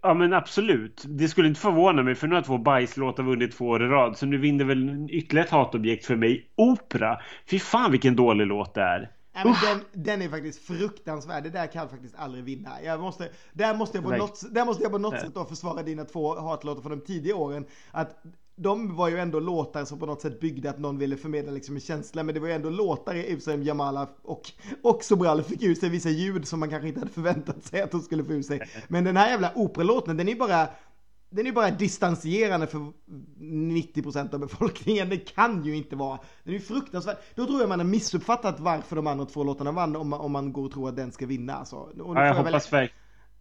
Ja 0.00 0.14
men 0.14 0.32
absolut. 0.32 1.04
Det 1.08 1.28
skulle 1.28 1.48
inte 1.48 1.60
förvåna 1.60 2.02
mig 2.02 2.14
för 2.14 2.26
nu 2.26 2.34
har 2.34 2.42
två 2.42 2.58
bajslåtar 2.58 3.22
vunnit 3.22 3.56
två 3.56 3.68
år 3.68 3.84
i 3.84 3.88
rad. 3.88 4.16
Så 4.18 4.26
nu 4.26 4.38
vinner 4.38 4.64
väl 4.64 5.06
ytterligare 5.10 5.46
ett 5.46 5.52
hatobjekt 5.52 6.06
för 6.06 6.16
mig. 6.16 6.50
Opera! 6.56 7.18
Fy 7.50 7.58
fan 7.58 7.90
vilken 7.90 8.16
dålig 8.16 8.46
låt 8.46 8.74
det 8.74 8.82
är. 8.82 9.10
Nej, 9.34 9.44
men 9.44 9.54
den, 9.62 10.04
den 10.04 10.22
är 10.22 10.28
faktiskt 10.28 10.66
fruktansvärd. 10.66 11.42
Det 11.42 11.50
där 11.50 11.66
kan 11.66 11.88
faktiskt 11.88 12.14
aldrig 12.18 12.44
vinna. 12.44 12.82
Jag 12.84 13.00
måste, 13.00 13.28
där, 13.52 13.74
måste 13.74 13.96
jag 13.96 14.04
på 14.04 14.16
något, 14.16 14.54
där 14.54 14.64
måste 14.64 14.82
jag 14.82 14.92
på 14.92 14.98
något 14.98 15.20
sätt 15.20 15.34
då 15.34 15.44
försvara 15.44 15.82
dina 15.82 16.04
två 16.04 16.40
hatlåtar 16.40 16.82
från 16.82 16.98
de 16.98 17.04
tidiga 17.04 17.36
åren. 17.36 17.64
Att 17.90 18.22
de 18.56 18.96
var 18.96 19.08
ju 19.08 19.18
ändå 19.18 19.40
låtar 19.40 19.84
som 19.84 19.98
på 19.98 20.06
något 20.06 20.22
sätt 20.22 20.40
byggde 20.40 20.70
att 20.70 20.78
någon 20.78 20.98
ville 20.98 21.16
förmedla 21.16 21.52
liksom 21.52 21.74
en 21.74 21.80
känsla. 21.80 22.22
Men 22.22 22.34
det 22.34 22.40
var 22.40 22.48
ju 22.48 22.54
ändå 22.54 22.70
låtar 22.70 23.14
i 23.14 23.32
Usam 23.32 23.62
Jamala 23.62 24.08
och, 24.22 24.50
och 24.82 25.04
Sobral 25.04 25.42
fick 25.42 25.62
ur 25.62 25.74
sig 25.74 25.88
vissa 25.88 26.08
ljud 26.08 26.48
som 26.48 26.60
man 26.60 26.70
kanske 26.70 26.88
inte 26.88 27.00
hade 27.00 27.12
förväntat 27.12 27.64
sig 27.64 27.82
att 27.82 27.90
de 27.90 28.00
skulle 28.00 28.24
få 28.24 28.32
ur 28.32 28.42
sig. 28.42 28.60
Men 28.88 29.04
den 29.04 29.16
här 29.16 29.28
jävla 29.28 29.52
operalåten, 29.54 30.16
den 30.16 30.28
är 30.28 30.34
bara 30.34 30.68
den 31.30 31.46
är 31.46 31.52
bara 31.52 31.70
distanserande 31.70 32.66
för 32.66 32.78
90% 32.78 34.34
av 34.34 34.40
befolkningen. 34.40 35.08
Det 35.08 35.16
kan 35.16 35.64
ju 35.64 35.76
inte 35.76 35.96
vara. 35.96 36.18
Den 36.42 36.54
är 36.54 36.58
ju 36.58 36.64
fruktansvärd. 36.64 37.16
Då 37.34 37.46
tror 37.46 37.60
jag 37.60 37.68
man 37.68 37.80
har 37.80 37.86
missuppfattat 37.86 38.60
varför 38.60 38.96
de 38.96 39.06
andra 39.06 39.26
två 39.26 39.44
låtarna 39.44 39.72
vann 39.72 39.96
om 39.96 40.08
man, 40.08 40.20
om 40.20 40.32
man 40.32 40.52
går 40.52 40.64
och 40.64 40.72
tror 40.72 40.88
att 40.88 40.96
den 40.96 41.12
ska 41.12 41.26
vinna. 41.26 41.54
Alltså. 41.54 41.76
Och 41.76 42.16
ja, 42.16 42.26
jag 42.26 42.34
hoppas 42.34 42.72
väl... 42.72 42.88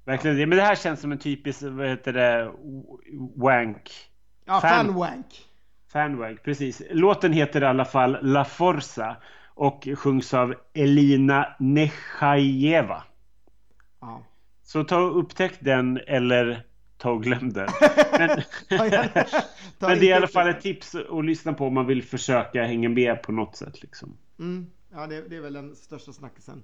verkligen 0.06 0.38
det. 0.38 0.46
Men 0.46 0.58
det 0.58 0.64
här 0.64 0.76
känns 0.76 1.02
som 1.02 1.12
en 1.12 1.18
typisk, 1.18 1.62
vad 1.62 1.88
heter 1.88 2.14
det, 2.14 2.52
wank. 3.36 4.13
Ja, 4.46 4.62
fan, 4.62 4.86
fanwank. 4.86 5.26
Fanwank, 5.92 6.44
precis. 6.44 6.82
Låten 6.92 7.34
heter 7.34 7.62
i 7.62 7.66
alla 7.66 7.86
fall 7.86 8.18
La 8.22 8.46
Forza 8.46 9.16
och 9.48 9.88
sjungs 9.98 10.34
av 10.34 10.56
Elina 10.74 11.56
Nechajeva. 11.60 13.04
Ja. 14.02 14.24
Så 14.64 14.84
ta 14.84 14.98
och 14.98 15.20
upptäck 15.20 15.54
den 15.60 16.00
eller 16.08 16.66
ta 16.98 17.12
och 17.12 17.24
glöm 17.24 17.54
den. 17.54 17.70
Men, 18.12 18.30
men 19.80 20.00
det 20.00 20.06
är 20.06 20.10
i 20.10 20.14
alla 20.14 20.28
fall 20.28 20.50
ett 20.50 20.62
tips 20.62 20.96
att 20.96 21.26
lyssna 21.26 21.54
på 21.54 21.68
om 21.68 21.74
man 21.74 21.88
vill 21.88 22.04
försöka 22.04 22.64
hänga 22.64 22.90
med 22.90 23.24
på 23.24 23.32
något 23.32 23.56
sätt. 23.56 23.82
Liksom. 23.82 24.18
Mm. 24.40 24.72
Ja, 24.92 25.08
det, 25.08 25.30
det, 25.30 25.36
är 25.36 25.42
väl 25.42 25.54
den 25.54 25.76
största 25.76 26.14
snackisen 26.14 26.64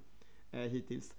eh, 0.51 0.59
hittills. 0.59 1.13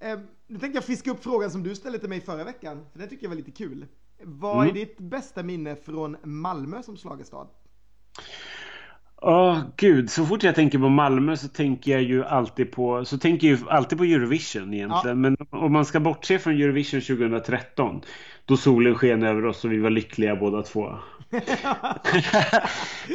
Eh, 0.00 0.18
nu 0.46 0.58
tänkte 0.58 0.76
jag 0.76 0.84
fiska 0.84 1.10
upp 1.10 1.22
frågan 1.22 1.50
som 1.50 1.62
du 1.62 1.74
ställde 1.74 1.98
till 1.98 2.08
mig 2.08 2.20
förra 2.20 2.44
veckan, 2.44 2.86
för 2.92 2.98
den 2.98 3.08
tycker 3.08 3.24
jag 3.24 3.28
var 3.28 3.36
lite 3.36 3.50
kul. 3.50 3.86
Vad 4.24 4.56
mm. 4.56 4.68
är 4.68 4.72
ditt 4.72 4.98
bästa 4.98 5.42
minne 5.42 5.76
från 5.76 6.16
Malmö 6.22 6.82
som 6.82 6.96
slagerstad? 6.96 7.46
Åh 9.22 9.52
oh, 9.52 9.60
gud, 9.76 10.10
så 10.10 10.26
fort 10.26 10.42
jag 10.42 10.54
tänker 10.54 10.78
på 10.78 10.88
Malmö 10.88 11.36
så 11.36 11.48
tänker 11.48 11.92
jag 11.92 12.02
ju 12.02 12.24
alltid 12.24 12.72
på, 12.72 13.04
så 13.04 13.18
tänker 13.18 13.48
jag 13.48 13.58
alltid 13.68 13.98
på 13.98 14.04
Eurovision 14.04 14.74
egentligen. 14.74 15.24
Ja. 15.24 15.30
Men 15.30 15.36
om 15.50 15.72
man 15.72 15.84
ska 15.84 16.00
bortse 16.00 16.38
från 16.38 16.54
Eurovision 16.54 17.00
2013 17.00 18.00
då 18.50 18.56
solen 18.56 18.94
sken 18.94 19.22
över 19.22 19.44
oss 19.44 19.64
och 19.64 19.72
vi 19.72 19.78
var 19.78 19.90
lyckliga 19.90 20.36
båda 20.36 20.62
två. 20.62 20.94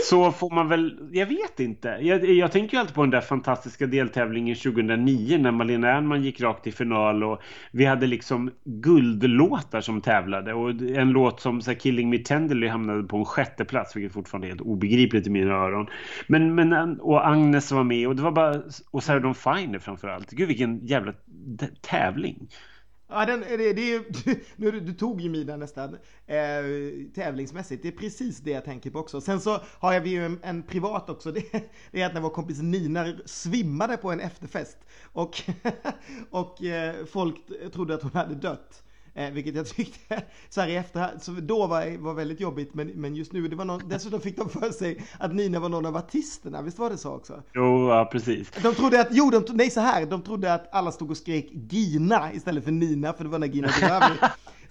så 0.10 0.32
får 0.32 0.56
man 0.56 0.68
väl, 0.68 1.00
jag 1.12 1.26
vet 1.26 1.60
inte. 1.60 1.98
Jag, 2.02 2.26
jag 2.26 2.52
tänker 2.52 2.78
ju 2.78 2.82
alltid 2.82 2.96
på 2.96 3.02
den 3.02 3.10
där 3.10 3.22
fantastiska 3.22 3.88
deltävlingen 3.88 4.56
2009 4.56 5.38
när 5.38 5.52
Malena 5.52 5.88
Ernman 5.88 6.24
gick 6.24 6.42
rakt 6.42 6.64
till 6.64 6.74
final 6.74 7.24
och 7.24 7.42
vi 7.72 7.86
hade 7.86 8.08
liksom 8.08 8.52
guldlåtar 8.64 9.82
som 9.82 10.02
tävlade 10.02 10.54
och 10.54 10.70
en 10.70 11.10
låt 11.10 11.42
som 11.42 11.62
så 11.62 11.72
här, 11.72 11.80
Killing 11.80 12.10
Me 12.10 12.18
Tenderly 12.18 12.68
hamnade 12.68 13.04
på 13.04 13.18
en 13.18 13.26
sjätte 13.26 13.66
plats 13.66 13.96
vilket 13.96 14.14
fortfarande 14.14 14.48
är 14.48 14.50
helt 14.50 14.62
obegripligt 14.62 15.28
i 15.28 15.30
mina 15.30 15.54
öron. 15.54 15.88
Men, 16.28 16.56
men 16.56 17.00
och 17.00 17.28
Agnes 17.28 17.72
var 17.72 17.84
med 17.84 18.08
och 18.08 18.16
det 18.16 18.22
var 18.22 18.32
bara 18.32 18.62
och 18.92 19.04
Sarah 19.04 19.22
Dawn 19.22 19.36
Finer 19.36 19.80
framförallt. 19.80 20.32
Gud 20.32 20.48
vilken 20.48 20.86
jävla 20.86 21.14
tävling. 21.82 22.48
Ja, 23.08 23.26
den, 23.26 23.40
det, 23.40 23.74
det, 23.74 24.06
nu, 24.56 24.80
du 24.80 24.94
tog 24.94 25.22
ju 25.22 25.30
mina 25.30 25.58
nästan 25.58 25.98
eh, 26.28 26.64
tävlingsmässigt. 27.16 27.84
Det 27.84 27.88
är 27.88 27.92
precis 27.92 28.38
det 28.38 28.52
jag 28.52 28.66
tänker 28.66 28.90
på 28.90 29.00
också. 29.00 29.22
Sen 29.22 29.42
så 29.42 29.60
har 29.80 29.94
jag 29.94 30.08
ju 30.08 30.26
en, 30.26 30.40
en 30.44 30.64
privat 30.64 31.10
också. 31.10 31.32
Det, 31.36 31.44
det, 31.92 32.02
är 32.02 32.06
att 32.06 32.14
när 32.14 32.22
vår 32.22 32.30
kompis 32.30 32.62
Nina 32.62 33.14
svimmade 33.26 33.98
på 33.98 34.12
en 34.12 34.20
efterfest 34.20 34.78
och, 35.04 35.42
och 36.30 36.64
eh, 36.64 37.06
folk 37.06 37.36
trodde 37.74 37.96
att 37.96 38.02
hon 38.02 38.12
hade 38.12 38.36
dött. 38.36 38.85
Eh, 39.18 39.32
vilket 39.32 39.56
jag 39.56 39.68
tyckte 39.68 40.24
så 40.50 40.62
här 40.62 40.68
i 40.68 40.76
efterhand, 40.76 41.22
så 41.22 41.32
då 41.32 41.68
var, 41.68 41.98
var 41.98 42.14
väldigt 42.14 42.40
jobbigt. 42.40 42.74
Men, 42.74 42.88
men 42.88 43.16
just 43.16 43.34
nu, 43.34 43.48
det 43.48 43.56
var 43.56 43.66
någon, 43.66 43.90
dessutom 43.90 44.22
fick 44.22 44.38
de 44.38 44.50
för 44.50 44.72
sig 44.72 45.06
att 45.20 45.36
Nina 45.36 45.60
var 45.60 45.70
någon 45.70 45.86
av 45.86 45.98
artisterna. 45.98 46.62
Visst 46.62 46.80
var 46.80 46.90
det 46.90 46.98
så 46.98 47.12
också? 47.12 47.44
Jo, 47.54 47.90
ja, 47.90 48.10
precis. 48.12 48.52
De 48.64 48.76
trodde 48.76 49.02
att, 49.02 49.08
jo, 49.12 49.30
de, 49.30 49.46
nej 49.54 49.70
så 49.70 49.80
här, 49.80 50.06
de 50.06 50.22
trodde 50.22 50.54
att 50.54 50.74
alla 50.74 50.92
stod 50.92 51.12
och 51.12 51.18
skrek 51.18 51.50
Gina 51.52 52.34
istället 52.34 52.64
för 52.64 52.72
Nina, 52.72 53.14
för 53.14 53.24
det 53.24 53.30
var 53.30 53.40
när 53.40 53.48
Gina 53.48 53.68
dog. 53.68 54.30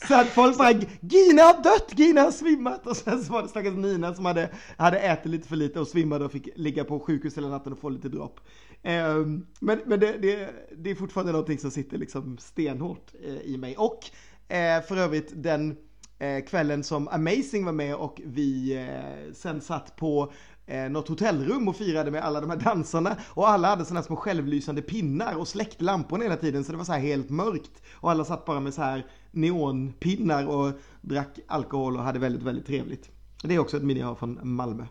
Så 0.09 0.14
att 0.14 0.28
folk 0.28 0.59
bara 0.59 0.72
Gina 1.00 1.42
har 1.42 1.62
dött, 1.62 1.98
Gina 1.98 2.20
har 2.20 2.30
svimmat 2.30 2.87
och 2.87 2.96
sen 2.96 3.24
så 3.24 3.33
var 3.33 3.42
det 3.42 3.48
stackars 3.48 3.74
Nina 3.74 4.14
som 4.14 4.24
hade, 4.24 4.50
hade 4.76 4.98
ätit 4.98 5.30
lite 5.30 5.48
för 5.48 5.57
lite 5.57 5.80
och 5.80 5.88
svimmade 5.88 6.24
och 6.24 6.33
fick 6.33 6.48
ligga 6.57 6.85
på 6.85 7.00
sjukhus 7.00 7.37
hela 7.37 7.48
natten 7.48 7.72
och 7.72 7.78
få 7.78 7.88
lite 7.88 8.09
dropp. 8.09 8.40
Um, 8.83 9.46
men 9.61 9.80
men 9.87 10.00
det, 10.00 10.18
det, 10.22 10.54
det, 10.76 10.90
är 10.90 10.94
fortfarande 10.94 11.33
någonting 11.33 11.59
som 11.59 11.70
sitter 11.70 11.98
liksom 11.98 12.38
stenhårt 12.38 13.12
uh, 13.26 13.40
i 13.40 13.57
mig. 13.57 13.76
Och 13.76 14.00
Eh, 14.48 14.83
för 14.83 14.96
övrigt 14.96 15.33
den 15.35 15.76
eh, 16.18 16.44
kvällen 16.44 16.85
som 16.85 17.09
Amazing 17.09 17.64
var 17.64 17.72
med 17.72 17.94
och 17.94 18.20
vi 18.24 18.76
eh, 18.76 19.33
sen 19.33 19.61
satt 19.61 19.96
på 19.96 20.33
eh, 20.66 20.90
något 20.90 21.09
hotellrum 21.09 21.68
och 21.68 21.76
firade 21.76 22.11
med 22.11 22.24
alla 22.24 22.40
de 22.40 22.50
här 22.50 22.57
dansarna 22.57 23.16
och 23.28 23.48
alla 23.48 23.68
hade 23.68 23.85
sådana 23.85 24.02
små 24.02 24.16
självlysande 24.16 24.83
pinnar 24.83 25.37
och 25.37 25.48
släckte 25.48 25.85
lamporna 25.85 26.22
hela 26.22 26.37
tiden 26.37 26.64
så 26.64 26.72
det 26.72 26.78
var 26.78 26.85
så 26.85 26.92
här 26.92 27.00
helt 27.00 27.30
mörkt 27.30 27.83
och 27.92 28.11
alla 28.11 28.24
satt 28.24 28.44
bara 28.44 28.61
med 28.61 28.74
så 28.74 28.83
här 28.83 29.07
neonpinnar 29.30 30.46
och 30.46 30.72
drack 31.00 31.38
alkohol 31.46 31.96
och 31.96 32.02
hade 32.02 32.18
väldigt, 32.18 32.42
väldigt 32.42 32.66
trevligt. 32.66 33.11
Det 33.42 33.54
är 33.54 33.59
också 33.59 33.76
ett 33.76 33.83
minne 33.83 34.00
jag 34.00 34.07
har 34.07 34.14
från 34.14 34.38
Malmö. 34.42 34.85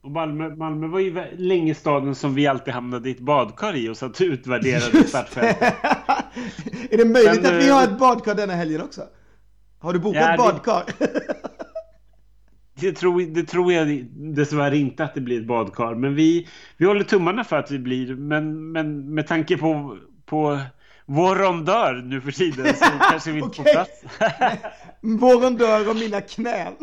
Och 0.00 0.10
Malmö, 0.10 0.56
Malmö 0.56 0.86
var 0.86 1.00
ju 1.00 1.36
länge 1.36 1.74
staden 1.74 2.14
som 2.14 2.34
vi 2.34 2.46
alltid 2.46 2.74
hamnade 2.74 3.08
i 3.08 3.12
ett 3.12 3.20
badkar 3.20 3.76
i 3.76 3.88
och 3.88 3.96
satt 3.96 4.20
utvärderade 4.20 5.04
startfältet. 5.08 5.74
Är 6.90 6.96
det 6.96 7.04
möjligt 7.04 7.42
Men, 7.42 7.56
att 7.56 7.62
vi 7.62 7.68
har 7.68 7.84
ett 7.84 7.98
badkar 7.98 8.34
denna 8.34 8.52
helgen 8.52 8.82
också? 8.82 9.02
Har 9.78 9.92
du 9.92 9.98
bokat 9.98 10.22
ja, 10.22 10.36
badkar? 10.36 10.84
det, 12.80 12.92
tror, 12.92 13.34
det 13.34 13.42
tror 13.42 13.72
jag 13.72 14.04
dessvärre 14.12 14.76
inte 14.76 15.04
att 15.04 15.14
det 15.14 15.20
blir 15.20 15.40
ett 15.40 15.46
badkar. 15.46 15.94
Men 15.94 16.14
vi, 16.14 16.48
vi 16.76 16.86
håller 16.86 17.04
tummarna 17.04 17.44
för 17.44 17.56
att 17.58 17.66
det 17.66 17.78
blir. 17.78 18.16
Men, 18.16 18.72
men 18.72 19.14
med 19.14 19.26
tanke 19.26 19.58
på, 19.58 19.98
på 20.26 20.60
vår 21.06 21.36
rondör 21.36 21.94
nu 21.94 22.20
för 22.20 22.32
tiden 22.32 22.74
så 22.74 22.84
kanske 23.10 23.32
vi 23.32 23.40
inte 23.40 23.56
får 23.56 23.64
plats. 23.64 24.02
vår 25.00 25.40
rondör 25.40 25.90
och 25.90 25.96
mina 25.96 26.20
knän. 26.20 26.74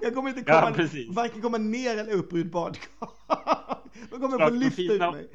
jag 0.00 0.14
kommer 0.14 0.28
inte 0.28 0.42
komma, 0.42 0.74
ja, 0.92 1.12
varken 1.12 1.42
komma 1.42 1.58
ner 1.58 1.96
eller 1.96 2.12
upp 2.12 2.32
ur 2.32 2.40
ett 2.40 2.52
badkar. 2.52 3.08
Då 4.10 4.18
kommer 4.18 4.48
få 4.48 4.54
lyfta 4.54 4.82
ut 4.82 5.00
mig. 5.00 5.28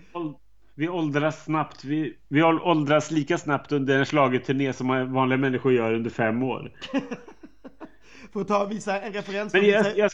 Vi 0.76 0.90
åldras 0.90 1.44
snabbt. 1.44 1.84
Vi, 1.84 2.18
vi 2.28 2.44
åldras 2.44 3.12
lika 3.12 3.38
snabbt 3.38 3.72
under 3.72 4.00
en 4.00 4.06
slagerturné 4.06 4.74
som 4.74 5.14
vanliga 5.14 5.38
människor 5.38 5.74
gör 5.74 5.94
under 5.94 6.10
fem 6.10 6.44
år. 6.44 6.72
Att 8.34 8.48
ta 8.48 8.66
visa 8.66 9.02
en 9.02 9.14
referens. 9.14 9.54
Men 9.54 9.66
jag, 9.66 9.84
visa, 9.84 9.98
jag, 9.98 10.12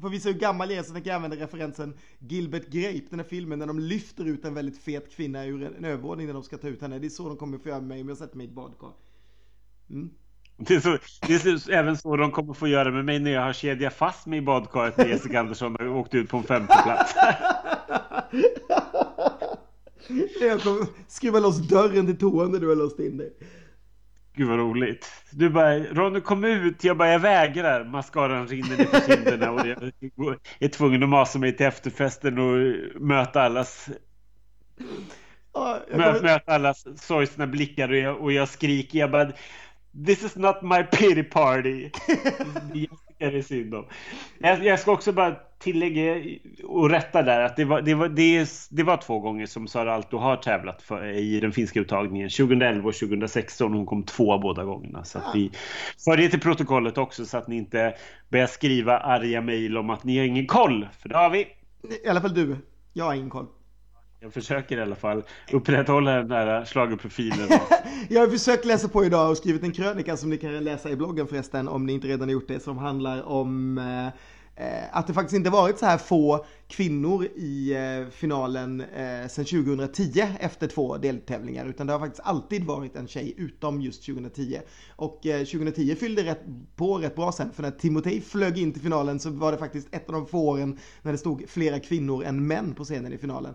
för 0.00 0.06
att 0.06 0.12
visa 0.12 0.28
hur 0.28 0.38
gammal 0.38 0.70
jag 0.70 0.78
är 0.78 0.82
så 0.82 0.92
tänker 0.92 1.10
jag 1.10 1.16
använda 1.16 1.36
referensen 1.36 1.94
Gilbert 2.18 2.66
Grape, 2.66 3.06
den 3.10 3.18
här 3.18 3.26
filmen 3.26 3.58
när 3.58 3.66
de 3.66 3.78
lyfter 3.78 4.24
ut 4.24 4.44
en 4.44 4.54
väldigt 4.54 4.78
fet 4.78 5.16
kvinna 5.16 5.44
ur 5.44 5.62
en 5.62 5.84
övervåning 5.84 6.26
när 6.26 6.34
de 6.34 6.42
ska 6.42 6.56
ta 6.56 6.68
ut 6.68 6.82
henne. 6.82 6.98
Det 6.98 7.06
är 7.06 7.10
så 7.10 7.28
de 7.28 7.36
kommer 7.36 7.58
få 7.58 7.68
göra 7.68 7.80
med 7.80 7.88
mig 7.88 8.00
om 8.00 8.08
jag 8.08 8.18
sätter 8.18 8.36
mig 8.36 8.46
i 8.46 8.48
ett 8.48 8.54
badkar. 8.54 8.92
Mm. 9.90 10.10
Det 10.56 10.74
är, 10.74 10.80
så, 10.80 10.98
det 11.26 11.34
är 11.44 11.70
även 11.70 11.96
så 11.96 12.16
de 12.16 12.30
kommer 12.30 12.54
få 12.54 12.68
göra 12.68 12.90
med 12.90 13.04
mig 13.04 13.18
när 13.18 13.30
jag 13.30 13.42
har 13.42 13.52
kedjat 13.52 13.94
fast 13.94 14.26
mig 14.26 14.38
i 14.38 14.42
badkaret 14.42 14.96
när 14.96 15.06
Jessica 15.06 15.40
Andersson 15.40 15.76
har 15.78 15.88
åkt 15.88 16.14
ut 16.14 16.28
på 16.28 16.36
en 16.36 16.42
femte 16.42 16.82
plats. 16.84 17.14
Jag 20.40 20.60
kommer 20.60 20.86
skruva 21.08 21.40
loss 21.40 21.68
dörren 21.68 22.06
till 22.06 22.18
toan 22.18 22.52
när 22.52 22.58
du 22.60 22.68
har 22.68 22.76
låst 22.76 23.00
in 23.00 23.16
dig. 23.16 23.32
Gud 24.36 24.48
vad 24.48 24.58
roligt. 24.58 25.06
Du 25.30 25.50
bara, 25.50 25.78
Ronny 25.78 26.20
kom 26.20 26.44
ut. 26.44 26.84
Jag 26.84 26.96
bara, 26.96 27.08
jag 27.08 27.18
vägrar. 27.18 27.84
Mascaran 27.84 28.48
rinner 28.48 28.76
ner 28.76 28.84
på 28.84 29.00
kinderna 29.06 29.50
och 29.50 29.66
jag 29.66 29.92
är 30.58 30.68
tvungen 30.68 31.02
att 31.02 31.08
masa 31.08 31.38
mig 31.38 31.56
till 31.56 31.66
efterfesten 31.66 32.38
och 32.38 32.76
möta 33.02 33.42
allas 33.42 33.88
ja, 35.52 35.80
kommer... 35.90 36.22
möta 36.22 36.54
allas 36.54 36.86
sorgsna 36.96 37.46
blickar 37.46 37.88
och 37.88 37.96
jag, 37.96 38.20
och 38.20 38.32
jag 38.32 38.48
skriker. 38.48 38.98
Jag 38.98 39.10
bara, 39.10 39.32
This 40.06 40.24
is 40.24 40.36
not 40.36 40.62
my 40.62 40.82
pity 40.82 41.22
party. 41.22 41.90
Jessica 43.18 43.38
är 43.38 43.42
synd 43.42 43.74
om. 43.74 43.86
Jag, 44.38 44.64
jag 44.64 44.80
ska 44.80 44.92
också 44.92 45.12
bara 45.12 45.36
tillägga 45.58 46.22
och 46.64 46.90
rätta 46.90 47.22
där 47.22 47.40
att 47.40 47.56
det 47.56 47.64
var, 47.64 47.82
det 47.82 47.94
var, 47.94 48.08
det, 48.08 48.48
det 48.70 48.82
var 48.82 48.96
två 48.96 49.20
gånger 49.20 49.46
som 49.46 49.68
Sara 49.68 49.94
Alto 49.94 50.16
har 50.16 50.36
tävlat 50.36 50.82
för, 50.82 51.06
i 51.06 51.40
den 51.40 51.52
finska 51.52 51.80
uttagningen. 51.80 52.30
2011 52.30 52.88
och 52.88 52.94
2016. 52.94 53.72
Hon 53.72 53.86
kom 53.86 54.02
två 54.02 54.38
båda 54.38 54.64
gångerna. 54.64 55.04
Så 55.04 55.18
att 55.18 55.34
vi 55.34 55.50
för 56.04 56.16
det 56.16 56.28
till 56.28 56.40
protokollet 56.40 56.98
också 56.98 57.26
så 57.26 57.38
att 57.38 57.48
ni 57.48 57.56
inte 57.56 57.94
börjar 58.28 58.46
skriva 58.46 58.98
arga 58.98 59.40
mejl 59.40 59.76
om 59.76 59.90
att 59.90 60.04
ni 60.04 60.18
har 60.18 60.24
ingen 60.24 60.46
koll. 60.46 60.88
För 60.98 61.08
det 61.08 61.16
har 61.16 61.30
vi. 61.30 61.46
I 62.04 62.08
alla 62.08 62.20
fall 62.20 62.34
du. 62.34 62.56
Jag 62.92 63.04
har 63.04 63.14
ingen 63.14 63.30
koll. 63.30 63.46
Jag 64.24 64.32
försöker 64.32 64.78
i 64.78 64.80
alla 64.80 64.94
fall 64.94 65.22
upprätthålla 65.52 66.10
den 66.10 66.28
där 66.28 66.64
schlagerprofilen. 66.64 67.48
jag 68.08 68.20
har 68.20 68.28
försökt 68.28 68.64
läsa 68.64 68.88
på 68.88 69.04
idag 69.04 69.30
och 69.30 69.36
skrivit 69.36 69.62
en 69.62 69.72
krönika 69.72 70.16
som 70.16 70.30
ni 70.30 70.38
kan 70.38 70.64
läsa 70.64 70.90
i 70.90 70.96
bloggen 70.96 71.26
förresten 71.26 71.68
om 71.68 71.86
ni 71.86 71.92
inte 71.92 72.08
redan 72.08 72.28
gjort 72.28 72.48
det 72.48 72.60
som 72.60 72.78
handlar 72.78 73.22
om 73.22 73.78
Eh, 73.78 74.12
att 74.90 75.06
det 75.06 75.14
faktiskt 75.14 75.36
inte 75.36 75.50
varit 75.50 75.78
så 75.78 75.86
här 75.86 75.98
få 75.98 76.44
kvinnor 76.68 77.24
i 77.24 77.74
eh, 77.74 78.10
finalen 78.10 78.80
eh, 78.80 79.28
sedan 79.28 79.44
2010 79.44 80.22
efter 80.40 80.66
två 80.66 80.96
deltävlingar 80.96 81.66
utan 81.66 81.86
det 81.86 81.92
har 81.92 82.00
faktiskt 82.00 82.26
alltid 82.26 82.64
varit 82.64 82.96
en 82.96 83.08
tjej 83.08 83.34
utom 83.36 83.80
just 83.80 84.06
2010. 84.06 84.60
Och 84.96 85.20
2010 85.22 85.94
fyllde 85.94 86.22
rätt 86.24 86.40
på 86.76 86.98
rätt 86.98 87.16
bra 87.16 87.32
sen 87.32 87.52
för 87.52 87.62
när 87.62 87.70
Timotej 87.70 88.20
flög 88.20 88.58
in 88.58 88.72
till 88.72 88.82
finalen 88.82 89.20
så 89.20 89.30
var 89.30 89.52
det 89.52 89.58
faktiskt 89.58 89.94
ett 89.94 90.08
av 90.08 90.14
de 90.14 90.26
få 90.26 90.48
åren 90.48 90.78
när 91.02 91.12
det 91.12 91.18
stod 91.18 91.48
flera 91.48 91.80
kvinnor 91.80 92.24
än 92.24 92.46
män 92.46 92.74
på 92.74 92.84
scenen 92.84 93.12
i 93.12 93.18
finalen. 93.18 93.54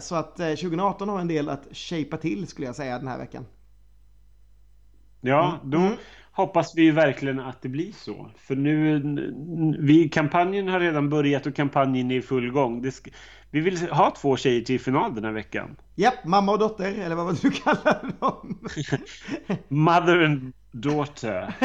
Så 0.00 0.14
att 0.14 0.36
2018 0.36 1.08
har 1.08 1.20
en 1.20 1.28
del 1.28 1.48
att 1.48 1.68
shapea 1.72 2.18
till 2.18 2.46
skulle 2.46 2.66
jag 2.66 2.76
säga 2.76 2.98
den 2.98 3.08
här 3.08 3.18
veckan. 3.18 3.46
Ja, 5.20 5.60
då 5.64 5.78
mm 5.78 5.96
hoppas 6.32 6.74
vi 6.74 6.90
verkligen 6.90 7.40
att 7.40 7.62
det 7.62 7.68
blir 7.68 7.92
så. 7.92 8.30
För 8.36 8.56
nu, 8.56 9.02
vi, 9.78 10.08
kampanjen 10.08 10.68
har 10.68 10.80
redan 10.80 11.08
börjat 11.08 11.46
och 11.46 11.56
kampanjen 11.56 12.10
är 12.10 12.16
i 12.16 12.22
full 12.22 12.50
gång. 12.50 12.82
Det, 12.82 12.94
vi 13.50 13.60
vill 13.60 13.90
ha 13.90 14.10
två 14.10 14.36
tjejer 14.36 14.62
till 14.62 14.80
final 14.80 15.14
den 15.14 15.24
här 15.24 15.32
veckan. 15.32 15.76
Japp, 15.94 16.24
mamma 16.24 16.52
och 16.52 16.58
dotter, 16.58 16.98
eller 16.98 17.14
vad 17.14 17.42
du 17.42 17.50
kallar 17.50 18.12
dem. 18.20 18.68
Mother 19.68 20.24
and 20.24 20.52
daughter. 20.70 21.54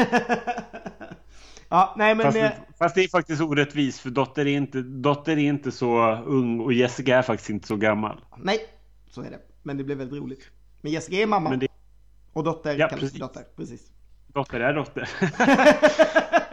ja, 1.68 1.94
nej 1.96 2.14
men... 2.14 2.24
Fast, 2.24 2.38
det, 2.38 2.56
fast 2.78 2.94
det 2.94 3.04
är 3.04 3.08
faktiskt 3.08 3.42
orättvist 3.42 4.00
för 4.00 4.10
dotter 4.10 4.46
är, 4.46 4.56
inte, 4.56 4.82
dotter 4.82 5.32
är 5.32 5.36
inte 5.36 5.72
så 5.72 6.16
ung 6.16 6.60
och 6.60 6.72
Jessica 6.72 7.18
är 7.18 7.22
faktiskt 7.22 7.50
inte 7.50 7.66
så 7.66 7.76
gammal. 7.76 8.24
Nej, 8.36 8.58
så 9.10 9.22
är 9.22 9.30
det. 9.30 9.38
Men 9.62 9.76
det 9.76 9.84
blev 9.84 9.98
väldigt 9.98 10.22
roligt. 10.22 10.50
Men 10.80 10.92
Jessica 10.92 11.16
är 11.16 11.26
mamma. 11.26 11.56
Det... 11.56 11.68
Och 12.32 12.44
dotter 12.44 12.76
ja, 12.76 12.88
kallas 12.88 13.00
precis. 13.00 13.20
dotter, 13.20 13.44
precis. 13.56 13.90
Dotter 14.32 14.60
är 14.60 14.74
dotter. 14.74 15.08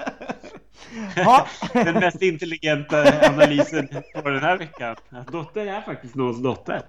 Den 1.74 1.94
mest 1.94 2.22
intelligenta 2.22 3.28
analysen 3.28 3.88
på 4.24 4.30
den 4.30 4.40
här 4.40 4.58
veckan. 4.58 4.96
Att 5.10 5.28
dotter 5.28 5.66
är 5.66 5.82
faktiskt 5.82 6.16
någons 6.16 6.44
dotter. 6.44 6.82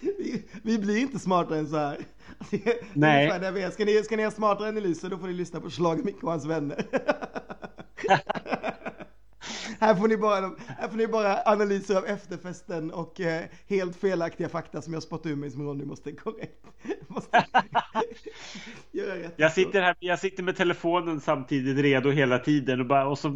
Vi, 0.00 0.44
vi 0.62 0.78
blir 0.78 0.98
inte 0.98 1.18
smartare 1.18 1.58
än 1.58 1.68
så 1.68 1.76
här. 1.76 1.98
Nej. 2.92 3.72
Ska 3.72 3.84
ni, 3.84 4.02
ska 4.02 4.16
ni 4.16 4.24
ha 4.24 4.30
smartare 4.30 4.68
analyser 4.68 5.08
då 5.08 5.18
får 5.18 5.26
ni 5.26 5.32
lyssna 5.32 5.60
på 5.60 5.70
Schlager 5.70 6.02
Micke 6.02 6.22
och 6.22 6.30
hans 6.30 6.46
vänner. 6.46 6.84
här, 9.80 9.94
får 9.94 10.08
ni 10.08 10.16
bara, 10.16 10.50
här 10.78 10.88
får 10.88 10.96
ni 10.96 11.06
bara 11.06 11.42
analyser 11.44 11.96
av 11.96 12.06
efterfesten 12.06 12.90
och 12.90 13.20
eh, 13.20 13.44
helt 13.68 13.96
felaktiga 13.96 14.48
fakta 14.48 14.82
som 14.82 14.92
jag 14.92 15.02
spottar 15.02 15.30
ur 15.30 15.36
mig 15.36 15.50
som 15.50 15.62
Ronny 15.66 15.84
måste 15.84 16.12
korrekt. 16.12 16.66
Måste 17.08 17.46
göra 18.92 19.16
rätt. 19.16 19.34
Jag 19.36 19.52
sitter 19.52 19.82
här, 19.82 19.96
jag 20.00 20.18
sitter 20.18 20.42
med 20.42 20.56
telefonen 20.56 21.20
samtidigt 21.20 21.78
redo 21.78 22.10
hela 22.10 22.38
tiden 22.38 22.80
och 22.80 22.86
bara, 22.86 23.06
och 23.06 23.18
så, 23.18 23.28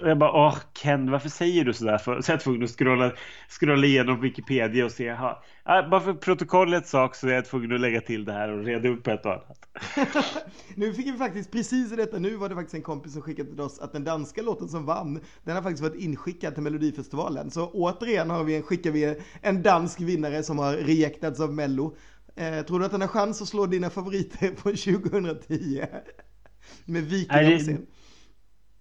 och 0.00 0.08
jag 0.08 0.18
bara, 0.18 0.32
åh 0.32 0.58
Ken, 0.72 1.10
varför 1.10 1.28
säger 1.28 1.64
du 1.64 1.72
sådär? 1.72 1.98
För, 1.98 2.20
så 2.20 2.32
jag 2.32 2.36
är 2.36 2.42
tvungen 2.42 2.62
att 2.62 2.70
scrolla, 2.70 3.12
scrolla 3.60 3.86
igenom 3.86 4.20
Wikipedia 4.20 4.84
och 4.84 4.92
se, 4.92 5.10
aha, 5.10 5.42
bara 5.64 6.00
för 6.00 6.14
protokollets 6.14 6.90
sak 6.90 7.14
så 7.14 7.28
är 7.28 7.32
jag 7.32 7.44
tvungen 7.44 7.72
att 7.72 7.80
lägga 7.80 8.00
till 8.00 8.24
det 8.24 8.32
här 8.32 8.48
och 8.48 8.64
reda 8.64 8.88
upp 8.88 9.06
ett 9.06 9.26
och 9.26 9.32
annat. 9.32 9.68
nu 10.74 10.92
fick 10.92 11.06
vi 11.06 11.18
faktiskt 11.18 11.52
precis 11.52 11.92
i 11.92 11.96
detta 11.96 12.18
nu 12.18 12.36
var 12.36 12.48
det 12.48 12.54
faktiskt 12.54 12.74
en 12.74 12.82
kompis 12.82 13.12
som 13.12 13.22
skickade 13.22 13.50
till 13.50 13.60
oss 13.60 13.80
att 13.80 13.92
den 13.92 14.04
danska 14.04 14.42
låten 14.42 14.68
som 14.68 14.86
vann, 14.86 15.20
den 15.44 15.54
har 15.54 15.62
faktiskt 15.62 15.82
varit 15.82 16.02
inskickad 16.02 16.54
till 16.54 16.62
Melodifestivalen. 16.62 17.50
Så 17.50 17.70
återigen 17.70 18.30
har 18.30 18.44
vi 18.44 18.56
en, 18.56 18.62
skickar 18.62 18.90
vi 18.90 19.16
en 19.40 19.62
dansk 19.62 20.00
vinnare 20.00 20.42
som 20.42 20.58
har 20.58 20.72
rejektats 20.72 21.40
av 21.40 21.54
Mello. 21.54 21.96
Eh, 22.36 22.62
tror 22.62 22.78
du 22.78 22.84
att 22.84 22.92
den 22.92 23.00
har 23.00 23.08
chans 23.08 23.42
att 23.42 23.48
slå 23.48 23.66
dina 23.66 23.90
favoriter 23.90 24.48
på 24.50 24.62
2010? 24.62 25.84
Med 26.84 27.02
Viking 27.02 27.86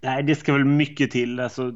Nej, 0.03 0.23
det 0.23 0.35
ska 0.35 0.53
väl 0.53 0.65
mycket 0.65 1.11
till. 1.11 1.39
Alltså, 1.39 1.73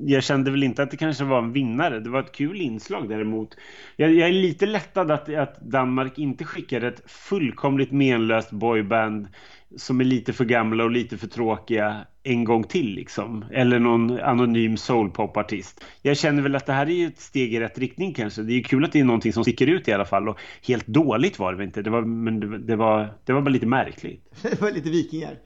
jag 0.00 0.22
kände 0.22 0.50
väl 0.50 0.62
inte 0.62 0.82
att 0.82 0.90
det 0.90 0.96
kanske 0.96 1.24
var 1.24 1.38
en 1.38 1.52
vinnare. 1.52 2.00
Det 2.00 2.10
var 2.10 2.20
ett 2.20 2.32
kul 2.32 2.60
inslag 2.60 3.08
däremot. 3.08 3.56
Jag, 3.96 4.14
jag 4.14 4.28
är 4.28 4.32
lite 4.32 4.66
lättad 4.66 5.10
att, 5.10 5.34
att 5.34 5.60
Danmark 5.60 6.18
inte 6.18 6.44
skickade 6.44 6.88
ett 6.88 7.10
fullkomligt 7.10 7.92
menlöst 7.92 8.50
boyband 8.50 9.28
som 9.76 10.00
är 10.00 10.04
lite 10.04 10.32
för 10.32 10.44
gamla 10.44 10.84
och 10.84 10.90
lite 10.90 11.18
för 11.18 11.26
tråkiga 11.26 12.06
en 12.22 12.44
gång 12.44 12.64
till 12.64 12.94
liksom. 12.94 13.44
Eller 13.50 13.78
någon 13.78 14.20
anonym 14.20 14.76
soulpopartist. 14.76 15.84
Jag 16.02 16.16
känner 16.16 16.42
väl 16.42 16.56
att 16.56 16.66
det 16.66 16.72
här 16.72 16.88
är 16.88 17.06
ett 17.06 17.20
steg 17.20 17.54
i 17.54 17.60
rätt 17.60 17.78
riktning 17.78 18.14
kanske. 18.14 18.42
Det 18.42 18.52
är 18.52 18.62
kul 18.62 18.84
att 18.84 18.92
det 18.92 19.00
är 19.00 19.04
någonting 19.04 19.32
som 19.32 19.44
sticker 19.44 19.66
ut 19.66 19.88
i 19.88 19.92
alla 19.92 20.04
fall. 20.04 20.28
Och 20.28 20.38
helt 20.62 20.86
dåligt 20.86 21.38
var 21.38 21.54
det 21.54 21.64
inte. 21.64 21.82
Det 21.82 21.90
var, 21.90 22.02
men 22.02 22.40
det, 22.40 22.58
det 22.58 22.76
var, 22.76 23.14
det 23.24 23.32
var 23.32 23.40
bara 23.40 23.50
lite 23.50 23.66
märkligt. 23.66 24.24
det 24.42 24.60
var 24.60 24.70
lite 24.70 24.90
vikingar. 24.90 25.38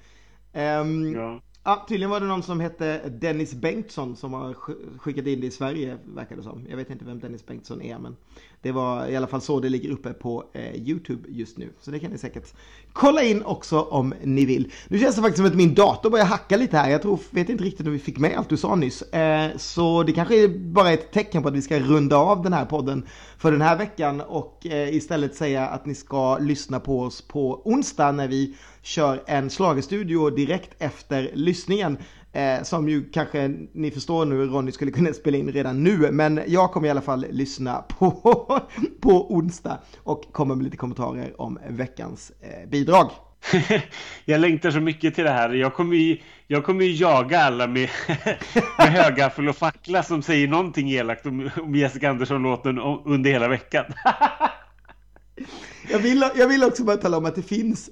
Um, 0.53 1.15
ja. 1.15 1.41
Ja, 1.65 1.87
tydligen 1.89 2.11
var 2.11 2.21
det 2.21 2.27
någon 2.27 2.43
som 2.43 2.61
hette 2.61 3.09
Dennis 3.09 3.55
Bengtsson 3.55 4.17
som 4.17 4.33
har 4.33 4.55
skickat 4.99 5.27
in 5.27 5.41
det 5.41 5.47
i 5.47 5.51
Sverige, 5.51 5.99
verkar 6.05 6.37
det 6.37 6.43
som. 6.43 6.67
Jag 6.69 6.77
vet 6.77 6.91
inte 6.91 7.05
vem 7.05 7.21
Dennis 7.21 7.47
Bengtsson 7.47 7.83
är, 7.83 7.99
men 7.99 8.17
det 8.63 8.73
var 8.73 9.07
i 9.07 9.17
alla 9.17 9.27
fall 9.27 9.41
så 9.41 9.61
det 9.61 9.69
ligger 9.69 9.91
uppe 9.91 10.13
på 10.13 10.45
eh, 10.53 10.75
YouTube 10.75 11.29
just 11.29 11.59
nu. 11.59 11.73
Så 11.81 11.91
det 11.91 11.99
kan 11.99 12.11
ni 12.11 12.19
säkert 12.19 12.55
kolla 12.93 13.23
in 13.23 13.43
också 13.43 13.81
om 13.81 14.15
ni 14.23 14.45
vill. 14.45 14.73
Nu 14.89 14.99
känns 14.99 15.17
det 15.17 15.23
faktiskt 15.23 15.37
som 15.37 15.47
att 15.47 15.55
min 15.55 15.75
dator 15.75 16.11
börjar 16.11 16.25
hacka 16.25 16.57
lite 16.57 16.77
här. 16.77 16.91
Jag 16.91 17.03
tror, 17.03 17.19
vet 17.31 17.49
inte 17.49 17.65
riktigt 17.65 17.87
om 17.87 17.93
vi 17.93 17.99
fick 17.99 18.19
med 18.19 18.37
allt 18.37 18.49
du 18.49 18.57
sa 18.57 18.75
nyss. 18.75 19.03
Eh, 19.03 19.57
så 19.57 20.03
det 20.03 20.13
kanske 20.13 20.45
är 20.45 20.49
bara 20.49 20.93
ett 20.93 21.13
tecken 21.13 21.43
på 21.43 21.49
att 21.49 21.55
vi 21.55 21.63
ska 21.63 21.79
runda 21.79 22.17
av 22.17 22.43
den 22.43 22.53
här 22.53 22.65
podden 22.65 23.07
för 23.39 23.53
den 23.53 23.61
här 23.61 23.77
veckan 23.77 24.21
och 24.21 24.67
eh, 24.67 24.95
istället 24.95 25.35
säga 25.35 25.67
att 25.67 25.87
ni 25.87 25.95
ska 25.95 26.39
lyssna 26.39 26.81
på 26.81 27.01
oss 27.01 27.23
på 27.23 27.63
onsdag 27.65 28.13
när 28.13 28.29
vi 28.29 28.57
kör 28.83 29.23
en 29.27 29.51
slagestudio 29.51 30.31
direkt 30.31 30.71
efter 30.79 31.31
lyssningen. 31.35 31.99
Eh, 32.33 32.63
som 32.63 32.89
ju 32.89 33.11
kanske 33.11 33.49
ni 33.73 33.91
förstår 33.91 34.25
nu, 34.25 34.47
Ronny 34.47 34.73
skulle 34.73 34.91
kunna 34.91 35.13
spela 35.13 35.39
in 35.39 35.53
redan 35.53 35.85
nu, 35.85 36.11
men 36.11 36.41
jag 36.47 36.73
kommer 36.73 36.89
i 36.89 36.91
alla 36.91 37.01
fall 37.01 37.27
lyssna 37.31 37.85
på, 37.99 38.11
på 39.01 39.35
onsdag 39.35 39.79
och 39.99 40.33
komma 40.33 40.55
med 40.55 40.65
lite 40.65 40.77
kommentarer 40.77 41.41
om 41.41 41.59
veckans 41.69 42.33
eh, 42.41 42.69
bidrag. 42.69 43.11
jag 44.25 44.41
längtar 44.41 44.71
så 44.71 44.81
mycket 44.81 45.15
till 45.15 45.25
det 45.25 45.31
här. 45.31 45.51
Jag 45.51 45.75
kommer 45.75 45.97
ju, 45.97 46.19
jag 46.47 46.65
kommer 46.65 46.85
ju 46.85 46.93
jaga 46.93 47.41
alla 47.41 47.67
med, 47.67 47.89
med 48.79 48.89
högaffel 48.89 49.49
och 49.49 49.57
fackla 49.57 50.03
som 50.03 50.23
säger 50.23 50.49
någonting 50.49 50.91
elakt 50.91 51.27
om, 51.27 51.51
om 51.63 51.75
Jessica 51.75 52.11
Andersson-låten 52.11 52.79
under 53.05 53.31
hela 53.31 53.49
veckan. 53.49 53.85
jag, 55.91 55.99
vill, 55.99 56.25
jag 56.37 56.49
vill 56.49 56.65
också 56.65 56.85
bara 56.85 56.97
tala 56.97 57.17
om 57.17 57.25
att 57.25 57.35
det 57.35 57.43
finns 57.43 57.91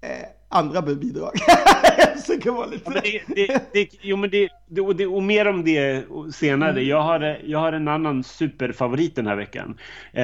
eh, 0.00 0.28
andra 0.48 0.82
bidrag. 0.82 1.32
jag 2.44 2.52
vara 2.52 2.66
lite... 2.66 2.92
Ja, 2.94 3.00
det, 3.02 3.34
det, 3.34 3.62
det, 3.72 3.88
jo, 4.00 4.16
men 4.16 4.30
det, 4.30 4.48
det, 4.68 5.06
och 5.06 5.22
mer 5.22 5.48
om 5.48 5.64
det 5.64 6.04
senare. 6.34 6.70
Mm. 6.70 6.88
Jag, 6.88 7.02
har, 7.02 7.38
jag 7.44 7.58
har 7.58 7.72
en 7.72 7.88
annan 7.88 8.24
superfavorit 8.24 9.16
den 9.16 9.26
här 9.26 9.36
veckan. 9.36 9.78
Eh, 10.12 10.22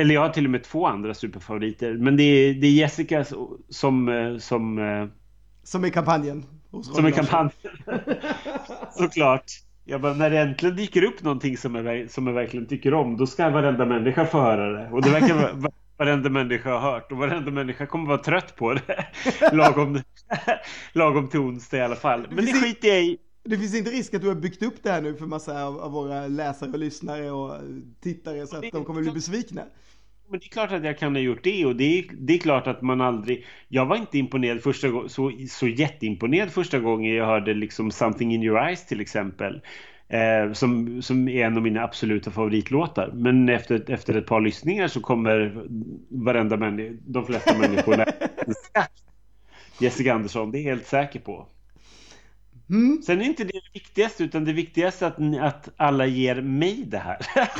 eller 0.00 0.14
jag 0.14 0.20
har 0.20 0.28
till 0.28 0.44
och 0.44 0.50
med 0.50 0.64
två 0.64 0.86
andra 0.86 1.14
superfavoriter. 1.14 1.92
Men 1.92 2.16
det 2.16 2.22
är, 2.22 2.54
det 2.54 2.66
är 2.66 2.72
Jessica 2.72 3.24
som... 3.68 4.08
Eh, 4.08 4.38
som, 4.38 4.78
eh, 4.78 5.06
som 5.62 5.84
är 5.84 5.88
kampanjen. 5.88 6.44
Som 6.82 7.06
är 7.06 7.10
kampanjen. 7.10 7.52
Såklart. 8.92 9.44
Jag 9.84 10.00
bara, 10.00 10.14
när 10.14 10.30
det 10.30 10.38
äntligen 10.38 10.76
dyker 10.76 11.04
upp 11.04 11.22
någonting 11.22 11.56
som 11.56 11.74
jag, 11.74 12.10
som 12.10 12.26
jag 12.26 12.34
verkligen 12.34 12.66
tycker 12.66 12.94
om, 12.94 13.16
då 13.16 13.26
ska 13.26 13.50
varenda 13.50 13.86
människa 13.86 14.26
få 14.26 14.40
höra 14.40 14.72
det. 14.72 14.88
Och 14.90 15.02
det 15.02 15.10
verkar 15.10 15.56
varenda 16.00 16.30
människa 16.30 16.70
har 16.70 16.92
hört 16.92 17.12
och 17.12 17.18
varenda 17.18 17.50
människa 17.50 17.86
kommer 17.86 18.06
vara 18.06 18.18
trött 18.18 18.56
på 18.56 18.74
det. 18.74 19.06
lagom, 19.52 20.00
lagom 20.92 21.28
till 21.28 21.40
onsdag 21.40 21.76
i 21.76 21.80
alla 21.80 21.96
fall. 21.96 22.26
Men 22.28 22.36
det, 22.36 22.52
det 22.52 22.60
skiter 22.60 22.88
jag 22.88 23.02
i. 23.02 23.18
Det 23.44 23.58
finns 23.58 23.74
inte 23.74 23.90
risk 23.90 24.14
att 24.14 24.22
du 24.22 24.28
har 24.28 24.34
byggt 24.34 24.62
upp 24.62 24.82
det 24.82 24.90
här 24.90 25.02
nu 25.02 25.14
för 25.14 25.26
massa 25.26 25.64
av, 25.64 25.80
av 25.80 25.92
våra 25.92 26.26
läsare 26.26 26.70
och 26.70 26.78
lyssnare 26.78 27.30
och 27.30 27.54
tittare 28.00 28.46
så 28.46 28.56
att 28.56 28.62
det, 28.62 28.70
de 28.72 28.84
kommer 28.84 29.02
bli 29.02 29.10
besvikna? 29.10 29.62
Men 30.28 30.40
det 30.40 30.46
är 30.46 30.50
klart 30.50 30.72
att 30.72 30.84
jag 30.84 30.98
kan 30.98 31.14
ha 31.14 31.22
gjort 31.22 31.44
det 31.44 31.66
och 31.66 31.76
det 31.76 31.98
är, 31.98 32.04
det 32.12 32.34
är 32.34 32.38
klart 32.38 32.66
att 32.66 32.82
man 32.82 33.00
aldrig... 33.00 33.46
Jag 33.68 33.86
var 33.86 33.96
inte 33.96 34.18
imponerad 34.18 34.62
första 34.62 34.88
gången, 34.88 35.08
så, 35.08 35.32
så 35.48 35.68
jätteimponerad 35.68 36.50
första 36.50 36.78
gången 36.78 37.14
jag 37.14 37.26
hörde 37.26 37.54
liksom 37.54 37.90
Something 37.90 38.34
in 38.34 38.42
your 38.42 38.58
eyes 38.58 38.86
till 38.86 39.00
exempel. 39.00 39.60
Eh, 40.10 40.52
som, 40.52 41.02
som 41.02 41.28
är 41.28 41.46
en 41.46 41.56
av 41.56 41.62
mina 41.62 41.82
absoluta 41.82 42.30
favoritlåtar. 42.30 43.10
Men 43.14 43.48
efter, 43.48 43.90
efter 43.90 44.14
ett 44.14 44.26
par 44.26 44.40
lyssningar 44.40 44.88
så 44.88 45.00
kommer 45.00 45.66
varenda 46.08 46.56
människa, 46.56 46.96
de 47.06 47.26
flesta 47.26 47.58
människorna 47.58 48.06
Jessica 49.78 50.14
Andersson, 50.14 50.50
det 50.50 50.58
är 50.58 50.60
jag 50.60 50.70
helt 50.70 50.86
säker 50.86 51.20
på. 51.20 51.46
Mm. 52.70 53.02
Sen 53.02 53.20
är 53.20 53.24
inte 53.24 53.44
det 53.44 53.52
det 53.52 53.70
viktigaste, 53.74 54.24
utan 54.24 54.44
det 54.44 54.52
viktigaste 54.52 55.06
är 55.06 55.08
att, 55.08 55.54
att 55.54 55.68
alla 55.76 56.06
ger 56.06 56.40
mig 56.40 56.84
det 56.86 56.98
här. 56.98 57.18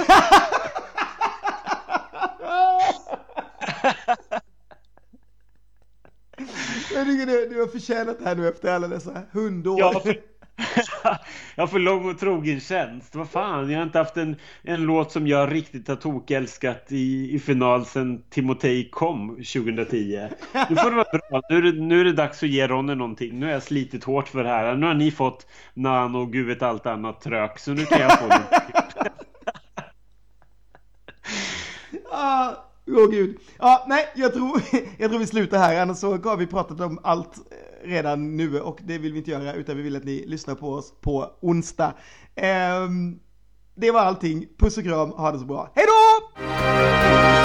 Jag 6.94 7.06
tycker 7.06 7.26
du, 7.26 7.48
du 7.48 7.60
har 7.60 7.66
förtjänat 7.68 8.18
det 8.18 8.24
här 8.24 8.36
nu 8.36 8.48
efter 8.48 8.72
alla 8.72 8.88
dessa 8.88 9.22
hundår. 9.32 9.80
Ja, 9.80 10.02
jag 10.04 10.16
har 11.56 11.66
för 11.66 11.78
lång 11.78 12.10
och 12.10 12.18
trogen 12.18 12.60
tjänst. 12.60 13.14
Vad 13.14 13.30
fan, 13.30 13.70
jag 13.70 13.78
har 13.78 13.86
inte 13.86 13.98
haft 13.98 14.16
en, 14.16 14.36
en 14.62 14.82
låt 14.82 15.12
som 15.12 15.26
jag 15.26 15.52
riktigt 15.52 15.88
har 15.88 15.96
tokälskat 15.96 16.86
i, 16.88 17.34
i 17.34 17.38
final 17.38 17.86
sen 17.86 18.22
Timotej 18.30 18.90
kom 18.90 19.28
2010. 19.28 20.28
Nu 20.70 20.76
får 20.76 20.90
det 20.90 20.96
vara 20.96 21.18
bra. 21.28 21.42
Nu 21.50 21.56
är 21.56 21.62
det, 21.62 21.72
nu 21.72 22.00
är 22.00 22.04
det 22.04 22.12
dags 22.12 22.42
att 22.42 22.48
ge 22.48 22.66
Ronny 22.68 22.94
någonting. 22.94 23.40
Nu 23.40 23.46
har 23.46 23.52
jag 23.52 23.62
slitit 23.62 24.04
hårt 24.04 24.28
för 24.28 24.44
det 24.44 24.50
här. 24.50 24.76
Nu 24.76 24.86
har 24.86 24.94
ni 24.94 25.10
fått 25.10 25.46
Nan 25.74 26.14
och 26.14 26.32
gud 26.32 26.46
vet 26.46 26.62
allt 26.62 26.86
annat 26.86 27.20
trök. 27.20 27.58
Så 27.58 27.70
nu 27.70 27.84
kan 27.84 28.00
jag 28.00 28.18
få 28.18 28.26
någonting. 28.26 28.58
Åh 32.90 33.04
oh, 33.04 33.10
gud. 33.10 33.38
Ja, 33.58 33.84
nej, 33.88 34.08
jag 34.14 34.34
tror, 34.34 34.62
jag 34.98 35.10
tror 35.10 35.18
vi 35.18 35.26
slutar 35.26 35.58
här. 35.58 35.82
Annars 35.82 35.98
så 35.98 36.16
har 36.16 36.36
vi 36.36 36.46
pratat 36.46 36.80
om 36.80 36.98
allt 37.02 37.36
eh, 37.36 37.88
redan 37.88 38.36
nu 38.36 38.60
och 38.60 38.78
det 38.82 38.98
vill 38.98 39.12
vi 39.12 39.18
inte 39.18 39.30
göra 39.30 39.54
utan 39.54 39.76
vi 39.76 39.82
vill 39.82 39.96
att 39.96 40.04
ni 40.04 40.24
lyssnar 40.26 40.54
på 40.54 40.72
oss 40.72 40.92
på 41.00 41.30
onsdag. 41.40 41.94
Eh, 42.34 42.88
det 43.74 43.90
var 43.90 44.00
allting. 44.00 44.46
Puss 44.58 44.78
och 44.78 44.84
kram. 44.84 45.10
Ha 45.10 45.32
det 45.32 45.38
så 45.38 45.44
bra. 45.44 45.72
Hej 45.74 45.84
då! 45.86 47.39